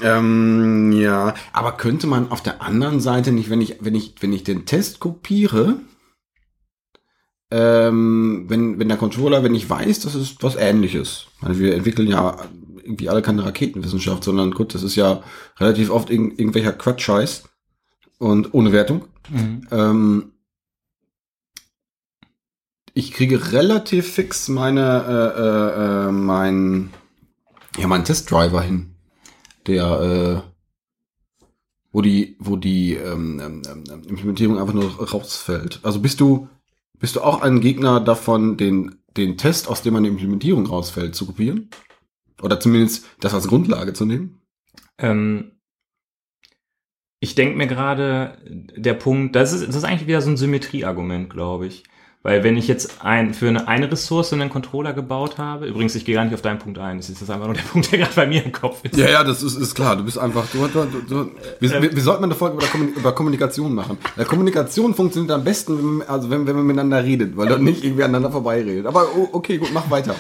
Ähm, 0.02 0.92
ja, 0.92 1.34
aber 1.54 1.74
könnte 1.74 2.08
man 2.08 2.32
auf 2.32 2.42
der 2.42 2.62
anderen 2.62 3.00
Seite 3.00 3.32
nicht, 3.32 3.50
wenn 3.50 3.62
ich, 3.62 3.78
wenn 3.82 3.96
ich, 3.96 4.16
wenn 4.20 4.34
ich 4.34 4.44
den 4.44 4.66
Test 4.66 5.00
kopiere, 5.00 5.80
ähm, 7.52 8.46
wenn, 8.48 8.80
wenn 8.80 8.88
der 8.88 8.98
Controller, 8.98 9.44
wenn 9.44 9.56
ich 9.56 9.70
weiß, 9.70 10.00
das 10.02 10.16
ist 10.16 10.42
was 10.42 10.56
ähnliches. 10.56 11.28
Also 11.42 11.60
wir 11.60 11.76
entwickeln 11.76 12.08
ja 12.08 12.38
irgendwie 12.84 13.10
alle 13.10 13.22
keine 13.22 13.46
Raketenwissenschaft, 13.46 14.24
sondern 14.24 14.52
gut, 14.52 14.74
das 14.74 14.84
ist 14.84 14.96
ja 14.96 15.22
relativ 15.60 15.90
oft 15.90 16.10
irg 16.10 16.40
irgendwelcher 16.40 16.74
Quatschscheiß 16.74 17.44
und 18.18 18.54
ohne 18.54 18.72
Wertung. 18.72 19.06
Mhm. 19.30 19.68
Ähm, 19.72 20.32
ich 22.94 23.14
kriege 23.14 23.52
relativ 23.52 24.14
fix 24.14 24.48
meine, 24.48 24.82
äh, 25.08 25.42
äh, 25.42 26.08
äh, 26.08 26.12
mein, 26.12 26.92
ja, 27.78 27.88
meinen 27.88 28.04
Testdriver 28.04 28.62
hin, 28.62 28.91
der, 29.68 30.44
äh, 30.46 30.52
wo 31.92 32.02
die, 32.02 32.36
wo 32.40 32.56
die 32.56 32.94
ähm, 32.94 33.40
ähm, 33.44 33.62
ähm, 33.70 34.04
Implementierung 34.08 34.60
einfach 34.60 34.74
nur 34.74 34.90
rausfällt. 35.10 35.80
Also 35.84 36.00
bist 36.00 36.20
du, 36.20 36.48
bist 37.00 37.16
du 37.16 37.22
auch 37.22 37.42
ein 37.42 37.60
Gegner 37.60 38.00
davon, 38.00 38.58
den, 38.58 38.96
den 39.18 39.38
Test, 39.38 39.68
aus 39.68 39.82
dem 39.82 39.96
eine 39.96 40.08
Implementierung 40.08 40.66
rausfällt, 40.66 41.16
zu 41.16 41.26
kopieren? 41.26 41.70
Oder 42.42 42.60
zumindest 42.60 43.06
das 43.20 43.34
als 43.34 43.48
Grundlage 43.48 43.94
zu 43.94 44.06
nehmen? 44.06 44.42
Ähm, 44.98 45.52
ich 47.20 47.36
denke 47.36 47.56
mir 47.56 47.68
gerade, 47.68 48.38
der 48.48 48.96
Punkt, 48.96 49.36
das 49.36 49.54
ist, 49.54 49.68
das 49.68 49.76
ist 49.76 49.84
eigentlich 49.84 50.08
wieder 50.08 50.22
so 50.22 50.32
ein 50.32 50.38
Symmetrieargument, 50.38 51.30
glaube 51.30 51.68
ich. 51.68 51.84
Weil 52.24 52.44
wenn 52.44 52.56
ich 52.56 52.68
jetzt 52.68 53.04
ein, 53.04 53.34
für 53.34 53.48
eine, 53.50 53.68
eine 53.68 53.92
Ressource 53.92 54.32
einen 54.34 54.50
Controller 54.52 54.94
gebaut 54.94 55.40
habe, 55.40 55.66
übrigens, 55.66 55.96
ich 55.96 56.06
gehe 56.06 56.14
gar 56.14 56.24
nicht 56.24 56.36
auf 56.36 56.44
deinen 56.44 56.60
Punkt 56.60 56.78
ein, 56.78 56.98
das 56.98 57.10
ist 57.10 57.28
einfach 57.32 57.46
nur 57.48 57.56
der 57.56 57.62
Punkt, 57.72 57.92
der 57.92 57.98
gerade 57.98 58.14
bei 58.16 58.28
mir 58.28 58.46
im 58.46 58.52
Kopf 58.52 58.80
ist. 58.84 58.96
Ja, 58.96 59.10
ja, 59.10 59.24
das 59.24 59.42
ist, 59.42 59.56
ist 59.56 59.74
klar. 59.74 59.96
Du 59.96 60.04
bist 60.04 60.20
einfach. 60.20 60.46
Du, 60.54 60.68
du, 60.68 60.86
du, 60.86 61.02
du, 61.02 61.32
wir, 61.60 61.82
wir, 61.82 61.96
wir 61.96 62.04
sollten 62.04 62.24
eine 62.26 62.36
Folge 62.36 62.58
über, 62.58 62.68
Kommunik 62.68 62.96
über 62.98 63.12
Kommunikation 63.14 63.74
machen. 63.74 63.98
Ja, 64.18 64.24
Kommunikation 64.26 64.94
funktioniert 64.94 65.32
am 65.32 65.44
besten, 65.44 65.78
wenn, 65.80 65.86
man- 65.98 66.08
also 66.08 66.30
wenn, 66.30 66.46
wenn 66.46 66.56
man 66.58 66.66
miteinander 66.68 67.04
redet, 67.04 67.36
weil 67.38 67.48
dann 67.50 67.64
nicht 67.64 67.84
irgendwie 67.84 68.04
aneinander 68.04 68.30
vorbeiredet. 68.32 68.86
Aber 68.86 69.16
o- 69.16 69.30
okay, 69.32 69.58
gut, 69.58 69.70
mach 69.74 69.90
weiter. 69.90 70.14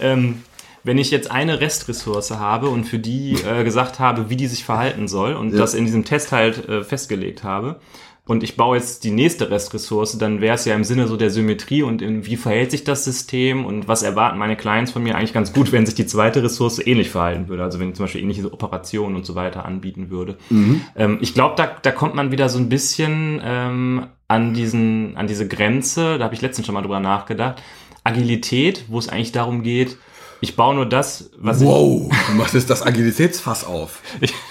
Ähm, 0.00 0.42
wenn 0.84 0.96
ich 0.98 1.10
jetzt 1.10 1.30
eine 1.30 1.60
Restressource 1.60 2.30
habe 2.32 2.68
und 2.70 2.84
für 2.84 2.98
die 2.98 3.34
äh, 3.46 3.62
gesagt 3.62 4.00
habe, 4.00 4.30
wie 4.30 4.36
die 4.36 4.46
sich 4.48 4.64
verhalten 4.64 5.06
soll 5.06 5.34
und 5.34 5.52
Ja. 5.52 5.58
das 5.58 5.74
in 5.74 5.84
diesem 5.84 6.04
Test 6.06 6.32
halt 6.32 6.66
äh, 6.68 6.82
festgelegt 6.82 7.44
habe 7.44 7.76
und 8.24 8.44
ich 8.44 8.56
baue 8.56 8.76
jetzt 8.76 9.02
die 9.02 9.10
nächste 9.10 9.50
Restressource, 9.50 10.16
dann 10.16 10.40
wäre 10.40 10.54
es 10.54 10.64
ja 10.64 10.76
im 10.76 10.84
Sinne 10.84 11.08
so 11.08 11.16
der 11.16 11.30
Symmetrie 11.30 11.82
und 11.82 12.00
in, 12.02 12.24
wie 12.24 12.36
verhält 12.36 12.70
sich 12.70 12.84
das 12.84 13.04
System 13.04 13.64
und 13.66 13.88
was 13.88 14.04
erwarten 14.04 14.38
meine 14.38 14.56
Clients 14.56 14.92
von 14.92 15.02
mir 15.02 15.16
eigentlich 15.16 15.32
ganz 15.32 15.52
gut, 15.52 15.72
wenn 15.72 15.86
sich 15.86 15.96
die 15.96 16.06
zweite 16.06 16.42
Ressource 16.42 16.78
ähnlich 16.78 17.10
verhalten 17.10 17.48
würde, 17.48 17.64
also 17.64 17.80
wenn 17.80 17.88
ich 17.88 17.94
zum 17.96 18.04
Beispiel 18.04 18.20
ähnliche 18.22 18.52
Operationen 18.52 19.16
und 19.16 19.26
so 19.26 19.34
weiter 19.34 19.64
anbieten 19.64 20.08
würde. 20.10 20.36
Ähm, 20.50 21.18
ich 21.20 21.34
glaube, 21.34 21.54
da, 21.56 21.76
da 21.82 21.90
kommt 21.90 22.14
man 22.14 22.30
wieder 22.30 22.48
so 22.48 22.58
ein 22.58 22.68
bisschen 22.68 23.40
ähm, 23.44 24.06
an 24.28 24.54
diesen, 24.54 25.16
an 25.16 25.26
diese 25.26 25.48
Grenze, 25.48 26.16
da 26.18 26.24
habe 26.24 26.34
ich 26.34 26.42
letztens 26.42 26.66
schon 26.66 26.74
mal 26.74 26.82
drüber 26.82 27.00
nachgedacht. 27.00 27.60
Agilität, 28.04 28.84
wo 28.88 28.98
es 29.00 29.08
eigentlich 29.08 29.32
darum 29.32 29.62
geht, 29.62 29.96
ich 30.40 30.56
baue 30.56 30.74
nur 30.74 30.86
das, 30.86 31.30
was 31.38 31.60
Wow, 31.64 32.10
du 32.28 32.32
machst 32.34 32.54
jetzt 32.54 32.70
das 32.70 32.82
Agilitätsfass 32.82 33.64
auf. 33.64 34.00
ich. 34.20 34.32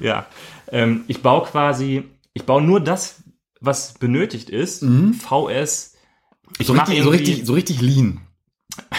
Ja. 0.00 0.26
Ähm, 0.70 1.04
ich 1.06 1.22
baue 1.22 1.44
quasi, 1.44 2.04
ich 2.34 2.44
baue 2.44 2.60
nur 2.60 2.80
das, 2.80 3.22
was 3.60 3.94
benötigt 3.94 4.50
ist, 4.50 4.84
VS 4.84 5.96
Ich 6.58 6.66
so, 6.66 6.74
richtig, 6.74 7.02
so, 7.02 7.10
richtig, 7.10 7.46
so 7.46 7.54
richtig 7.54 7.80
lean. 7.80 8.20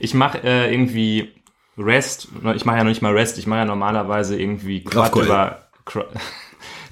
Ich 0.00 0.14
mache 0.14 0.44
äh, 0.44 0.72
irgendwie 0.72 1.32
REST, 1.76 2.28
ich 2.54 2.64
mache 2.64 2.76
ja 2.76 2.84
noch 2.84 2.90
nicht 2.90 3.02
mal 3.02 3.12
REST, 3.12 3.36
ich 3.38 3.48
mache 3.48 3.58
ja 3.58 3.64
normalerweise 3.64 4.40
irgendwie 4.40 4.84
CRUD 4.84 4.92
GraphQL. 4.92 5.24
über 5.24 5.68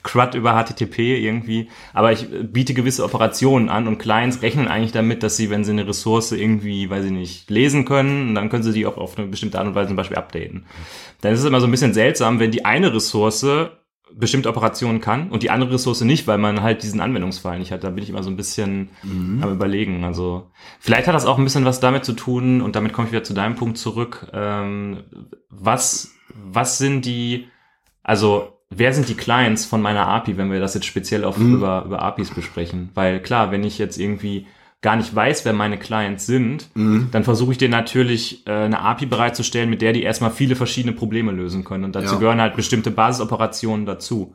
CRUD, 0.02 0.34
über 0.34 0.60
HTTP 0.60 0.98
irgendwie, 1.16 1.68
aber 1.92 2.10
ich 2.10 2.26
biete 2.52 2.74
gewisse 2.74 3.04
Operationen 3.04 3.68
an 3.68 3.86
und 3.86 3.98
Clients 3.98 4.42
rechnen 4.42 4.66
eigentlich 4.66 4.90
damit, 4.90 5.22
dass 5.22 5.36
sie, 5.36 5.50
wenn 5.50 5.64
sie 5.64 5.70
eine 5.70 5.86
Ressource 5.86 6.32
irgendwie, 6.32 6.90
weiß 6.90 7.04
ich 7.04 7.12
nicht, 7.12 7.48
lesen 7.48 7.84
können, 7.84 8.34
dann 8.34 8.48
können 8.48 8.64
sie 8.64 8.72
die 8.72 8.86
auch 8.86 8.96
auf 8.96 9.16
eine 9.16 9.28
bestimmte 9.28 9.60
Art 9.60 9.68
und 9.68 9.76
Weise 9.76 9.86
zum 9.86 9.96
Beispiel 9.96 10.16
updaten. 10.16 10.66
Dann 11.20 11.32
ist 11.32 11.38
es 11.38 11.46
immer 11.46 11.60
so 11.60 11.68
ein 11.68 11.70
bisschen 11.70 11.94
seltsam, 11.94 12.40
wenn 12.40 12.50
die 12.50 12.64
eine 12.64 12.92
Ressource 12.92 13.46
bestimmte 14.12 14.48
Operationen 14.48 15.00
kann 15.00 15.30
und 15.30 15.42
die 15.42 15.50
andere 15.50 15.74
Ressource 15.74 16.00
nicht, 16.02 16.26
weil 16.26 16.38
man 16.38 16.62
halt 16.62 16.82
diesen 16.82 17.00
Anwendungsfall 17.00 17.58
nicht 17.58 17.72
hat. 17.72 17.84
Da 17.84 17.90
bin 17.90 18.02
ich 18.02 18.10
immer 18.10 18.22
so 18.22 18.30
ein 18.30 18.36
bisschen 18.36 18.90
am 19.42 19.52
überlegen. 19.52 20.04
Also 20.04 20.50
vielleicht 20.78 21.06
hat 21.06 21.14
das 21.14 21.26
auch 21.26 21.38
ein 21.38 21.44
bisschen 21.44 21.64
was 21.64 21.80
damit 21.80 22.04
zu 22.04 22.12
tun 22.12 22.62
und 22.62 22.76
damit 22.76 22.92
komme 22.92 23.06
ich 23.06 23.12
wieder 23.12 23.24
zu 23.24 23.34
deinem 23.34 23.56
Punkt 23.56 23.78
zurück. 23.78 24.28
Ähm, 24.32 25.04
was, 25.50 26.14
was 26.34 26.78
sind 26.78 27.04
die, 27.04 27.48
also 28.02 28.60
wer 28.70 28.92
sind 28.92 29.08
die 29.08 29.16
Clients 29.16 29.64
von 29.66 29.82
meiner 29.82 30.06
API, 30.06 30.36
wenn 30.36 30.52
wir 30.52 30.60
das 30.60 30.74
jetzt 30.74 30.86
speziell 30.86 31.24
auf, 31.24 31.38
über, 31.38 31.84
über 31.84 32.02
APIs 32.02 32.30
besprechen? 32.30 32.90
Weil 32.94 33.20
klar, 33.20 33.50
wenn 33.50 33.64
ich 33.64 33.78
jetzt 33.78 33.98
irgendwie 33.98 34.46
gar 34.86 34.94
nicht 34.94 35.12
weiß, 35.12 35.44
wer 35.44 35.52
meine 35.52 35.78
Clients 35.78 36.26
sind, 36.26 36.68
dann 37.10 37.24
versuche 37.24 37.50
ich 37.50 37.58
dir 37.58 37.68
natürlich 37.68 38.46
äh, 38.46 38.52
eine 38.52 38.78
API 38.82 39.06
bereitzustellen, 39.06 39.68
mit 39.68 39.82
der 39.82 39.92
die 39.92 40.04
erstmal 40.04 40.30
viele 40.30 40.54
verschiedene 40.54 40.94
Probleme 40.94 41.32
lösen 41.32 41.64
können. 41.64 41.82
Und 41.82 41.96
dazu 41.96 42.14
Ja. 42.14 42.20
gehören 42.20 42.40
halt 42.40 42.54
bestimmte 42.54 42.92
Basisoperationen 42.92 43.84
dazu. 43.84 44.32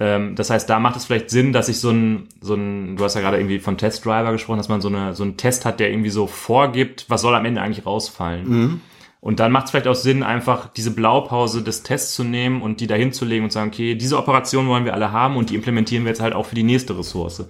Ähm, 0.00 0.34
das 0.34 0.48
heißt, 0.48 0.70
da 0.70 0.78
macht 0.78 0.96
es 0.96 1.04
vielleicht 1.04 1.28
Sinn, 1.28 1.52
dass 1.52 1.68
ich 1.68 1.78
so 1.78 1.90
ein, 1.90 2.22
so 2.40 2.54
ein, 2.54 2.96
du 2.96 3.04
hast 3.04 3.16
ja 3.16 3.20
gerade 3.20 3.36
irgendwie 3.36 3.58
von 3.58 3.76
Testdriver 3.76 4.32
gesprochen, 4.32 4.56
dass 4.56 4.70
man 4.70 4.80
so, 4.80 4.88
eine, 4.88 5.14
so 5.14 5.24
einen 5.24 5.36
Test 5.36 5.66
hat, 5.66 5.78
der 5.78 5.90
irgendwie 5.90 6.08
so 6.08 6.26
vorgibt, 6.26 7.04
was 7.08 7.20
soll 7.20 7.34
am 7.34 7.44
Ende 7.44 7.60
eigentlich 7.60 7.84
rausfallen. 7.84 8.80
Und 9.20 9.40
dann 9.40 9.50
macht 9.50 9.64
es 9.64 9.70
vielleicht 9.70 9.88
auch 9.88 9.94
Sinn, 9.94 10.22
einfach 10.22 10.68
diese 10.68 10.92
Blaupause 10.92 11.62
des 11.62 11.82
Tests 11.82 12.14
zu 12.14 12.22
nehmen 12.22 12.62
und 12.62 12.80
die 12.80 12.86
dahin 12.86 13.12
zu 13.12 13.24
legen 13.24 13.44
und 13.44 13.50
sagen, 13.50 13.70
okay, 13.70 13.94
diese 13.94 14.18
Operation 14.18 14.68
wollen 14.68 14.84
wir 14.84 14.94
alle 14.94 15.10
haben 15.10 15.36
und 15.36 15.50
die 15.50 15.56
implementieren 15.56 16.04
wir 16.04 16.10
jetzt 16.10 16.20
halt 16.20 16.34
auch 16.34 16.46
für 16.46 16.54
die 16.54 16.62
nächste 16.62 16.96
Ressource. 16.96 17.44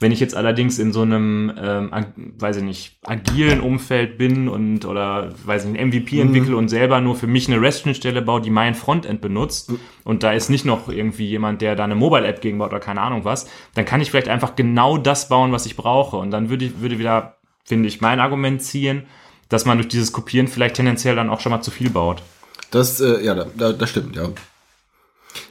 Wenn 0.00 0.12
ich 0.12 0.20
jetzt 0.20 0.34
allerdings 0.36 0.78
in 0.78 0.92
so 0.92 1.02
einem, 1.02 1.52
ähm, 1.56 1.90
weiß 2.38 2.58
ich 2.58 2.62
nicht, 2.62 2.98
agilen 3.04 3.60
Umfeld 3.60 4.18
bin 4.18 4.48
und 4.48 4.84
oder 4.84 5.32
weiß 5.44 5.64
ich 5.64 5.72
nicht, 5.72 5.84
MVP 5.84 6.20
entwickle 6.20 6.56
und 6.56 6.68
selber 6.68 7.00
nur 7.00 7.16
für 7.16 7.26
mich 7.26 7.48
eine 7.48 7.60
REST-Schnittstelle 7.60 8.20
baue, 8.20 8.42
die 8.42 8.50
mein 8.50 8.74
Frontend 8.74 9.20
benutzt 9.20 9.72
und 10.04 10.22
da 10.22 10.32
ist 10.32 10.50
nicht 10.50 10.66
noch 10.66 10.88
irgendwie 10.88 11.26
jemand, 11.26 11.62
der 11.62 11.74
da 11.74 11.84
eine 11.84 11.94
Mobile-App 11.94 12.42
gegenbaut 12.42 12.70
oder 12.70 12.80
keine 12.80 13.00
Ahnung 13.00 13.24
was, 13.24 13.48
dann 13.74 13.84
kann 13.84 14.00
ich 14.00 14.10
vielleicht 14.10 14.28
einfach 14.28 14.56
genau 14.56 14.98
das 14.98 15.28
bauen, 15.28 15.52
was 15.52 15.64
ich 15.66 15.76
brauche. 15.76 16.16
Und 16.16 16.30
dann 16.30 16.50
würde 16.50 16.66
ich, 16.66 16.80
würde 16.80 16.98
wieder, 16.98 17.38
finde 17.64 17.88
ich, 17.88 18.00
mein 18.00 18.20
Argument 18.20 18.62
ziehen, 18.62 19.04
dass 19.48 19.64
man 19.64 19.78
durch 19.78 19.88
dieses 19.88 20.12
Kopieren 20.12 20.48
vielleicht 20.48 20.76
tendenziell 20.76 21.16
dann 21.16 21.30
auch 21.30 21.40
schon 21.40 21.52
mal 21.52 21.62
zu 21.62 21.70
viel 21.70 21.90
baut. 21.90 22.22
Das, 22.70 23.00
äh, 23.00 23.24
ja, 23.24 23.34
da, 23.34 23.46
da, 23.56 23.72
das 23.72 23.90
stimmt, 23.90 24.16
ja. 24.16 24.28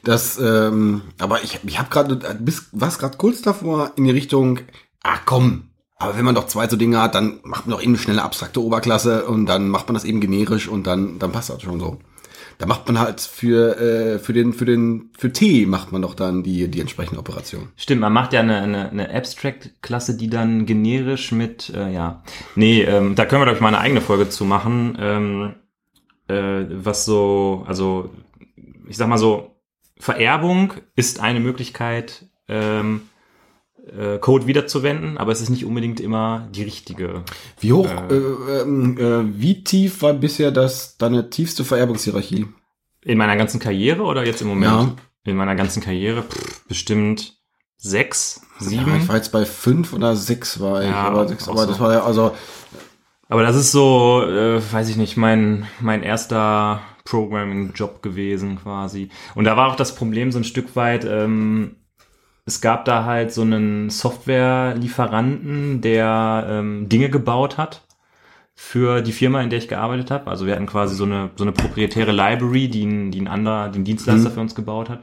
Das, 0.03 0.37
ähm, 0.37 1.01
aber 1.19 1.43
ich, 1.43 1.59
ich 1.65 1.79
habe 1.79 1.89
gerade, 1.89 2.15
bis 2.39 2.67
was 2.71 2.99
gerade 2.99 3.17
kurz 3.17 3.41
davor 3.41 3.91
in 3.95 4.05
die 4.05 4.11
Richtung, 4.11 4.59
ah 5.03 5.17
komm, 5.25 5.69
aber 5.97 6.17
wenn 6.17 6.25
man 6.25 6.35
doch 6.35 6.47
zwei 6.47 6.67
so 6.67 6.75
Dinge 6.75 7.01
hat, 7.01 7.15
dann 7.15 7.39
macht 7.43 7.65
man 7.65 7.77
doch 7.77 7.81
eben 7.81 7.93
eine 7.93 8.01
schnelle 8.01 8.23
abstrakte 8.23 8.61
Oberklasse 8.61 9.25
und 9.25 9.45
dann 9.45 9.69
macht 9.69 9.87
man 9.87 9.93
das 9.93 10.03
eben 10.03 10.19
generisch 10.19 10.67
und 10.67 10.85
dann, 10.85 11.19
dann 11.19 11.31
passt 11.31 11.49
das 11.49 11.61
schon 11.61 11.79
so. 11.79 11.97
Da 12.63 12.69
macht 12.69 12.87
man 12.87 12.97
halt 12.97 13.19
für, 13.19 13.77
äh, 13.77 14.19
für 14.19 14.31
den, 14.31 14.53
für 14.53 14.63
den, 14.63 15.11
für 15.17 15.33
T 15.33 15.65
macht 15.65 15.91
man 15.91 16.01
doch 16.01 16.15
dann 16.15 16.43
die, 16.43 16.69
die 16.69 16.79
entsprechende 16.79 17.19
Operation. 17.19 17.67
Stimmt, 17.75 17.99
man 17.99 18.13
macht 18.13 18.31
ja 18.31 18.39
eine, 18.39 18.61
eine, 18.61 18.89
eine 18.89 19.13
Abstract-Klasse, 19.13 20.15
die 20.15 20.29
dann 20.29 20.65
generisch 20.65 21.33
mit, 21.33 21.73
äh, 21.75 21.91
ja. 21.91 22.23
Nee, 22.55 22.83
ähm, 22.83 23.15
da 23.15 23.25
können 23.25 23.41
wir, 23.41 23.47
glaube 23.47 23.57
ich, 23.57 23.61
mal 23.61 23.67
eine 23.67 23.79
eigene 23.79 23.99
Folge 23.99 24.29
zu 24.29 24.45
machen. 24.45 24.97
Ähm, 24.97 25.55
äh, 26.29 26.63
was 26.69 27.03
so, 27.03 27.65
also, 27.67 28.11
ich 28.87 28.95
sag 28.95 29.09
mal 29.09 29.17
so, 29.17 29.57
Vererbung 29.99 30.71
ist 30.95 31.19
eine 31.19 31.41
Möglichkeit, 31.41 32.29
ähm, 32.47 33.09
äh, 33.87 34.17
Code 34.19 34.47
wiederzuwenden, 34.47 35.17
aber 35.17 35.31
es 35.31 35.41
ist 35.41 35.49
nicht 35.49 35.65
unbedingt 35.65 35.99
immer 35.99 36.47
die 36.51 36.63
richtige. 36.63 37.23
Wie 37.59 37.73
hoch, 37.73 37.89
äh, 38.09 38.15
ähm, 38.15 38.97
äh, 38.97 39.39
wie 39.39 39.63
tief 39.63 40.01
war 40.01 40.13
bisher 40.13 40.51
das 40.51 40.97
deine 40.97 41.29
tiefste 41.29 41.63
Vererbungshierarchie? 41.65 42.47
In 43.03 43.17
meiner 43.17 43.35
ganzen 43.35 43.59
Karriere 43.59 44.03
oder 44.03 44.25
jetzt 44.25 44.41
im 44.41 44.47
Moment? 44.47 44.71
Ja. 44.71 44.95
In 45.25 45.35
meiner 45.35 45.55
ganzen 45.55 45.81
Karriere 45.83 46.23
pff, 46.23 46.65
bestimmt 46.67 47.37
sechs, 47.77 48.41
sieben. 48.59 48.87
Ja, 48.87 48.97
ich 48.97 49.07
war 49.09 49.17
jetzt 49.17 49.31
bei 49.31 49.45
fünf 49.45 49.93
oder 49.93 50.15
sechs 50.15 50.59
war 50.61 50.81
ich, 50.81 50.89
Ja, 50.89 51.03
aber, 51.03 51.27
sechs, 51.27 51.47
aber 51.49 51.65
das 51.67 51.77
so. 51.77 51.83
war 51.83 51.93
ja, 51.93 52.03
also, 52.03 52.33
Aber 53.27 53.43
das 53.43 53.55
ist 53.55 53.71
so, 53.71 54.23
äh, 54.25 54.61
weiß 54.71 54.89
ich 54.89 54.95
nicht, 54.95 55.17
mein, 55.17 55.67
mein 55.81 56.03
erster 56.03 56.81
Programming-Job 57.03 58.01
gewesen 58.01 58.59
quasi. 58.61 59.09
Und 59.35 59.43
da 59.45 59.57
war 59.57 59.69
auch 59.69 59.75
das 59.75 59.95
Problem 59.95 60.31
so 60.31 60.39
ein 60.39 60.43
Stück 60.45 60.75
weit, 60.77 61.03
ähm, 61.05 61.75
es 62.45 62.61
gab 62.61 62.85
da 62.85 63.05
halt 63.05 63.31
so 63.31 63.41
einen 63.41 63.89
Softwarelieferanten, 63.89 65.81
der 65.81 66.45
ähm, 66.49 66.89
Dinge 66.89 67.09
gebaut 67.09 67.57
hat 67.57 67.83
für 68.55 69.01
die 69.01 69.13
Firma, 69.13 69.41
in 69.41 69.49
der 69.49 69.59
ich 69.59 69.67
gearbeitet 69.67 70.11
habe. 70.11 70.29
Also 70.29 70.45
wir 70.45 70.53
hatten 70.53 70.67
quasi 70.67 70.95
so 70.95 71.05
eine, 71.05 71.31
so 71.35 71.43
eine 71.43 71.53
proprietäre 71.53 72.11
Library, 72.11 72.67
die 72.67 72.85
ein, 72.85 73.11
die 73.11 73.21
ein 73.21 73.27
anderer, 73.27 73.69
die 73.69 73.79
ein 73.79 73.83
Dienstleister 73.83 74.29
für 74.29 74.41
uns 74.41 74.55
gebaut 74.55 74.89
hat. 74.89 74.99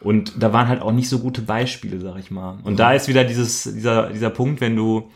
Und 0.00 0.42
da 0.42 0.52
waren 0.52 0.68
halt 0.68 0.80
auch 0.80 0.92
nicht 0.92 1.08
so 1.08 1.18
gute 1.18 1.42
Beispiele, 1.42 2.00
sag 2.00 2.18
ich 2.18 2.30
mal. 2.30 2.58
Und 2.62 2.78
da 2.78 2.92
ist 2.92 3.08
wieder 3.08 3.24
dieses, 3.24 3.64
dieser, 3.64 4.10
dieser 4.10 4.30
Punkt, 4.30 4.60
wenn 4.60 4.76
du, 4.76 5.10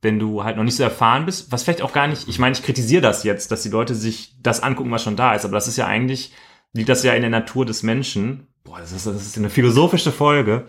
wenn 0.00 0.18
du 0.18 0.44
halt 0.44 0.56
noch 0.56 0.64
nicht 0.64 0.76
so 0.76 0.82
erfahren 0.82 1.26
bist, 1.26 1.52
was 1.52 1.64
vielleicht 1.64 1.82
auch 1.82 1.92
gar 1.92 2.06
nicht, 2.06 2.28
ich 2.28 2.38
meine, 2.38 2.54
ich 2.54 2.62
kritisiere 2.62 3.02
das 3.02 3.24
jetzt, 3.24 3.50
dass 3.50 3.62
die 3.62 3.68
Leute 3.68 3.94
sich 3.94 4.34
das 4.42 4.62
angucken, 4.62 4.90
was 4.90 5.02
schon 5.02 5.16
da 5.16 5.34
ist, 5.34 5.44
aber 5.44 5.54
das 5.54 5.68
ist 5.68 5.76
ja 5.76 5.86
eigentlich, 5.86 6.32
liegt 6.72 6.88
das 6.88 7.02
ja 7.02 7.12
in 7.12 7.22
der 7.22 7.30
Natur 7.30 7.66
des 7.66 7.82
Menschen, 7.82 8.46
boah, 8.64 8.78
das 8.78 8.92
ist, 8.92 9.06
das 9.06 9.16
ist 9.16 9.36
eine 9.36 9.50
philosophische 9.50 10.12
Folge, 10.12 10.66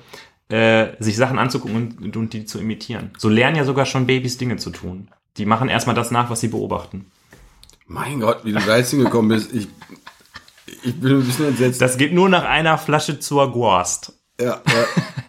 äh, 0.50 0.96
sich 1.00 1.16
Sachen 1.16 1.40
anzugucken 1.40 1.98
und, 2.02 2.18
und 2.18 2.34
die 2.34 2.46
zu 2.46 2.60
imitieren. 2.60 3.12
So 3.18 3.30
lernen 3.30 3.56
ja 3.56 3.64
sogar 3.64 3.86
schon 3.86 4.08
Babys 4.08 4.38
Dinge 4.38 4.58
zu 4.58 4.72
tun. 4.72 5.10
Die 5.38 5.46
machen 5.46 5.70
erstmal 5.70 5.96
das 5.96 6.12
nach, 6.12 6.30
was 6.30 6.42
sie 6.42 6.48
beobachten. 6.48 7.06
mein 7.88 8.20
Gott, 8.20 8.44
wie 8.44 8.52
du 8.52 8.60
da 8.60 8.78
jetzt 8.78 8.90
hingekommen 8.90 9.30
bist, 9.30 9.54
ich, 9.54 9.68
ich 10.84 11.00
bin 11.00 11.18
ein 11.18 11.26
bisschen 11.26 11.48
entsetzt. 11.48 11.82
Das 11.82 11.98
geht 11.98 12.14
nur 12.14 12.30
nach 12.30 12.44
einer 12.44 12.78
Flasche 12.78 13.20
zur. 13.20 13.54
Ja, 14.40 14.62
ja, 14.68 14.86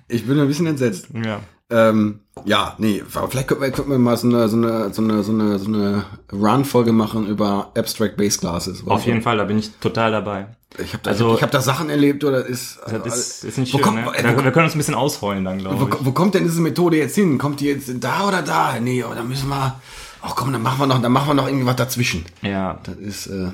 ich 0.09 0.27
bin 0.27 0.39
ein 0.39 0.47
bisschen 0.49 0.67
entsetzt. 0.67 1.09
Ja. 1.15 1.41
Ähm, 1.71 2.21
ja, 2.45 2.75
nee, 2.79 3.03
vielleicht 3.09 3.49
könnten 3.49 3.63
wir, 3.63 3.71
könnten 3.71 3.91
wir 3.91 3.99
mal 3.99 4.17
so 4.17 4.27
eine, 4.27 4.49
so 4.49 4.57
eine, 4.57 4.93
so 4.93 5.03
eine, 5.03 5.23
so 5.23 5.33
eine, 5.33 5.59
so 5.59 5.67
eine 5.69 6.05
Run-Folge 6.33 6.93
machen 6.93 7.27
über 7.27 7.71
Abstract 7.77 8.17
Base 8.17 8.39
Classes. 8.39 8.83
Auf 8.87 9.05
jeden 9.07 9.23
Fall, 9.23 9.37
da 9.37 9.45
bin 9.45 9.59
ich 9.59 9.71
total 9.81 10.11
dabei. 10.11 10.47
Ich 10.79 10.93
habe 10.93 11.03
da, 11.03 11.11
Also- 11.11 11.25
ich 11.27 11.31
hab, 11.33 11.37
ich 11.39 11.43
hab 11.43 11.51
da 11.51 11.61
Sachen 11.61 11.91
erlebt, 11.91 12.25
oder 12.25 12.45
ist, 12.47 12.79
also, 12.85 12.99
Das 12.99 13.17
ist, 13.19 13.45
ist 13.45 13.59
nicht 13.59 13.73
wo 13.75 13.79
schön, 13.79 13.85
kommt, 13.87 13.97
ne? 14.05 14.17
äh, 14.17 14.23
Wir, 14.25 14.37
wo, 14.39 14.45
wir 14.45 14.53
können 14.53 14.67
uns 14.67 14.75
ein 14.75 14.79
bisschen 14.79 14.95
ausheulen 14.95 15.45
dann, 15.45 15.59
glaube 15.59 15.81
wo, 15.81 15.87
ich. 15.89 16.05
wo 16.07 16.13
kommt 16.13 16.35
denn 16.35 16.45
diese 16.45 16.61
Methode 16.61 16.97
jetzt 16.97 17.15
hin? 17.15 17.39
Kommt 17.39 17.61
die 17.61 17.67
jetzt 17.67 17.91
da 18.01 18.27
oder 18.29 18.43
da? 18.43 18.79
Nee, 18.81 19.03
oder 19.05 19.23
müssen 19.25 19.49
wir, 19.49 19.81
ach 20.23 20.35
komm, 20.37 20.53
dann 20.53 20.63
machen 20.63 20.79
wir 20.79 20.87
noch, 20.87 21.03
dann 21.03 21.13
machen 21.13 21.29
wir 21.29 21.35
noch 21.35 21.47
irgendwie 21.49 21.67
was 21.67 21.77
dazwischen. 21.77 22.25
Ja, 22.43 22.79
Das 22.85 22.95
ist, 22.97 23.27
äh, 23.27 23.49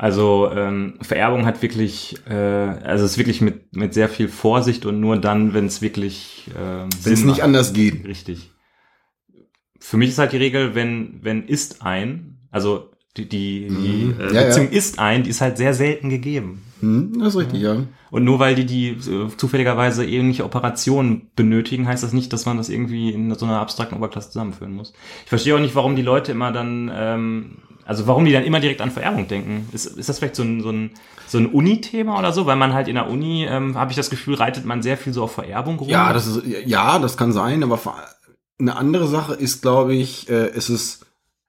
Also 0.00 0.50
ähm, 0.56 0.94
Vererbung 1.02 1.44
hat 1.44 1.60
wirklich, 1.60 2.16
äh, 2.26 2.32
also 2.32 3.04
es 3.04 3.12
ist 3.12 3.18
wirklich 3.18 3.42
mit, 3.42 3.76
mit 3.76 3.92
sehr 3.92 4.08
viel 4.08 4.28
Vorsicht 4.28 4.86
und 4.86 4.98
nur 4.98 5.18
dann, 5.18 5.52
wenn 5.52 5.66
es 5.66 5.82
wirklich 5.82 6.50
äh, 6.58 6.88
wenn 7.04 7.12
es 7.12 7.22
nicht 7.22 7.42
anders 7.42 7.74
geht. 7.74 8.06
Richtig. 8.06 8.50
Für 9.78 9.98
mich 9.98 10.08
ist 10.08 10.18
halt 10.18 10.32
die 10.32 10.38
Regel, 10.38 10.74
wenn, 10.74 11.18
wenn 11.20 11.46
ist 11.46 11.82
ein, 11.82 12.38
also 12.50 12.88
die, 13.18 13.28
die, 13.28 13.68
die 13.68 14.14
äh, 14.18 14.32
Ja, 14.32 14.40
ja. 14.40 14.46
Beziehung 14.46 14.70
ist 14.70 14.98
ein, 14.98 15.24
die 15.24 15.28
ist 15.28 15.42
halt 15.42 15.58
sehr 15.58 15.74
selten 15.74 16.08
gegeben. 16.08 16.62
Hm, 16.80 17.18
das 17.18 17.34
ist 17.34 17.40
richtig, 17.40 17.60
ja. 17.60 17.84
Und 18.10 18.24
nur 18.24 18.38
weil 18.38 18.54
die 18.54 18.64
die 18.64 18.88
äh, 18.92 19.28
zufälligerweise 19.36 20.06
ähnliche 20.06 20.46
Operationen 20.46 21.30
benötigen, 21.36 21.86
heißt 21.86 22.02
das 22.02 22.14
nicht, 22.14 22.32
dass 22.32 22.46
man 22.46 22.56
das 22.56 22.70
irgendwie 22.70 23.10
in 23.10 23.34
so 23.34 23.44
einer 23.44 23.60
abstrakten 23.60 23.98
Oberklasse 23.98 24.30
zusammenführen 24.30 24.72
muss. 24.72 24.94
Ich 25.24 25.28
verstehe 25.28 25.54
auch 25.54 25.60
nicht, 25.60 25.74
warum 25.74 25.94
die 25.94 26.00
Leute 26.00 26.32
immer 26.32 26.52
dann, 26.52 26.90
ähm, 26.94 27.58
also 27.90 28.06
warum 28.06 28.24
die 28.24 28.30
dann 28.30 28.44
immer 28.44 28.60
direkt 28.60 28.80
an 28.82 28.92
Vererbung 28.92 29.26
denken. 29.26 29.68
Ist, 29.72 29.84
ist 29.84 30.08
das 30.08 30.20
vielleicht 30.20 30.36
so 30.36 30.44
ein, 30.44 30.62
so 30.62 30.70
ein, 30.70 30.92
so 31.26 31.38
ein 31.38 31.46
Uni-Thema 31.46 32.16
oder 32.20 32.32
so? 32.32 32.46
Weil 32.46 32.54
man 32.54 32.72
halt 32.72 32.86
in 32.86 32.94
der 32.94 33.10
Uni, 33.10 33.44
ähm, 33.46 33.76
habe 33.76 33.90
ich 33.90 33.96
das 33.96 34.10
Gefühl, 34.10 34.36
reitet 34.36 34.64
man 34.64 34.80
sehr 34.80 34.96
viel 34.96 35.12
so 35.12 35.24
auf 35.24 35.32
Vererbung 35.32 35.76
rum. 35.76 35.88
Ja, 35.88 36.12
das 36.12 36.28
ist, 36.28 36.44
ja, 36.66 37.00
das 37.00 37.16
kann 37.16 37.32
sein, 37.32 37.64
aber 37.64 37.80
eine 38.60 38.76
andere 38.76 39.08
Sache 39.08 39.34
ist, 39.34 39.60
glaube 39.60 39.96
ich, 39.96 40.30
äh, 40.30 40.50
es 40.54 40.70
ist, 40.70 41.04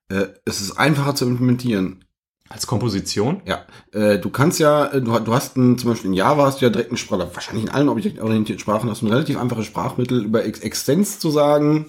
äh, 0.10 0.30
es 0.44 0.62
ist 0.62 0.72
einfacher 0.72 1.14
zu 1.14 1.26
implementieren. 1.26 2.06
Als 2.50 2.66
Komposition? 2.66 3.44
Ja, 3.46 3.66
äh, 3.94 4.18
du 4.18 4.32
kannst 4.32 4.60
ja, 4.60 4.88
äh, 4.88 5.00
du, 5.00 5.20
du 5.20 5.34
hast 5.36 5.58
ein, 5.58 5.78
zum 5.78 5.92
Beispiel 5.92 6.10
in 6.10 6.16
Java 6.16 6.48
hast 6.48 6.60
du 6.60 6.66
ja 6.66 6.72
direkt 6.72 6.90
eine 6.90 6.98
Sprache, 6.98 7.30
wahrscheinlich 7.36 7.66
in 7.66 7.72
allen 7.72 7.88
objektorientierten 7.88 8.60
Sprachen 8.60 8.90
hast 8.90 9.04
du 9.04 9.06
ein 9.06 9.12
relativ 9.12 9.38
einfaches 9.38 9.68
Sprachmittel 9.68 10.26
über 10.26 10.44
Ex 10.44 10.62
Extends 10.62 11.20
zu 11.20 11.30
sagen. 11.30 11.86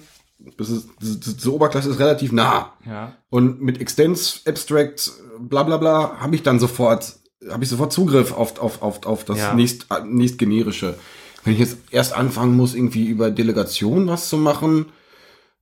Das 0.57 0.69
ist, 0.69 0.89
diese 1.01 1.53
Oberklasse 1.53 1.89
ist 1.89 1.99
relativ 1.99 2.31
nah. 2.31 2.73
Ja. 2.85 3.15
Und 3.29 3.61
mit 3.61 3.79
Extends, 3.79 4.41
Abstract, 4.45 5.11
bla 5.39 5.63
bla 5.63 5.77
bla, 5.77 6.17
habe 6.19 6.35
ich 6.35 6.43
dann 6.43 6.59
sofort, 6.59 7.15
habe 7.49 7.63
ich 7.63 7.69
sofort 7.69 7.93
Zugriff 7.93 8.33
auf, 8.33 8.59
auf, 8.59 8.81
auf, 8.81 9.05
auf 9.05 9.23
das 9.23 9.37
Ja. 9.37 9.53
nächst, 9.53 9.87
äh, 9.89 10.03
nächst 10.05 10.37
generische. 10.37 10.95
Wenn 11.43 11.53
ich 11.53 11.59
jetzt 11.59 11.77
erst 11.91 12.13
anfangen 12.13 12.55
muss, 12.55 12.73
irgendwie 12.75 13.05
über 13.05 13.31
Delegation 13.31 14.07
was 14.07 14.29
zu 14.29 14.37
machen, 14.37 14.87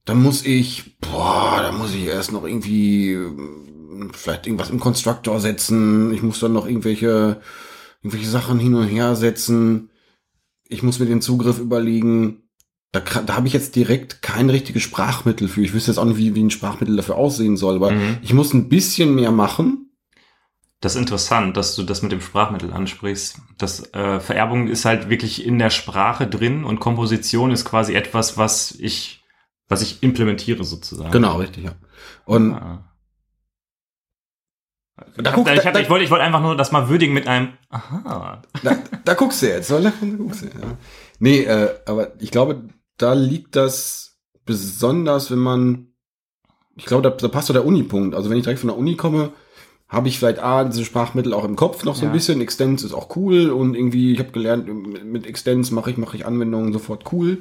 dann 0.05 0.21
muss 0.21 0.45
ich, 0.45 0.97
boah, 0.99 1.59
da 1.61 1.71
muss 1.71 1.93
ich 1.93 2.05
erst 2.05 2.31
noch 2.31 2.45
irgendwie 2.45 3.13
äh, 3.13 3.29
vielleicht 4.13 4.47
irgendwas 4.47 4.71
im 4.71 4.79
Constructor 4.79 5.39
setzen. 5.39 6.11
Ich 6.13 6.23
muss 6.23 6.39
dann 6.39 6.53
noch 6.53 6.65
irgendwelche, 6.67 7.39
irgendwelche 8.01 8.29
Sachen 8.29 8.57
hin 8.59 8.73
und 8.73 8.87
her 8.87 9.15
setzen. 9.15 9.89
Ich 10.67 10.81
muss 10.81 10.99
mir 10.99 11.05
den 11.05 11.21
Zugriff 11.21 11.59
überlegen. 11.59 12.43
Da, 12.93 12.99
da 12.99 13.35
habe 13.35 13.47
ich 13.47 13.53
jetzt 13.53 13.75
direkt 13.77 14.21
kein 14.21 14.49
richtiges 14.49 14.83
Sprachmittel 14.83 15.47
für. 15.47 15.61
Ich 15.61 15.73
wüsste 15.73 15.91
jetzt 15.91 15.97
auch 15.97 16.03
nicht, 16.05 16.17
wie, 16.17 16.35
wie 16.35 16.43
ein 16.43 16.49
Sprachmittel 16.49 16.95
dafür 16.97 17.15
aussehen 17.15 17.55
soll, 17.55 17.75
aber 17.75 17.91
Mhm. 17.91 18.17
ich 18.21 18.33
muss 18.33 18.53
ein 18.53 18.67
bisschen 18.67 19.15
mehr 19.15 19.31
machen. 19.31 19.87
Das 20.81 20.95
ist 20.95 20.99
interessant, 21.01 21.55
dass 21.55 21.75
du 21.75 21.83
das 21.83 22.01
mit 22.01 22.11
dem 22.11 22.21
Sprachmittel 22.21 22.73
ansprichst. 22.73 23.37
Das 23.57 23.93
äh, 23.93 24.19
Vererbung 24.19 24.67
ist 24.67 24.83
halt 24.83 25.09
wirklich 25.09 25.45
in 25.45 25.57
der 25.59 25.69
Sprache 25.69 26.27
drin 26.27 26.63
und 26.65 26.79
Komposition 26.79 27.51
ist 27.51 27.63
quasi 27.65 27.93
etwas, 27.93 28.37
was 28.37 28.71
ich, 28.71 29.23
was 29.69 29.81
ich 29.83 30.01
implementiere 30.03 30.63
sozusagen. 30.63 31.11
Genau, 31.11 31.37
richtig, 31.37 31.63
ja. 31.65 31.75
Und 32.25 32.53
Ah. 32.55 32.87
Da 35.17 35.31
guck- 35.31 35.49
ich, 35.49 35.65
hab, 35.65 35.73
da- 35.73 35.79
ich 35.79 35.89
wollte, 35.89 36.03
ich 36.05 36.11
wollte 36.11 36.23
einfach 36.25 36.41
nur 36.41 36.55
das 36.55 36.71
mal 36.71 36.87
würdigen 36.89 37.13
mit 37.13 37.27
einem 37.27 37.49
Aha. 37.69 38.41
Da, 38.63 38.77
da 39.03 39.13
guckst 39.13 39.41
du 39.41 39.47
jetzt, 39.47 39.71
oder? 39.71 39.91
Da 39.99 40.07
guckst 40.17 40.41
du, 40.43 40.45
ja. 40.47 40.77
Nee, 41.19 41.43
äh, 41.43 41.73
aber 41.85 42.11
ich 42.19 42.29
glaube, 42.31 42.63
da 43.01 43.13
liegt 43.13 43.55
das 43.55 44.17
besonders, 44.45 45.31
wenn 45.31 45.39
man, 45.39 45.87
ich 46.75 46.85
glaube, 46.85 47.03
da, 47.03 47.09
da 47.11 47.27
passt 47.27 47.47
so 47.47 47.53
der 47.53 47.65
Uni-Punkt. 47.65 48.15
Also 48.15 48.29
wenn 48.29 48.37
ich 48.37 48.43
direkt 48.43 48.59
von 48.59 48.69
der 48.69 48.77
Uni 48.77 48.95
komme, 48.95 49.31
habe 49.87 50.07
ich 50.07 50.17
vielleicht 50.19 50.39
A, 50.39 50.63
diese 50.63 50.85
Sprachmittel 50.85 51.33
auch 51.33 51.43
im 51.43 51.55
Kopf 51.55 51.83
noch 51.83 51.95
so 51.95 52.03
ein 52.03 52.09
Ja. 52.09 52.13
bisschen. 52.13 52.39
Extens 52.41 52.83
ist 52.83 52.93
auch 52.93 53.15
cool 53.15 53.49
und 53.49 53.75
irgendwie, 53.75 54.13
ich 54.13 54.19
habe 54.19 54.31
gelernt, 54.31 54.67
mit, 55.03 55.25
Extens 55.27 55.71
mache 55.71 55.91
ich, 55.91 55.97
mache 55.97 56.15
ich 56.15 56.25
Anwendungen 56.25 56.71
sofort 56.73 57.11
cool. 57.11 57.39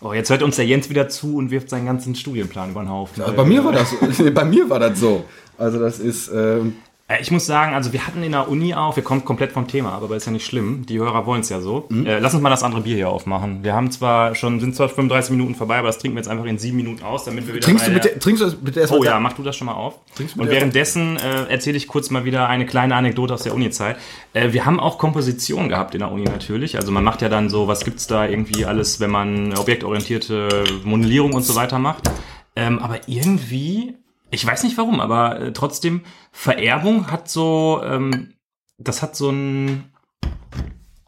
Oh, 0.00 0.12
jetzt 0.12 0.30
hört 0.30 0.44
uns 0.44 0.54
der 0.54 0.64
Jens 0.66 0.88
wieder 0.90 1.08
zu 1.08 1.34
und 1.36 1.50
wirft 1.50 1.68
seinen 1.70 1.86
ganzen 1.86 2.14
Studienplan 2.14 2.70
über 2.70 2.82
den 2.84 2.88
Haufen. 2.90 3.20
Also 3.20 3.34
bei 3.34 3.44
mir 3.44 3.64
war 3.64 3.72
das, 3.72 3.90
so. 3.90 4.30
bei 4.32 4.44
mir 4.44 4.70
war 4.70 4.78
das 4.78 5.00
so. 5.00 5.24
Also 5.56 5.80
das 5.80 5.98
ist, 5.98 6.28
ähm, 6.32 6.36
Äh, 6.68 6.87
Ich 7.20 7.30
muss 7.30 7.46
sagen, 7.46 7.74
also 7.74 7.94
wir 7.94 8.06
hatten 8.06 8.22
in 8.22 8.32
der 8.32 8.50
Uni 8.50 8.74
auch, 8.74 8.94
wir 8.94 9.02
kommen 9.02 9.24
komplett 9.24 9.52
vom 9.52 9.66
Thema, 9.66 9.92
aber 9.92 10.14
ist 10.14 10.26
ja 10.26 10.32
nicht 10.32 10.44
schlimm. 10.44 10.84
Die 10.84 10.98
Hörer 10.98 11.24
wollen 11.24 11.40
es 11.40 11.48
ja 11.48 11.62
so. 11.62 11.86
Mhm. 11.88 12.04
Äh, 12.04 12.18
lass 12.18 12.34
uns 12.34 12.42
mal 12.42 12.50
das 12.50 12.62
andere 12.62 12.82
Bier 12.82 12.96
hier 12.96 13.08
aufmachen. 13.08 13.64
Wir 13.64 13.72
haben 13.72 13.90
zwar 13.90 14.34
schon, 14.34 14.60
sind 14.60 14.76
zwar 14.76 14.90
35 14.90 15.30
Minuten 15.30 15.54
vorbei, 15.54 15.78
aber 15.78 15.86
das 15.86 15.96
trinken 15.96 16.16
wir 16.16 16.20
jetzt 16.20 16.28
einfach 16.28 16.44
in 16.44 16.58
sieben 16.58 16.76
Minuten 16.76 17.02
aus, 17.02 17.24
damit 17.24 17.46
wir 17.46 17.54
wieder 17.54 17.64
trinkst 17.64 17.86
du 17.86 17.92
bitte, 17.92 18.18
trinkst 18.18 18.42
du 18.42 18.44
das 18.44 18.56
bitte 18.56 18.80
erstmal? 18.80 19.00
Oh 19.00 19.04
ja, 19.04 19.18
mach 19.20 19.32
du 19.32 19.42
das 19.42 19.56
schon 19.56 19.68
mal 19.68 19.72
auf. 19.72 19.94
Trinkst 20.16 20.36
du 20.36 20.42
Und 20.42 20.50
währenddessen 20.50 21.16
äh, 21.16 21.44
erzähle 21.48 21.78
ich 21.78 21.88
kurz 21.88 22.10
mal 22.10 22.26
wieder 22.26 22.46
eine 22.46 22.66
kleine 22.66 22.94
Anekdote 22.94 23.32
aus 23.32 23.42
der 23.42 23.54
Uni-Zeit. 23.54 23.96
Äh, 24.34 24.52
wir 24.52 24.66
haben 24.66 24.78
auch 24.78 24.98
Komposition 24.98 25.70
gehabt 25.70 25.94
in 25.94 26.00
der 26.00 26.12
Uni 26.12 26.24
natürlich. 26.24 26.76
Also 26.76 26.92
man 26.92 27.04
macht 27.04 27.22
ja 27.22 27.30
dann 27.30 27.48
so, 27.48 27.68
was 27.68 27.86
gibt's 27.86 28.06
da 28.06 28.28
irgendwie 28.28 28.66
alles, 28.66 29.00
wenn 29.00 29.10
man 29.10 29.56
objektorientierte 29.56 30.64
Modellierung 30.84 31.32
und 31.32 31.42
so 31.42 31.54
weiter 31.54 31.78
macht. 31.78 32.10
Ähm, 32.54 32.80
aber 32.80 33.00
irgendwie, 33.06 33.94
ich 34.30 34.46
weiß 34.46 34.64
nicht 34.64 34.76
warum, 34.76 35.00
aber 35.00 35.40
äh, 35.40 35.52
trotzdem, 35.52 36.02
Vererbung 36.32 37.10
hat 37.10 37.28
so, 37.28 37.80
ähm, 37.84 38.34
das 38.78 39.02
hat 39.02 39.16
so 39.16 39.30
ein, 39.30 39.92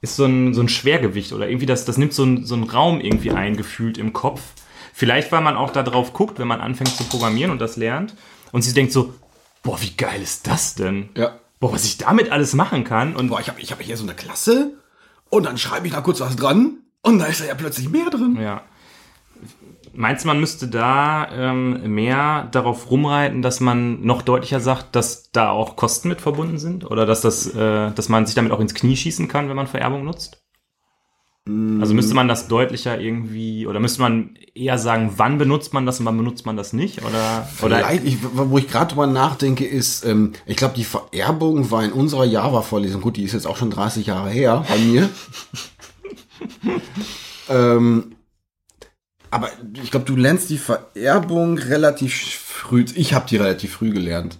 ist 0.00 0.16
so 0.16 0.24
ein, 0.24 0.54
so 0.54 0.62
ein 0.62 0.68
Schwergewicht 0.68 1.32
oder 1.32 1.48
irgendwie 1.48 1.66
das, 1.66 1.84
das 1.84 1.98
nimmt 1.98 2.14
so 2.14 2.24
ein, 2.24 2.44
so 2.46 2.54
ein 2.54 2.64
Raum 2.64 3.00
irgendwie 3.00 3.30
eingefühlt 3.30 3.98
im 3.98 4.12
Kopf. 4.12 4.40
Vielleicht, 4.92 5.30
weil 5.32 5.42
man 5.42 5.56
auch 5.56 5.70
da 5.70 5.82
drauf 5.82 6.12
guckt, 6.12 6.38
wenn 6.38 6.48
man 6.48 6.60
anfängt 6.60 6.96
zu 6.96 7.04
programmieren 7.04 7.50
und 7.50 7.60
das 7.60 7.76
lernt 7.76 8.14
und 8.52 8.62
sie 8.62 8.72
denkt 8.72 8.92
so, 8.92 9.14
boah, 9.62 9.80
wie 9.80 9.94
geil 9.96 10.20
ist 10.22 10.46
das 10.46 10.74
denn? 10.74 11.10
Ja. 11.16 11.38
Boah, 11.58 11.72
was 11.72 11.84
ich 11.84 11.98
damit 11.98 12.32
alles 12.32 12.54
machen 12.54 12.84
kann 12.84 13.14
und 13.14 13.28
Boah, 13.28 13.40
ich 13.40 13.48
habe 13.48 13.60
ich 13.60 13.70
hab 13.70 13.82
hier 13.82 13.96
so 13.96 14.04
eine 14.04 14.14
Klasse 14.14 14.72
und 15.28 15.44
dann 15.44 15.58
schreibe 15.58 15.86
ich 15.86 15.92
da 15.92 16.00
kurz 16.00 16.20
was 16.20 16.36
dran 16.36 16.78
und 17.02 17.18
da 17.18 17.26
ist 17.26 17.40
ja 17.46 17.54
plötzlich 17.54 17.90
mehr 17.90 18.08
drin. 18.08 18.38
Ja. 18.40 18.62
Meinst 19.92 20.24
du, 20.24 20.28
man 20.28 20.40
müsste 20.40 20.68
da 20.68 21.28
ähm, 21.32 21.94
mehr 21.94 22.48
darauf 22.52 22.90
rumreiten, 22.90 23.42
dass 23.42 23.60
man 23.60 24.02
noch 24.02 24.22
deutlicher 24.22 24.60
sagt, 24.60 24.94
dass 24.94 25.30
da 25.32 25.50
auch 25.50 25.76
Kosten 25.76 26.08
mit 26.08 26.20
verbunden 26.20 26.58
sind? 26.58 26.90
Oder 26.90 27.06
dass, 27.06 27.20
das, 27.22 27.54
äh, 27.54 27.90
dass 27.90 28.08
man 28.08 28.26
sich 28.26 28.34
damit 28.34 28.52
auch 28.52 28.60
ins 28.60 28.74
Knie 28.74 28.96
schießen 28.96 29.28
kann, 29.28 29.48
wenn 29.48 29.56
man 29.56 29.66
Vererbung 29.66 30.04
nutzt? 30.04 30.40
Also 31.80 31.94
müsste 31.94 32.14
man 32.14 32.28
das 32.28 32.48
deutlicher 32.48 33.00
irgendwie, 33.00 33.66
oder 33.66 33.80
müsste 33.80 34.02
man 34.02 34.36
eher 34.54 34.78
sagen, 34.78 35.14
wann 35.16 35.38
benutzt 35.38 35.72
man 35.72 35.86
das 35.86 35.98
und 35.98 36.06
wann 36.06 36.16
benutzt 36.16 36.46
man 36.46 36.56
das 36.56 36.72
nicht? 36.72 37.02
Oder, 37.02 37.48
oder 37.62 37.78
Vielleicht, 37.78 38.04
ich, 38.04 38.18
wo 38.22 38.58
ich 38.58 38.68
gerade 38.68 38.90
drüber 38.90 39.06
nachdenke, 39.06 39.64
ist, 39.64 40.04
ähm, 40.04 40.32
ich 40.46 40.56
glaube, 40.56 40.74
die 40.76 40.84
Vererbung 40.84 41.70
war 41.70 41.82
in 41.82 41.92
unserer 41.92 42.24
Java-Vorlesung, 42.24 43.00
gut, 43.00 43.16
die 43.16 43.24
ist 43.24 43.32
jetzt 43.32 43.46
auch 43.46 43.56
schon 43.56 43.70
30 43.70 44.06
Jahre 44.06 44.30
her 44.30 44.64
bei 44.68 44.78
mir. 44.78 45.08
ähm, 47.48 48.16
aber 49.30 49.50
ich 49.82 49.90
glaube, 49.90 50.06
du 50.06 50.16
lernst 50.16 50.50
die 50.50 50.58
Vererbung 50.58 51.58
relativ 51.58 52.14
früh. 52.14 52.84
Ich 52.94 53.14
habe 53.14 53.28
die 53.28 53.36
relativ 53.36 53.72
früh 53.72 53.90
gelernt. 53.90 54.38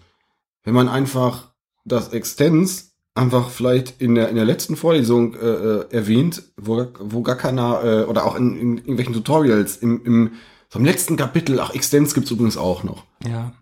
Wenn 0.65 0.75
man 0.75 0.89
einfach 0.89 1.53
das 1.85 2.09
Extens 2.11 2.93
einfach 3.15 3.51
vielleicht 3.51 4.01
in 4.01 4.15
der, 4.15 4.29
in 4.29 4.37
der 4.37 4.45
letzten 4.45 4.77
Vorlesung 4.77 5.35
äh, 5.35 5.39
äh, 5.39 5.87
erwähnt, 5.91 6.43
wo, 6.57 6.87
wo 6.99 7.23
gar 7.23 7.37
keiner, 7.37 7.83
äh, 7.83 8.05
oder 8.05 8.25
auch 8.25 8.37
in, 8.37 8.57
in 8.57 8.79
irgendwelchen 8.79 9.15
Tutorials, 9.15 9.77
im, 9.77 10.05
im 10.05 10.33
vom 10.69 10.85
letzten 10.85 11.17
Kapitel, 11.17 11.59
ach, 11.59 11.75
Extens 11.75 12.15
gibt's 12.15 12.31
übrigens 12.31 12.57
auch 12.57 12.85
noch. 12.85 13.05
ja. 13.27 13.53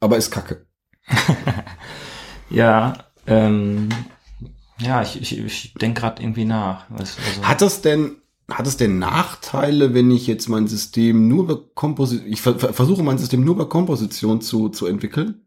Aber 0.00 0.16
ist 0.16 0.32
kacke. 0.32 0.66
Ja, 2.52 2.92
ähm, 3.26 3.88
ja, 4.78 5.02
ich, 5.02 5.20
ich, 5.20 5.38
ich 5.38 5.74
denke 5.74 6.00
gerade 6.00 6.22
irgendwie 6.22 6.44
nach. 6.44 6.90
Also, 6.90 7.20
Hat 7.42 7.62
das 7.62 7.80
denn, 7.80 8.16
hat 8.52 8.66
es 8.66 8.76
denn 8.76 8.98
Nachteile, 8.98 9.94
wenn 9.94 10.10
ich 10.10 10.26
jetzt 10.26 10.48
mein 10.48 10.66
System 10.68 11.28
nur 11.28 11.46
bei 11.46 11.54
Komposition, 11.74 12.30
ich 12.30 12.40
ver 12.40 12.58
ver- 12.58 12.72
versuche 12.72 13.02
mein 13.02 13.18
System 13.18 13.44
nur 13.44 13.56
bei 13.56 13.64
Komposition 13.64 14.40
zu, 14.40 14.68
zu 14.68 14.86
entwickeln? 14.86 15.42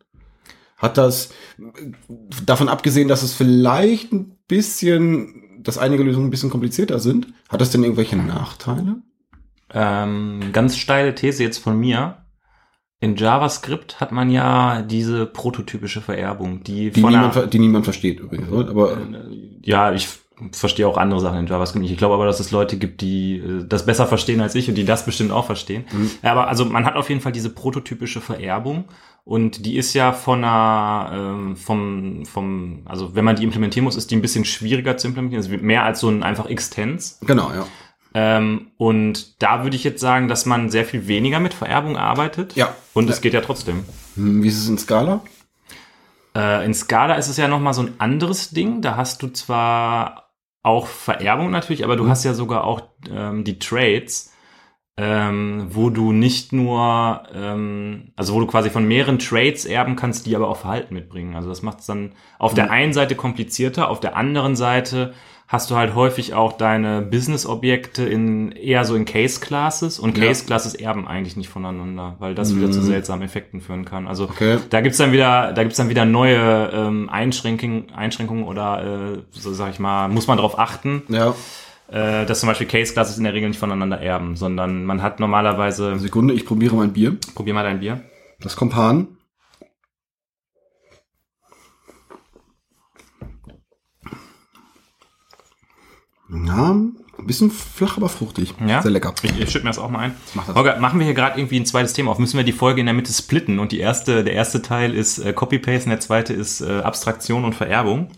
Hat 0.78 0.98
das, 0.98 1.30
davon 2.46 2.68
abgesehen, 2.70 3.08
dass 3.08 3.24
es 3.24 3.34
vielleicht 3.34 4.12
ein 4.12 4.38
bisschen, 4.48 5.60
dass 5.62 5.78
einige 5.78 6.04
Lösungen 6.04 6.28
ein 6.28 6.32
bisschen 6.32 6.50
komplizierter 6.50 7.00
sind, 7.00 7.28
hat 7.50 7.62
das 7.62 7.70
denn 7.72 7.84
irgendwelche 7.84 8.18
Nachteile? 8.18 8.98
ähm, 9.74 10.52
ganz 10.54 10.78
steile 10.78 11.16
These 11.16 11.44
jetzt 11.44 11.58
von 11.58 11.80
mir. 11.80 12.18
In 13.00 13.16
JavaScript 13.18 14.00
hat 14.00 14.12
man 14.12 14.30
ja 14.32 14.82
diese 14.82 15.26
prototypische 15.26 16.02
Vererbung, 16.02 16.64
die, 16.64 16.92
Die 16.92 17.04
niemand, 17.04 17.54
die 17.54 17.60
niemand 17.60 17.84
versteht 17.86 18.20
übrigens, 18.20 18.50
oder? 18.50 18.70
aber 18.70 18.98
ja, 19.62 19.92
ich 19.92 20.08
verstehe 20.52 20.88
auch 20.88 20.98
andere 20.98 21.20
Sachen 21.20 21.40
in 21.40 21.48
JavaScript 21.48 21.82
nicht. 21.82 21.92
Ich 21.92 21.98
glaube 21.98 22.14
aber, 22.16 22.26
dass 22.26 22.40
es 22.40 22.52
Leute 22.52 22.78
gibt, 22.78 23.02
die 23.02 23.38
äh, 23.38 23.66
das 23.68 23.86
besser 23.86 24.08
verstehen 24.08 24.42
als 24.42 24.56
ich 24.56 24.70
und 24.70 24.76
die 24.76 24.86
das 24.86 25.06
bestimmt 25.06 25.32
auch 25.32 25.46
verstehen. 25.46 25.86
Ja, 26.24 26.32
aber 26.32 26.48
also 26.48 26.66
man 26.66 26.86
hat 26.86 26.96
auf 26.96 27.10
jeden 27.10 27.22
Fall 27.22 27.32
diese 27.32 27.50
prototypische 27.50 28.22
Vererbung 28.22 28.86
und 29.26 29.66
die 29.66 29.76
ist 29.76 29.94
ja 29.96 30.14
von 30.14 30.44
einer, 30.44 31.12
ähm, 31.12 31.56
vom, 31.56 32.26
vom, 32.26 32.84
also 32.86 33.16
wenn 33.16 33.26
man 33.26 33.36
die 33.36 33.44
implementieren 33.44 33.84
muss, 33.84 33.96
ist 33.96 34.12
die 34.12 34.16
ein 34.16 34.22
bisschen 34.22 34.46
schwieriger 34.46 34.98
zu 34.98 35.08
implementieren. 35.08 35.50
Wird 35.50 35.64
mehr 35.64 35.84
als 35.84 36.00
so 36.00 36.10
ein 36.10 36.22
einfach 36.22 36.46
Extens. 36.46 37.18
genau, 37.26 37.52
ja. 37.52 37.66
Ähm, 38.14 38.68
und 38.78 39.42
da 39.42 39.64
würde 39.64 39.76
ich 39.76 39.84
jetzt 39.84 40.00
sagen, 40.00 40.28
dass 40.30 40.46
man 40.46 40.70
sehr 40.70 40.86
viel 40.86 41.08
weniger 41.08 41.42
mit 41.42 41.54
Vererbung 41.54 41.98
arbeitet. 41.98 42.56
Ja. 42.56 42.74
Und 42.94 43.10
es 43.10 43.20
geht 43.20 43.34
ja 43.34 43.42
trotzdem. 43.42 43.84
Hm, 44.16 44.42
Wie 44.42 44.48
ist 44.48 44.60
es 44.60 44.70
in 44.70 44.78
Scala? 44.78 45.22
Äh, 46.34 46.64
in 46.64 46.74
Scala 46.74 47.16
ist 47.16 47.28
es 47.28 47.36
ja 47.36 47.48
nochmal 47.48 47.74
so 47.74 47.82
ein 47.82 47.96
anderes 47.98 48.52
Ding. 48.52 48.82
Da 48.82 48.96
hast 48.96 49.22
du 49.22 49.28
zwar 49.30 50.25
auch 50.66 50.88
Vererbung 50.88 51.52
natürlich, 51.52 51.84
aber 51.84 51.96
du 51.96 52.08
hast 52.08 52.24
ja 52.24 52.34
sogar 52.34 52.64
auch 52.64 52.82
ähm, 53.10 53.44
die 53.44 53.60
Trades, 53.60 54.34
ähm, 54.98 55.68
wo 55.70 55.90
du 55.90 56.12
nicht 56.12 56.54
nur, 56.54 57.24
ähm, 57.34 58.14
also 58.16 58.34
wo 58.34 58.40
du 58.40 58.48
quasi 58.48 58.70
von 58.70 58.88
mehreren 58.88 59.20
Trades 59.20 59.66
erben 59.66 59.96
kannst, 59.96 60.26
die 60.26 60.36
aber 60.36 60.50
auch 60.50 60.58
Verhalten 60.58 60.96
mitbringen. 60.96 61.36
Also 61.36 61.50
das 61.50 61.62
macht 61.62 61.82
es 61.82 61.86
dann 61.86 62.14
auf 62.40 62.54
der 62.54 62.72
einen 62.72 62.94
Seite 62.94 63.16
komplizierter, 63.16 63.90
auf 63.90 64.00
der 64.00 64.16
anderen 64.16 64.56
Seite 64.56 65.14
hast 65.48 65.70
du 65.70 65.76
halt 65.76 65.94
häufig 65.94 66.34
auch 66.34 66.54
deine 66.54 67.02
Business-Objekte 67.04 68.04
in 68.04 68.52
eher 68.52 68.84
so 68.84 68.96
in 68.96 69.06
Case-Classes 69.06 70.00
und. 70.00 70.16
Case-Classes 70.16 70.74
erben 70.76 71.08
eigentlich 71.08 71.38
nicht 71.38 71.50
voneinander, 71.50 72.16
weil 72.20 72.34
das 72.34 72.56
wieder 72.56 72.72
zu 72.72 72.82
seltsamen 72.82 73.24
Effekten 73.24 73.62
führen 73.62 73.86
kann. 73.86 74.08
Also 74.08 74.24
Okay. 74.26 74.58
da 74.70 74.82
gibt's 74.82 74.98
dann 74.98 75.12
wieder, 75.12 75.54
da 75.54 75.62
gibt's 75.64 75.78
dann 75.78 75.90
wieder 75.90 76.06
neue 76.06 76.72
ähm, 76.74 77.10
Einschränkungen, 77.10 77.92
Einschränkungen 77.96 78.44
oder 78.46 79.14
äh, 79.14 79.22
so 79.32 79.54
sag 79.54 79.70
ich 79.72 79.80
mal, 79.80 80.08
muss 80.10 80.26
man 80.28 80.38
darauf 80.38 80.58
achten, 80.58 81.04
Ja. 81.10 81.36
äh, 81.92 82.26
dass 82.26 82.40
zum 82.40 82.48
Beispiel 82.48 82.66
Case-Classes 82.68 83.18
in 83.20 83.24
der 83.24 83.34
Regel 83.34 83.50
nicht 83.50 83.60
voneinander 83.60 84.00
erben, 84.02 84.36
sondern 84.36 84.84
man 84.86 85.04
hat 85.04 85.20
normalerweise, 85.20 86.00
Sekunde, 86.00 86.34
ich 86.34 86.46
probiere 86.46 86.76
mein 86.76 86.92
Bier. 86.94 87.18
probier 87.36 87.54
mal 87.54 87.64
dein 87.64 87.80
Bier. 87.82 88.02
Das 88.42 88.56
Kompan. 88.56 89.08
Ja, 96.46 96.72
ein 96.72 97.28
bisschen 97.28 97.50
flach, 97.52 97.98
aber 97.98 98.10
fruchtig. 98.10 98.54
Ja? 98.66 98.82
Sehr 98.82 98.92
lecker. 98.92 99.14
Ich, 99.24 99.40
ich 99.40 99.52
schütte 99.52 99.64
mir 99.66 99.70
das 99.72 99.80
auch 99.80 99.90
mal 99.90 100.00
ein. 100.00 100.16
Mach 100.34 100.46
das. 100.48 100.56
Holger, 100.56 100.78
machen 100.80 101.00
wir 101.00 101.06
hier 101.06 101.16
gerade 101.16 101.40
irgendwie 101.40 101.60
ein 101.60 101.66
zweites 101.66 101.94
Thema 101.94 102.12
auf? 102.12 102.20
Müssen 102.20 102.38
wir 102.38 102.44
die 102.44 102.52
Folge 102.52 102.82
in 102.82 102.86
der 102.88 102.94
Mitte 102.96 103.14
splitten? 103.14 103.60
Und 103.60 103.72
die 103.72 103.80
erste, 103.80 104.24
der 104.24 104.34
erste 104.34 104.62
Teil 104.62 104.94
ist 104.94 105.20
äh, 105.20 105.32
Copy-Paste 105.34 105.86
und 105.86 105.92
der 105.92 106.00
zweite 106.02 106.34
ist 106.34 106.62
äh, 106.62 106.80
Abstraktion 106.82 107.46
und 107.46 107.54
Vererbung. 107.56 108.10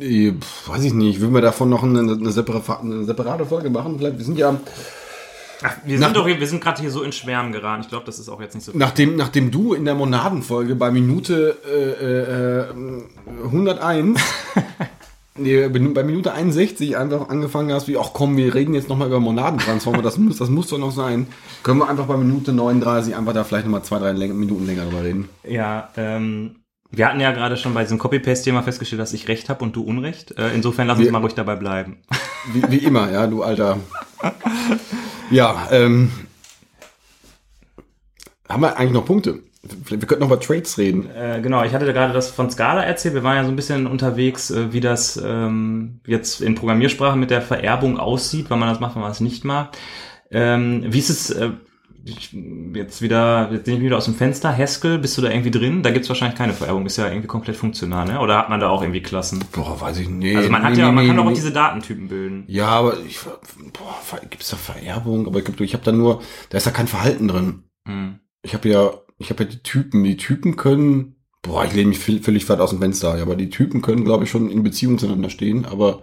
Äh, 0.00 0.32
pf, 0.32 0.68
weiß 0.68 0.82
ich 0.84 0.92
nicht. 0.92 1.20
Würden 1.20 1.34
wir 1.34 1.40
davon 1.40 1.68
noch 1.70 1.82
eine, 1.84 2.00
eine, 2.00 2.30
separate, 2.32 2.80
eine 2.80 3.04
separate 3.04 3.46
Folge 3.46 3.70
machen? 3.70 3.96
Vielleicht, 3.98 4.18
wir 4.18 4.24
sind 4.24 4.38
ja, 4.38 4.58
Ach, 5.62 5.76
wir 5.84 5.98
Nach- 5.98 6.08
sind 6.08 6.16
doch 6.16 6.26
hier, 6.26 6.40
wir 6.40 6.46
sind 6.48 6.60
gerade 6.62 6.80
hier 6.82 6.90
so 6.90 7.02
in 7.02 7.12
Schwärmen 7.12 7.52
geraten. 7.52 7.82
Ich 7.82 7.88
glaube, 7.88 8.04
das 8.04 8.18
ist 8.18 8.28
auch 8.28 8.40
jetzt 8.40 8.54
nicht 8.54 8.64
so. 8.64 8.72
Nachdem, 8.74 9.14
nachdem 9.16 9.50
du 9.52 9.72
in 9.72 9.84
der 9.84 9.94
Monadenfolge 9.94 10.74
bei 10.74 10.90
Minute 10.90 11.56
äh, 11.64 12.04
äh, 12.04 13.40
äh, 13.40 13.44
101, 13.44 14.20
nee, 14.56 14.62
bei 15.36 16.04
Minute 16.04 16.32
61 16.32 16.96
einfach 16.96 17.28
angefangen 17.28 17.72
hast, 17.72 17.88
wie, 17.88 17.98
ach 17.98 18.10
komm, 18.12 18.36
wir 18.36 18.54
reden 18.54 18.72
jetzt 18.74 18.88
nochmal 18.88 19.08
über 19.08 19.18
Monadentransformer, 19.18 20.00
das 20.00 20.16
muss, 20.16 20.38
das 20.38 20.48
muss 20.48 20.68
doch 20.68 20.78
noch 20.78 20.92
sein. 20.92 21.26
Können 21.64 21.80
wir 21.80 21.88
einfach 21.88 22.06
bei 22.06 22.16
Minute 22.16 22.52
39 22.52 23.16
einfach 23.16 23.32
da 23.32 23.42
vielleicht 23.42 23.66
nochmal 23.66 23.82
zwei, 23.82 23.98
drei 23.98 24.12
Minuten 24.12 24.64
länger 24.64 24.84
drüber 24.84 25.02
reden. 25.02 25.28
Ja, 25.42 25.90
ähm, 25.96 26.56
wir 26.90 27.08
hatten 27.08 27.18
ja 27.18 27.32
gerade 27.32 27.56
schon 27.56 27.74
bei 27.74 27.82
diesem 27.82 27.98
Copy-Paste-Thema 27.98 28.62
festgestellt, 28.62 29.00
dass 29.02 29.12
ich 29.12 29.26
recht 29.26 29.48
habe 29.48 29.64
und 29.64 29.74
du 29.74 29.82
Unrecht. 29.82 30.38
Äh, 30.38 30.54
insofern 30.54 30.86
lass 30.86 30.98
uns 30.98 31.06
Wir- 31.06 31.12
mal 31.12 31.18
ruhig 31.20 31.34
dabei 31.34 31.56
bleiben. 31.56 31.96
Wie, 32.52 32.62
wie 32.70 32.78
immer, 32.84 33.10
ja, 33.10 33.26
du 33.26 33.42
alter. 33.42 33.78
Ja, 35.30 35.66
ähm. 35.72 36.12
Haben 38.48 38.62
wir 38.62 38.76
eigentlich 38.76 38.92
noch 38.92 39.04
Punkte? 39.06 39.40
Wir 39.86 39.98
könnten 39.98 40.20
noch 40.20 40.30
über 40.30 40.40
Trades 40.40 40.78
reden. 40.78 41.08
Äh, 41.10 41.40
genau, 41.42 41.64
ich 41.64 41.72
hatte 41.72 41.86
da 41.86 41.92
gerade 41.92 42.12
das 42.12 42.30
von 42.30 42.50
Scala 42.50 42.82
erzählt. 42.82 43.14
Wir 43.14 43.22
waren 43.22 43.36
ja 43.36 43.44
so 43.44 43.50
ein 43.50 43.56
bisschen 43.56 43.86
unterwegs, 43.86 44.50
äh, 44.50 44.72
wie 44.72 44.80
das 44.80 45.20
ähm, 45.24 46.00
jetzt 46.06 46.40
in 46.40 46.54
Programmiersprache 46.54 47.16
mit 47.16 47.30
der 47.30 47.42
Vererbung 47.42 47.98
aussieht, 47.98 48.46
wann 48.48 48.58
man 48.58 48.68
das 48.68 48.80
macht, 48.80 48.94
wenn 48.94 49.02
man 49.02 49.10
es 49.10 49.20
nicht 49.20 49.44
macht. 49.44 49.78
Ähm, 50.30 50.84
wie 50.88 50.98
ist 50.98 51.10
es 51.10 51.30
äh, 51.30 51.50
ich, 52.06 52.36
jetzt 52.74 53.00
wieder, 53.00 53.50
jetzt 53.50 53.64
bin 53.64 53.76
ich 53.76 53.80
wieder 53.80 53.96
aus 53.96 54.04
dem 54.04 54.14
Fenster, 54.14 54.56
Haskell, 54.56 54.98
bist 54.98 55.16
du 55.16 55.22
da 55.22 55.30
irgendwie 55.30 55.50
drin? 55.50 55.82
Da 55.82 55.90
gibt's 55.90 56.08
wahrscheinlich 56.08 56.36
keine 56.36 56.52
Vererbung, 56.52 56.84
ist 56.84 56.98
ja 56.98 57.08
irgendwie 57.08 57.26
komplett 57.26 57.56
funktional, 57.56 58.06
ne? 58.06 58.20
Oder 58.20 58.36
hat 58.36 58.50
man 58.50 58.60
da 58.60 58.68
auch 58.68 58.82
irgendwie 58.82 59.00
Klassen? 59.00 59.42
Boah, 59.52 59.80
weiß 59.80 59.98
ich 59.98 60.08
nicht. 60.08 60.36
Also 60.36 60.50
man 60.50 60.62
hat 60.62 60.72
Nee, 60.72 60.80
ja, 60.80 60.88
nee, 60.88 60.92
man 60.92 61.04
nee, 61.04 61.10
kann 61.14 61.18
auch 61.18 61.32
diese 61.32 61.52
Datentypen 61.52 62.08
bilden. 62.08 62.44
Ja, 62.46 62.66
aber 62.66 62.98
ich, 63.00 63.20
boah, 63.20 64.20
gibt 64.28 64.42
es 64.42 64.50
da 64.50 64.56
Vererbung? 64.56 65.26
Aber 65.26 65.38
ich, 65.38 65.60
ich 65.60 65.72
habe 65.72 65.84
da 65.84 65.92
nur, 65.92 66.20
da 66.50 66.58
ist 66.58 66.66
da 66.66 66.70
kein 66.70 66.88
Verhalten 66.88 67.28
drin. 67.28 67.64
Hm. 67.86 68.20
Ich 68.42 68.52
habe 68.52 68.68
ja, 68.68 68.90
ich 69.18 69.30
habe 69.30 69.44
ja 69.44 69.50
die 69.50 69.62
Typen. 69.62 70.04
Die 70.04 70.16
Typen 70.16 70.56
können, 70.56 71.16
boah, 71.42 71.64
ich 71.64 71.74
lehne 71.74 71.88
mich 71.90 71.98
völlig 71.98 72.48
weit 72.48 72.60
aus 72.60 72.70
dem 72.70 72.80
Fenster, 72.80 73.20
aber 73.20 73.36
die 73.36 73.50
Typen 73.50 73.82
können, 73.82 74.04
glaube 74.04 74.24
ich, 74.24 74.30
schon 74.30 74.50
in 74.50 74.62
Beziehung 74.62 74.98
zueinander 74.98 75.30
stehen. 75.30 75.64
Aber 75.64 76.02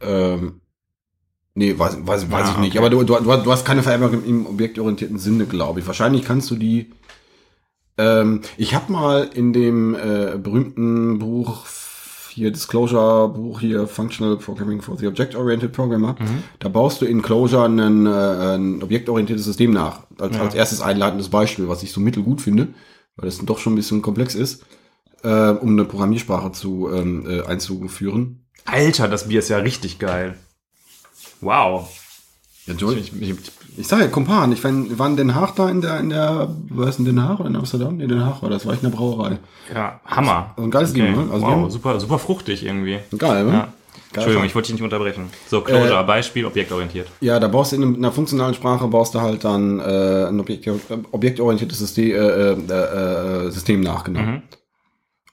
ähm, 0.00 0.60
nee, 1.54 1.78
weiß, 1.78 1.98
weiß, 2.06 2.30
weiß 2.30 2.48
Ah, 2.48 2.50
ich 2.52 2.58
nicht. 2.58 2.70
okay. 2.72 2.78
Aber 2.78 2.90
du, 2.90 3.02
du, 3.02 3.14
du, 3.20 3.52
hast 3.52 3.64
keine 3.64 3.82
im, 3.82 4.24
im 4.24 4.46
objektorientierten 4.46 5.18
Sinne, 5.18 5.46
glaube 5.46 5.80
ich. 5.80 5.86
Wahrscheinlich 5.86 6.24
kannst 6.24 6.50
du 6.50 6.56
die. 6.56 6.92
Ähm, 7.96 8.42
ich 8.56 8.74
habe 8.74 8.92
mal 8.92 9.30
in 9.34 9.52
dem 9.52 9.94
äh, 9.94 10.38
berühmten 10.38 11.18
Buch 11.18 11.66
hier 12.38 12.50
Disclosure 12.50 13.28
Buch 13.28 13.60
hier 13.60 13.86
Functional 13.86 14.36
Programming 14.36 14.80
for 14.80 14.96
the 14.96 15.06
Object-Oriented 15.06 15.72
Programmer. 15.72 16.16
Mhm. 16.18 16.42
Da 16.58 16.68
baust 16.68 17.00
du 17.02 17.06
in 17.06 17.20
Clojure 17.22 17.64
einen, 17.64 18.06
äh, 18.06 18.54
ein 18.56 18.82
objektorientiertes 18.82 19.44
System 19.44 19.72
nach. 19.72 20.00
Als, 20.18 20.36
Ja. 20.36 20.42
als 20.42 20.54
erstes 20.54 20.80
einleitendes 20.80 21.28
Beispiel, 21.28 21.68
was 21.68 21.82
ich 21.82 21.92
so 21.92 22.00
mittelgut 22.00 22.40
finde, 22.40 22.68
weil 23.16 23.26
das 23.26 23.38
doch 23.38 23.58
schon 23.58 23.74
ein 23.74 23.76
bisschen 23.76 24.00
komplex 24.02 24.34
ist, 24.34 24.64
äh, 25.22 25.50
um 25.50 25.70
eine 25.70 25.84
Programmiersprache 25.84 26.52
zu 26.52 26.88
ähm, 26.92 27.26
äh, 27.28 27.42
einzuführen. 27.42 28.46
Alter, 28.64 29.08
das 29.08 29.28
Bier 29.28 29.40
ist 29.40 29.48
ja 29.48 29.58
richtig 29.58 29.98
geil. 29.98 30.36
Wow. 31.40 31.88
Ja, 32.68 32.74
Joel, 32.74 32.98
Ich, 32.98 33.12
ich, 33.20 33.34
ich 33.76 33.86
sage 33.88 34.02
ja, 34.04 34.08
Kumpan, 34.08 34.52
ich 34.52 34.62
wir 34.62 34.98
waren 34.98 35.12
in 35.12 35.16
Den 35.16 35.34
Haag 35.34 35.54
da 35.56 35.68
in 35.68 35.80
der, 35.80 36.00
in 36.00 36.10
der, 36.10 36.48
was 36.70 36.98
in 36.98 37.04
Den 37.04 37.22
Haag 37.22 37.40
oder 37.40 37.48
in 37.48 37.56
Amsterdam? 37.56 37.96
Nee, 37.96 38.06
Den 38.06 38.24
Haag 38.24 38.42
war 38.42 38.50
das, 38.50 38.66
war 38.66 38.74
ich 38.74 38.82
in 38.82 38.90
der 38.90 38.96
Brauerei. 38.96 39.38
ja, 39.74 40.00
Hammer. 40.04 40.50
Also 40.56 40.62
ein 40.68 40.70
geiles 40.70 40.92
Ding, 40.92 41.04
ne? 41.12 41.28
Also 41.32 41.46
wow, 41.46 41.70
super, 41.70 41.98
super 42.00 42.18
fruchtig 42.18 42.64
irgendwie. 42.64 42.98
Geil, 43.16 43.44
ne? 43.44 43.52
Ja. 43.52 43.68
Entschuldigung, 44.14 44.46
ich 44.46 44.54
wollte 44.54 44.68
dich 44.68 44.74
nicht 44.74 44.82
unterbrechen. 44.84 45.28
So, 45.48 45.60
Closure, 45.60 46.02
Beispiel, 46.04 46.46
objektorientiert. 46.46 47.08
Ja, 47.20 47.38
da 47.38 47.46
baust 47.48 47.72
du 47.72 47.76
in, 47.76 47.96
einer 47.96 48.10
funktionalen 48.10 48.54
Sprache 48.54 48.86
baust 48.88 49.14
du 49.14 49.20
halt 49.20 49.44
dann 49.44 49.80
äh, 49.80 50.26
ein 50.28 50.40
Objekt, 50.40 50.66
äh, 50.66 50.72
objektorientiertes 51.12 51.78
System, 51.78 52.12
äh, 52.12 52.52
äh, 52.52 53.46
äh, 53.46 53.50
System 53.50 53.80
nach, 53.82 54.04
genau. 54.04 54.20
Mhm. 54.20 54.42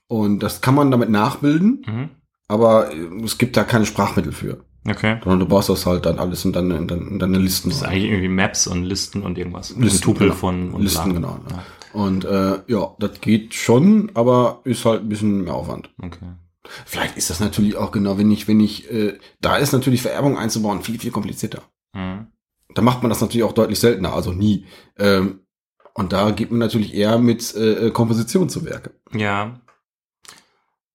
Und 0.08 0.40
das 0.44 0.60
kann 0.62 0.76
man 0.76 0.92
damit 0.92 1.10
nachbilden, 1.10 1.84
Mhm. 1.88 2.10
aber 2.50 2.92
äh, 2.92 3.24
es 3.24 3.38
gibt 3.38 3.56
da 3.56 3.64
keine 3.64 3.86
Sprachmittel 3.86 4.34
für. 4.34 4.58
Okay. 4.88 5.18
Sondern 5.24 5.40
du 5.40 5.48
baust 5.48 5.70
das 5.70 5.86
halt 5.86 6.06
dann 6.06 6.20
alles 6.20 6.46
in 6.46 6.54
deine, 6.54 6.78
in 6.78 6.88
deine, 6.88 7.02
in 7.02 7.20
deine 7.20 7.38
Listen. 7.40 7.70
Das 7.70 7.80
ist 7.80 7.84
eigentlich 7.84 8.12
irgendwie 8.12 8.28
Maps 8.28 8.68
und 8.68 8.84
Listen 8.84 9.24
und 9.24 9.38
irgendwas. 9.38 9.76
Listen, 9.78 9.98
ein 9.98 10.02
Tupel 10.02 10.28
genau. 10.28 10.40
von 10.40 10.72
und 10.72 10.82
Listen, 10.82 11.14
bla. 11.14 11.14
genau. 11.14 11.40
Ja. 11.50 11.64
Und 11.94 12.26
äh, 12.26 12.60
ja, 12.68 12.96
das 13.00 13.22
geht 13.22 13.54
schon, 13.54 14.12
aber 14.14 14.62
ist 14.64 14.86
halt 14.86 15.02
ein 15.02 15.10
bisschen 15.10 15.44
mehr 15.44 15.56
Aufwand. 15.56 15.90
Okay. 16.02 16.26
Vielleicht 16.86 17.18
ist 17.18 17.30
das 17.30 17.40
natürlich 17.40 17.76
auch 17.76 17.92
genau, 17.92 18.18
wenn 18.18 18.32
ich, 18.32 18.48
wenn 18.48 18.60
ich, 18.60 18.92
äh, 18.92 19.18
da 19.42 19.58
ist 19.58 19.72
natürlich 19.72 20.02
Vererbung 20.02 20.38
einzubauen 20.38 20.82
viel, 20.82 21.00
viel 21.00 21.12
komplizierter. 21.12 21.64
Mhm. 21.94 22.28
Da 22.74 22.82
macht 22.82 23.02
man 23.02 23.10
das 23.10 23.22
natürlich 23.22 23.44
auch 23.44 23.54
deutlich 23.54 23.80
seltener, 23.80 24.14
also 24.14 24.32
nie. 24.32 24.66
Ähm, 24.98 25.40
und 25.94 26.12
da 26.12 26.32
geht 26.32 26.52
man 26.52 26.60
natürlich 26.60 26.94
eher 26.94 27.18
mit 27.18 27.56
äh, 27.56 27.92
Komposition 27.92 28.50
zu 28.50 28.66
Werke. 28.66 28.92
Ja. 29.14 29.62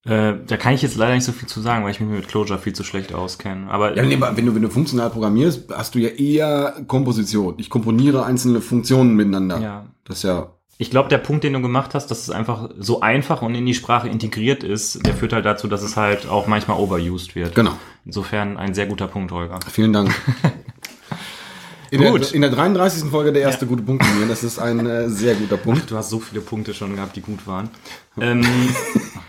Äh, 0.06 0.34
da 0.46 0.56
kann 0.56 0.72
ich 0.72 0.80
jetzt 0.80 0.96
leider 0.96 1.14
nicht 1.14 1.24
so 1.24 1.32
viel 1.32 1.46
zu 1.48 1.60
sagen, 1.60 1.84
weil 1.84 1.90
ich 1.90 2.00
mich 2.00 2.08
mit 2.08 2.26
Clojure 2.26 2.58
viel 2.58 2.72
zu 2.72 2.84
schlecht 2.84 3.12
auskenne. 3.12 3.70
Aber 3.70 3.96
Ja, 3.96 4.02
nee, 4.02 4.14
aber 4.14 4.36
wenn 4.36 4.46
du, 4.46 4.54
wenn 4.54 4.62
du 4.62 4.70
funktional 4.70 5.10
programmierst, 5.10 5.70
hast 5.72 5.94
du 5.94 5.98
ja 5.98 6.08
eher 6.08 6.82
Komposition. 6.86 7.54
Ich 7.58 7.68
komponiere 7.68 8.24
einzelne 8.24 8.60
Funktionen 8.62 9.14
miteinander. 9.14 9.60
ja. 9.60 9.86
Das 10.04 10.16
ist 10.18 10.22
ja, 10.24 10.54
Ich 10.78 10.90
glaube, 10.90 11.08
der 11.10 11.18
Punkt, 11.18 11.44
den 11.44 11.52
du 11.52 11.60
gemacht 11.60 11.94
hast, 11.94 12.10
dass 12.10 12.22
es 12.22 12.30
einfach 12.30 12.70
so 12.78 13.00
einfach 13.02 13.42
und 13.42 13.54
in 13.54 13.66
die 13.66 13.74
Sprache 13.74 14.08
integriert 14.08 14.64
ist, 14.64 15.06
der 15.06 15.14
führt 15.14 15.34
halt 15.34 15.44
dazu, 15.44 15.68
dass 15.68 15.82
es 15.82 15.96
halt 15.96 16.26
auch 16.26 16.46
manchmal 16.46 16.78
overused 16.78 17.34
wird. 17.34 17.54
genau. 17.54 17.74
Insofern 18.06 18.56
ein 18.56 18.72
sehr 18.72 18.86
guter 18.86 19.06
Punkt, 19.06 19.30
Holger. 19.30 19.60
Vielen 19.70 19.92
Dank. 19.92 20.14
In, 21.90 22.00
Gut. 22.02 22.22
Der, 22.22 22.34
in 22.34 22.40
der 22.40 22.50
33. 22.50 23.10
Folge 23.10 23.32
der 23.32 23.42
erste 23.42 23.66
gute 23.66 23.82
Punkt 23.82 24.04
von 24.04 24.18
mir. 24.20 24.26
Das 24.26 24.42
ist 24.44 24.58
ein 24.58 24.86
äh, 24.86 25.08
sehr 25.10 25.34
guter 25.34 25.56
Punkt. 25.66 25.90
Du 25.90 25.96
hast 25.96 26.08
so 26.10 26.20
viele 26.20 26.40
Punkte 26.40 26.72
schon 26.72 26.94
gehabt, 26.94 27.16
die 27.16 27.20
gut 27.20 27.46
waren. 27.46 27.68
Ähm, 28.18 28.42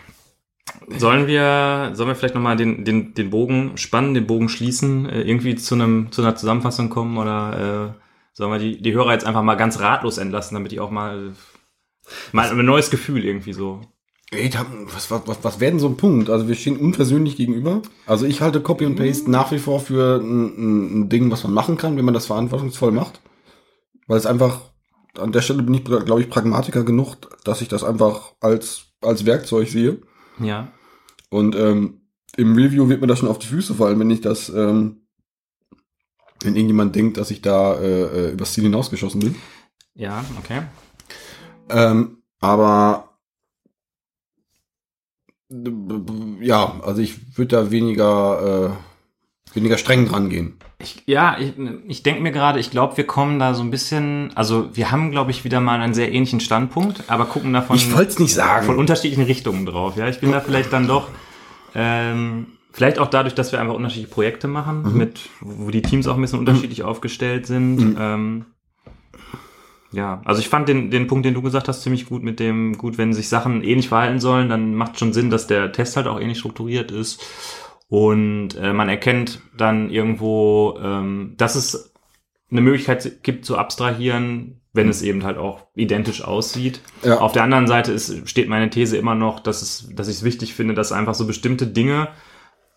sollen 0.98 1.28
wir, 1.28 1.92
sollen 1.94 2.10
wir 2.10 2.16
vielleicht 2.16 2.36
nochmal 2.36 2.58
den, 2.58 2.86
den, 2.86 3.14
den 3.14 3.30
Bogen 3.30 3.78
spannen, 3.78 4.14
den 4.14 4.28
Bogen 4.28 4.50
schließen, 4.50 5.08
äh, 5.08 5.22
irgendwie 5.22 5.56
zu 5.56 5.76
einem, 5.76 6.12
zu 6.12 6.22
einer 6.22 6.36
Zusammenfassung 6.36 6.90
kommen 6.90 7.18
oder 7.18 7.96
äh, 7.96 8.02
sollen 8.34 8.52
wir 8.52 8.60
die, 8.60 8.82
die 8.82 8.94
Hörer 8.94 9.14
jetzt 9.14 9.26
einfach 9.26 9.44
mal 9.44 9.56
ganz 9.56 9.80
ratlos 9.80 10.18
entlassen, 10.18 10.56
damit 10.56 10.72
die 10.72 10.80
auch 10.80 10.92
mal, 10.92 11.34
mal 12.32 12.50
ein 12.50 12.66
neues 12.66 12.90
Gefühl 12.90 13.26
irgendwie 13.26 13.54
so. 13.54 13.82
Ey, 14.34 14.50
was, 14.94 15.12
was, 15.12 15.28
was, 15.28 15.44
was 15.44 15.60
werden 15.60 15.80
so 15.80 15.88
ein 15.88 15.98
Punkt? 15.98 16.30
Also 16.30 16.48
wir 16.48 16.56
stehen 16.56 16.78
unversöhnlich 16.78 17.36
gegenüber. 17.36 17.82
Also 18.06 18.26
ich 18.26 18.42
halte 18.42 18.62
Copy 18.62 18.86
und 18.86 18.96
Paste 18.96 19.30
nach 19.30 19.52
wie 19.52 19.60
vor 19.60 19.82
für 19.82 20.22
ein, 20.22 20.46
ein, 20.46 21.02
ein 21.02 21.10
Ding, 21.10 21.30
was 21.32 21.44
man 21.44 21.54
machen 21.54 21.78
kann, 21.78 21.98
wenn 21.98 22.06
man 22.06 22.14
das 22.14 22.28
verantwortungsvoll 22.28 22.94
macht. 22.94 23.20
Weil 24.08 24.18
es 24.18 24.26
einfach, 24.26 24.62
an 25.18 25.34
der 25.34 25.42
Stelle 25.42 25.64
bin 25.64 25.74
ich, 25.74 25.84
glaube 25.84 26.22
ich, 26.22 26.30
Pragmatiker 26.30 26.86
genug, 26.86 27.18
dass 27.44 27.62
ich 27.62 27.68
das 27.68 27.84
einfach 27.84 28.34
als, 28.40 28.86
als 29.02 29.26
Werkzeug 29.26 29.68
sehe. 29.68 30.02
Ja. 30.40 30.72
Und 31.32 31.56
ähm, 31.56 32.02
im 32.36 32.56
Review 32.56 32.88
wird 32.90 33.02
mir 33.02 33.08
das 33.08 33.20
schon 33.20 33.30
auf 33.30 33.40
die 33.40 33.48
Füße 33.48 33.74
fallen, 33.74 34.00
wenn 34.00 34.10
ich 34.10 34.22
das, 34.22 34.50
ähm, 34.50 35.08
wenn 36.44 36.56
irgendjemand 36.56 36.96
denkt, 36.96 37.18
dass 37.18 37.32
ich 37.32 37.42
da 37.42 37.76
äh, 37.76 38.02
äh, 38.28 38.32
übers 38.34 38.54
Ziel 38.54 38.66
hinausgeschossen 38.66 39.22
bin. 39.22 39.36
Ja, 39.96 40.24
okay. 40.40 40.62
Ähm, 41.70 42.18
aber 42.40 43.08
ja, 46.42 46.80
also 46.84 47.02
ich 47.02 47.38
würde 47.38 47.56
da 47.56 47.72
weniger, 47.72 48.74
äh, 49.54 49.56
weniger 49.56 49.78
streng 49.78 50.06
dran 50.08 50.30
gehen. 50.30 50.58
Ich, 50.80 51.04
ja, 51.06 51.38
ich, 51.38 51.54
ich 51.88 52.04
denke 52.04 52.22
mir 52.22 52.32
gerade, 52.32 52.60
ich 52.60 52.72
glaube, 52.72 52.98
wir 52.98 53.06
kommen 53.06 53.38
da 53.38 53.54
so 53.54 53.62
ein 53.62 53.70
bisschen, 53.70 54.32
also 54.36 54.70
wir 54.76 54.92
haben, 54.92 55.12
glaube 55.12 55.32
ich, 55.32 55.44
wieder 55.44 55.60
mal 55.60 55.80
einen 55.80 55.94
sehr 55.94 56.12
ähnlichen 56.12 56.40
Standpunkt, 56.40 57.04
aber 57.08 57.26
gucken 57.26 57.54
davon 57.54 57.76
Ich 57.76 57.94
wollt's 57.94 58.18
nicht 58.18 58.34
sagen. 58.34 58.66
von 58.66 58.78
unterschiedlichen 58.78 59.26
Richtungen 59.26 59.66
drauf. 59.66 59.98
Ja, 59.98 60.08
ich 60.08 60.20
bin 60.20 60.32
da 60.32 60.40
vielleicht 60.40 60.72
dann 60.74 60.88
doch, 60.88 61.10
ähm, 61.76 62.48
vielleicht 62.72 63.00
auch 63.00 63.08
dadurch, 63.08 63.36
dass 63.36 63.52
wir 63.52 63.60
einfach 63.60 63.74
unterschiedliche 63.76 64.14
Projekte 64.14 64.48
machen, 64.48 64.84
Mhm. 64.92 64.98
mit, 64.98 65.30
wo 65.42 65.70
die 65.72 65.82
Teams 65.82 66.08
auch 66.08 66.16
ein 66.16 66.22
bisschen 66.22 66.40
unterschiedlich 66.40 66.84
aufgestellt 66.84 67.46
sind. 67.46 67.76
Mhm. 67.76 67.98
Ähm, 68.00 68.46
ja, 69.94 70.22
also 70.24 70.40
ich 70.40 70.48
fand 70.48 70.70
den, 70.70 70.90
den 70.90 71.08
Punkt, 71.08 71.26
den 71.26 71.34
du 71.34 71.42
gesagt 71.42 71.68
hast, 71.68 71.82
ziemlich 71.82 72.06
gut 72.08 72.24
mit 72.24 72.40
dem, 72.40 72.78
gut, 72.78 72.98
wenn 72.98 73.12
sich 73.14 73.28
Sachen 73.28 73.62
ähnlich 73.62 73.90
verhalten 73.90 74.20
sollen, 74.22 74.48
dann 74.48 74.74
macht 74.74 74.98
schon 74.98 75.12
Sinn, 75.12 75.30
dass 75.30 75.48
der 75.48 75.74
Test 75.74 75.98
halt 75.98 76.08
auch 76.08 76.20
ähnlich 76.20 76.40
strukturiert 76.40 76.92
ist. 76.92 77.22
Und 77.90 78.56
äh, 78.56 78.72
man 78.72 78.88
erkennt 78.88 79.42
dann 79.58 79.90
irgendwo, 79.90 80.80
ähm, 80.82 81.34
dass 81.36 81.56
es 81.56 81.91
eine 82.52 82.62
Möglichkeit 82.62 83.24
gibt 83.24 83.46
zu 83.46 83.58
abstrahieren, 83.58 84.62
wenn 84.74 84.90
es 84.90 85.02
eben 85.02 85.24
halt 85.24 85.38
auch 85.38 85.68
identisch 85.76 86.24
aussieht. 86.24 86.82
Ja. 87.04 87.20
Auf 87.20 87.32
der 87.32 87.44
anderen 87.44 87.68
Seite 87.68 87.92
ist, 87.92 88.30
steht 88.30 88.48
meine 88.48 88.70
These 88.70 88.98
immer 88.98 89.16
noch, 89.16 89.40
dass, 89.40 89.62
es, 89.62 89.90
dass 89.94 90.08
ich 90.08 90.18
es 90.18 90.24
wichtig 90.24 90.54
finde, 90.54 90.74
dass 90.74 90.92
einfach 90.92 91.16
so 91.16 91.26
bestimmte 91.26 91.68
Dinge 91.68 92.10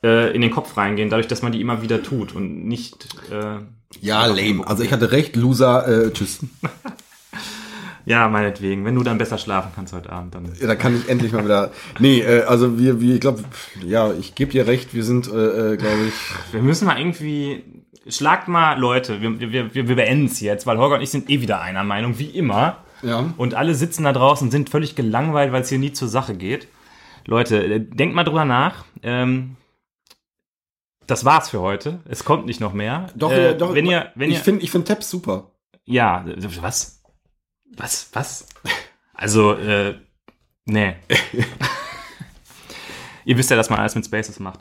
äh, 0.03 0.35
in 0.35 0.43
den 0.43 0.51
Kopf 0.51 0.77
reingehen, 0.77 1.09
dadurch, 1.11 1.29
dass 1.29 1.43
man 1.43 1.53
die 1.53 1.61
immer 1.61 1.83
wieder 1.83 2.03
tut 2.03 2.35
und 2.35 2.67
nicht 2.67 3.09
äh, 3.31 3.59
Ja, 4.01 4.27
lame. 4.27 4.67
Also 4.67 4.83
ich 4.83 4.93
hatte 4.93 5.13
recht, 5.13 5.37
Loser, 5.37 6.07
äh, 6.07 6.13
tschüss. 6.13 6.41
Ja, 8.07 8.29
meinetwegen. 8.29 8.85
Wenn 8.85 8.95
du 8.95 9.03
dann 9.03 9.19
besser 9.19 9.39
schlafen 9.39 9.73
kannst 9.75 9.93
heute 9.93 10.11
Abend, 10.11 10.35
dann. 10.35 10.53
Ja, 10.61 10.67
da 10.67 10.75
kann 10.75 10.95
ich 10.95 11.09
endlich 11.09 11.33
mal 11.33 11.45
wieder. 11.45 11.71
Nee, 11.99 12.21
äh, 12.21 12.43
also 12.43 12.79
wir, 12.79 13.01
wir, 13.01 13.15
ich 13.15 13.21
glaube, 13.21 13.43
ja, 13.85 14.13
ich 14.13 14.35
gebe 14.35 14.53
dir 14.53 14.67
recht, 14.67 14.95
wir 14.95 15.05
sind, 15.05 15.27
äh, 15.29 15.73
äh, 15.73 15.77
glaube 15.77 16.05
ich. 16.09 16.53
Wir 16.53 16.63
müssen 16.63 16.87
mal 16.87 16.99
irgendwie. 16.99 17.65
schlagt 18.09 18.49
mal 18.49 18.79
Leute, 18.79 19.23
wir, 19.23 19.41
wir, 19.41 19.75
wir, 19.75 19.89
wir 19.89 19.97
beenden 19.97 20.27
es 20.27 20.41
jetzt, 20.41 20.67
weil 20.67 20.79
Holger 20.79 20.97
und 20.97 21.03
ich 21.03 21.11
sind 21.11 21.31
eh 21.31 21.41
wieder 21.41 21.61
einer 21.61 21.85
Meinung, 21.85 22.19
wie 22.19 22.31
immer. 22.31 22.79
Ja. 23.03 23.33
Und 23.37 23.55
alle 23.55 23.75
sitzen 23.75 24.05
da 24.05 24.13
draußen 24.13 24.47
und 24.47 24.51
sind 24.51 24.71
völlig 24.71 24.95
gelangweilt, 24.95 25.53
weil 25.53 25.63
es 25.63 25.69
hier 25.69 25.79
nie 25.79 25.93
zur 25.93 26.09
Sache 26.09 26.35
geht. 26.35 26.69
Leute, 27.27 27.65
äh, 27.65 27.81
denkt 27.81 28.15
mal 28.15 28.25
drüber 28.25 28.45
nach. 28.45 28.85
Ähm, 29.03 29.57
das 31.07 31.25
war's 31.25 31.51
für 31.51 31.61
heute. 31.61 32.01
Es 32.09 32.25
kommt 32.25 32.47
nicht 32.47 32.61
noch 32.61 32.73
mehr. 32.73 33.09
Doch, 33.15 33.31
äh, 33.31 33.55
doch. 33.55 33.75
wenn 33.75 33.87
ihr, 33.87 34.11
wenn 34.15 34.31
ich 34.31 34.39
finde 34.39 34.63
ich 34.63 34.71
find 34.71 34.89
Tabs 34.89 35.11
super. 35.11 35.51
ja, 35.85 36.25
äh, 36.27 36.63
was? 36.63 37.03
Was? 37.77 38.09
Was? 38.13 38.47
Also, 39.15 39.55
äh, 39.55 39.95
nee. 40.65 40.95
ihr 43.25 43.39
wisst 43.39 43.51
ja, 43.51 43.57
dass 43.57 43.71
man 43.71 43.79
alles 43.79 43.95
mit 43.95 44.05
Spaces 44.05 44.41
macht. 44.41 44.61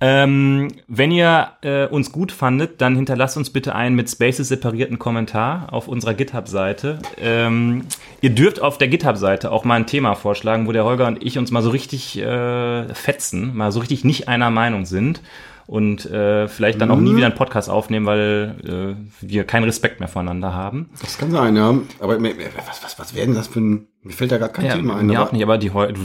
Ähm, 0.00 0.68
wenn 0.86 1.10
ihr 1.10 1.52
äh, 1.62 1.86
uns 1.86 2.12
gut 2.12 2.32
fandet, 2.32 2.80
dann 2.80 2.96
hinterlasst 2.96 3.36
uns 3.36 3.50
bitte 3.50 3.74
einen 3.74 3.96
mit 3.96 4.10
Spaces 4.10 4.48
separierten 4.48 4.98
Kommentar 4.98 5.72
auf 5.72 5.88
unserer 5.88 6.14
GitHub-Seite. 6.14 6.98
Ähm, 7.18 7.86
ihr 8.20 8.30
dürft 8.30 8.60
auf 8.60 8.76
der 8.76 8.88
GitHub-Seite 8.88 9.50
auch 9.50 9.64
mal 9.64 9.76
ein 9.76 9.86
Thema 9.86 10.14
vorschlagen, 10.14 10.66
wo 10.66 10.72
der 10.72 10.84
Holger 10.84 11.06
und 11.06 11.24
ich 11.24 11.38
uns 11.38 11.50
mal 11.50 11.62
so 11.62 11.70
richtig 11.70 12.18
äh, 12.18 12.92
fetzen, 12.92 13.56
mal 13.56 13.72
so 13.72 13.80
richtig 13.80 14.04
nicht 14.04 14.28
einer 14.28 14.50
Meinung 14.50 14.84
sind 14.84 15.20
und 15.66 16.04
äh, 16.06 16.46
vielleicht 16.48 16.80
dann 16.80 16.90
auch 16.90 16.98
nie 17.00 17.16
wieder 17.16 17.26
einen 17.26 17.34
Podcast 17.34 17.70
aufnehmen, 17.70 18.06
weil 18.06 18.96
äh, 19.00 19.26
wir 19.26 19.44
keinen 19.44 19.64
Respekt 19.64 20.00
mehr 20.00 20.08
voneinander 20.08 20.52
haben. 20.54 20.90
Das 21.00 21.18
kann 21.18 21.30
sein, 21.30 21.56
ja. 21.56 21.74
Aber 22.00 22.20
was, 22.22 22.82
was, 22.84 22.98
was 22.98 23.14
werden 23.14 23.34
das 23.34 23.48
für 23.48 23.60
ein. 23.60 23.86
Mir 24.02 24.12
fällt 24.12 24.32
da 24.32 24.38
gerade 24.38 24.52
kein 24.52 24.70
Thema 24.70 24.96
ein. 24.96 25.10
aber- 25.10 25.28
auch 25.28 25.32
nicht, 25.32 25.42
aber 25.42 25.56
die 25.56 25.70
du, 25.70 25.82
du, 25.92 26.04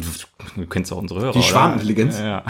du 0.56 0.68
kennst 0.68 0.94
auch 0.94 0.98
unsere 0.98 1.22
Hörer. 1.22 1.32
Die 1.34 1.40
oder? 1.40 1.48
Schwarmintelligenz. 1.48 2.20
Ja. 2.20 2.26
ja. 2.26 2.44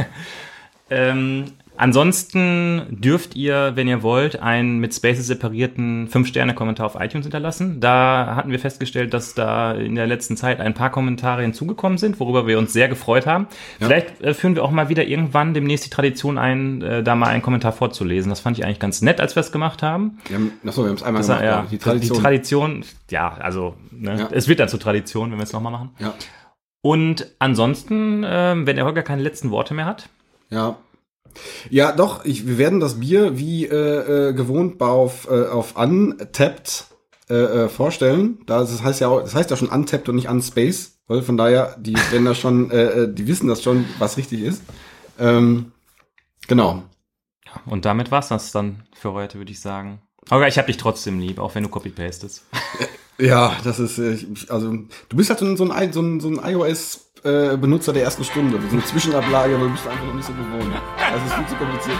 ähm, 0.90 1.46
ansonsten 1.76 2.86
dürft 2.90 3.34
ihr, 3.36 3.72
wenn 3.74 3.88
ihr 3.88 4.02
wollt, 4.02 4.40
einen 4.40 4.78
mit 4.78 4.94
Spaces 4.94 5.26
separierten 5.26 6.08
5-Sterne-Kommentar 6.08 6.86
auf 6.86 6.96
iTunes 6.98 7.24
hinterlassen. 7.26 7.80
Da 7.80 8.34
hatten 8.36 8.50
wir 8.50 8.58
festgestellt, 8.58 9.14
dass 9.14 9.34
da 9.34 9.72
in 9.72 9.94
der 9.94 10.06
letzten 10.06 10.36
Zeit 10.36 10.60
ein 10.60 10.74
paar 10.74 10.90
Kommentare 10.90 11.42
hinzugekommen 11.42 11.98
sind, 11.98 12.20
worüber 12.20 12.46
wir 12.46 12.58
uns 12.58 12.72
sehr 12.72 12.88
gefreut 12.88 13.26
haben. 13.26 13.46
Vielleicht 13.78 14.20
äh, 14.22 14.34
führen 14.34 14.54
wir 14.54 14.64
auch 14.64 14.70
mal 14.70 14.88
wieder 14.88 15.04
irgendwann 15.04 15.54
demnächst 15.54 15.86
die 15.86 15.90
Tradition 15.90 16.38
ein, 16.38 16.82
äh, 16.82 17.02
da 17.02 17.14
mal 17.14 17.28
einen 17.28 17.42
Kommentar 17.42 17.72
vorzulesen. 17.72 18.30
Das 18.30 18.40
fand 18.40 18.58
ich 18.58 18.64
eigentlich 18.64 18.80
ganz 18.80 19.02
nett, 19.02 19.20
als 19.20 19.36
wir 19.36 19.40
es 19.40 19.52
gemacht 19.52 19.82
haben. 19.82 20.18
Wir 20.28 20.36
haben, 20.36 20.52
achso, 20.66 20.82
wir 20.82 20.88
haben 20.88 20.96
es 20.96 21.02
einmal 21.02 21.20
Das, 21.20 21.28
gemacht. 21.28 21.44
ja, 21.44 21.66
Die 21.70 21.78
Tradition. 21.78 22.16
Die 22.16 22.22
Tradition, 22.22 22.84
ja, 23.10 23.34
also 23.40 23.74
ne, 23.90 24.18
Ja. 24.18 24.28
es 24.32 24.48
wird 24.48 24.60
dann 24.60 24.68
zur 24.68 24.80
Tradition, 24.80 25.30
wenn 25.30 25.38
wir 25.38 25.44
es 25.44 25.52
nochmal 25.52 25.72
machen. 25.72 25.90
ja. 25.98 26.14
Und 26.82 27.28
ansonsten, 27.38 28.24
ähm, 28.26 28.66
wenn 28.66 28.76
der 28.76 28.84
Holger 28.84 29.02
keine 29.02 29.22
letzten 29.22 29.50
Worte 29.50 29.72
mehr 29.72 29.86
hat, 29.86 30.08
Ja. 30.50 30.76
Ja, 31.70 31.92
doch, 31.92 32.24
ich, 32.24 32.46
wir 32.46 32.58
werden 32.58 32.80
das 32.80 33.00
Bier 33.00 33.38
wie 33.38 33.66
äh, 33.66 34.28
äh, 34.28 34.32
gewohnt 34.32 34.80
auf, 34.80 35.28
äh, 35.30 35.46
auf 35.46 35.76
Untapped 35.76 36.86
äh, 37.28 37.34
äh, 37.34 37.68
vorstellen. 37.68 38.38
Da, 38.46 38.60
das 38.60 38.82
heißt 38.82 39.00
ja 39.00 39.08
auch, 39.08 39.22
das 39.22 39.34
heißt 39.34 39.50
ja 39.50 39.56
schon 39.56 39.68
Untapped 39.68 40.08
und 40.08 40.16
nicht 40.16 40.28
Unspace, 40.28 40.98
weil 41.06 41.22
von 41.22 41.36
daher, 41.36 41.76
die 41.78 41.94
werden 41.94 42.24
da 42.24 42.34
schon, 42.34 42.70
äh, 42.70 42.84
äh, 42.84 43.12
die 43.12 43.26
wissen 43.26 43.48
das 43.48 43.62
schon, 43.62 43.84
was 43.98 44.16
richtig 44.16 44.42
ist. 44.42 44.62
Ähm, 45.18 45.72
genau. 46.48 46.82
und 47.66 47.84
damit 47.84 48.10
war's 48.10 48.28
das 48.28 48.52
dann 48.52 48.82
für 48.94 49.12
heute, 49.12 49.38
würde 49.38 49.52
ich 49.52 49.60
sagen. 49.60 50.00
Holger, 50.30 50.48
ich 50.48 50.58
hab 50.58 50.66
dich 50.66 50.76
trotzdem 50.76 51.20
lieb, 51.20 51.38
auch 51.38 51.54
wenn 51.54 51.62
du 51.62 51.68
copy-pastest. 51.68 52.44
Ja, 53.18 53.56
das 53.62 53.78
ist, 53.78 53.98
äh, 53.98 54.18
also 54.48 54.72
du 55.08 55.16
bist 55.16 55.30
halt 55.30 55.38
so 55.38 55.46
ein, 55.46 55.56
so 55.56 55.64
ein, 55.64 55.92
so 55.92 56.00
ein, 56.00 56.20
so 56.20 56.28
ein 57.24 57.32
iOS-Benutzer 57.32 57.92
der 57.92 58.04
ersten 58.04 58.24
Stunde. 58.24 58.58
So 58.68 58.76
eine 58.76 58.84
Zwischenablage, 58.84 59.54
aber 59.54 59.64
du 59.64 59.70
bist 59.70 59.86
einfach 59.88 60.04
noch 60.04 60.14
nicht 60.14 60.26
so 60.26 60.32
gewohnt. 60.32 60.74
Das 60.96 61.24
ist 61.24 61.34
viel 61.34 61.46
zu 61.46 61.54
kompliziert. 61.56 61.98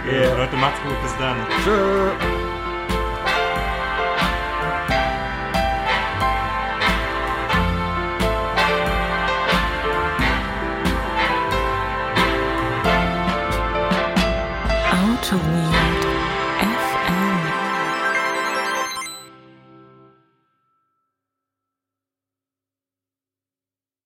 Okay, 0.00 0.26
Leute, 0.36 0.56
macht's 0.56 0.80
gut, 0.82 1.02
bis 1.02 1.16
dann. 1.18 1.36
Tschö. 1.64 2.41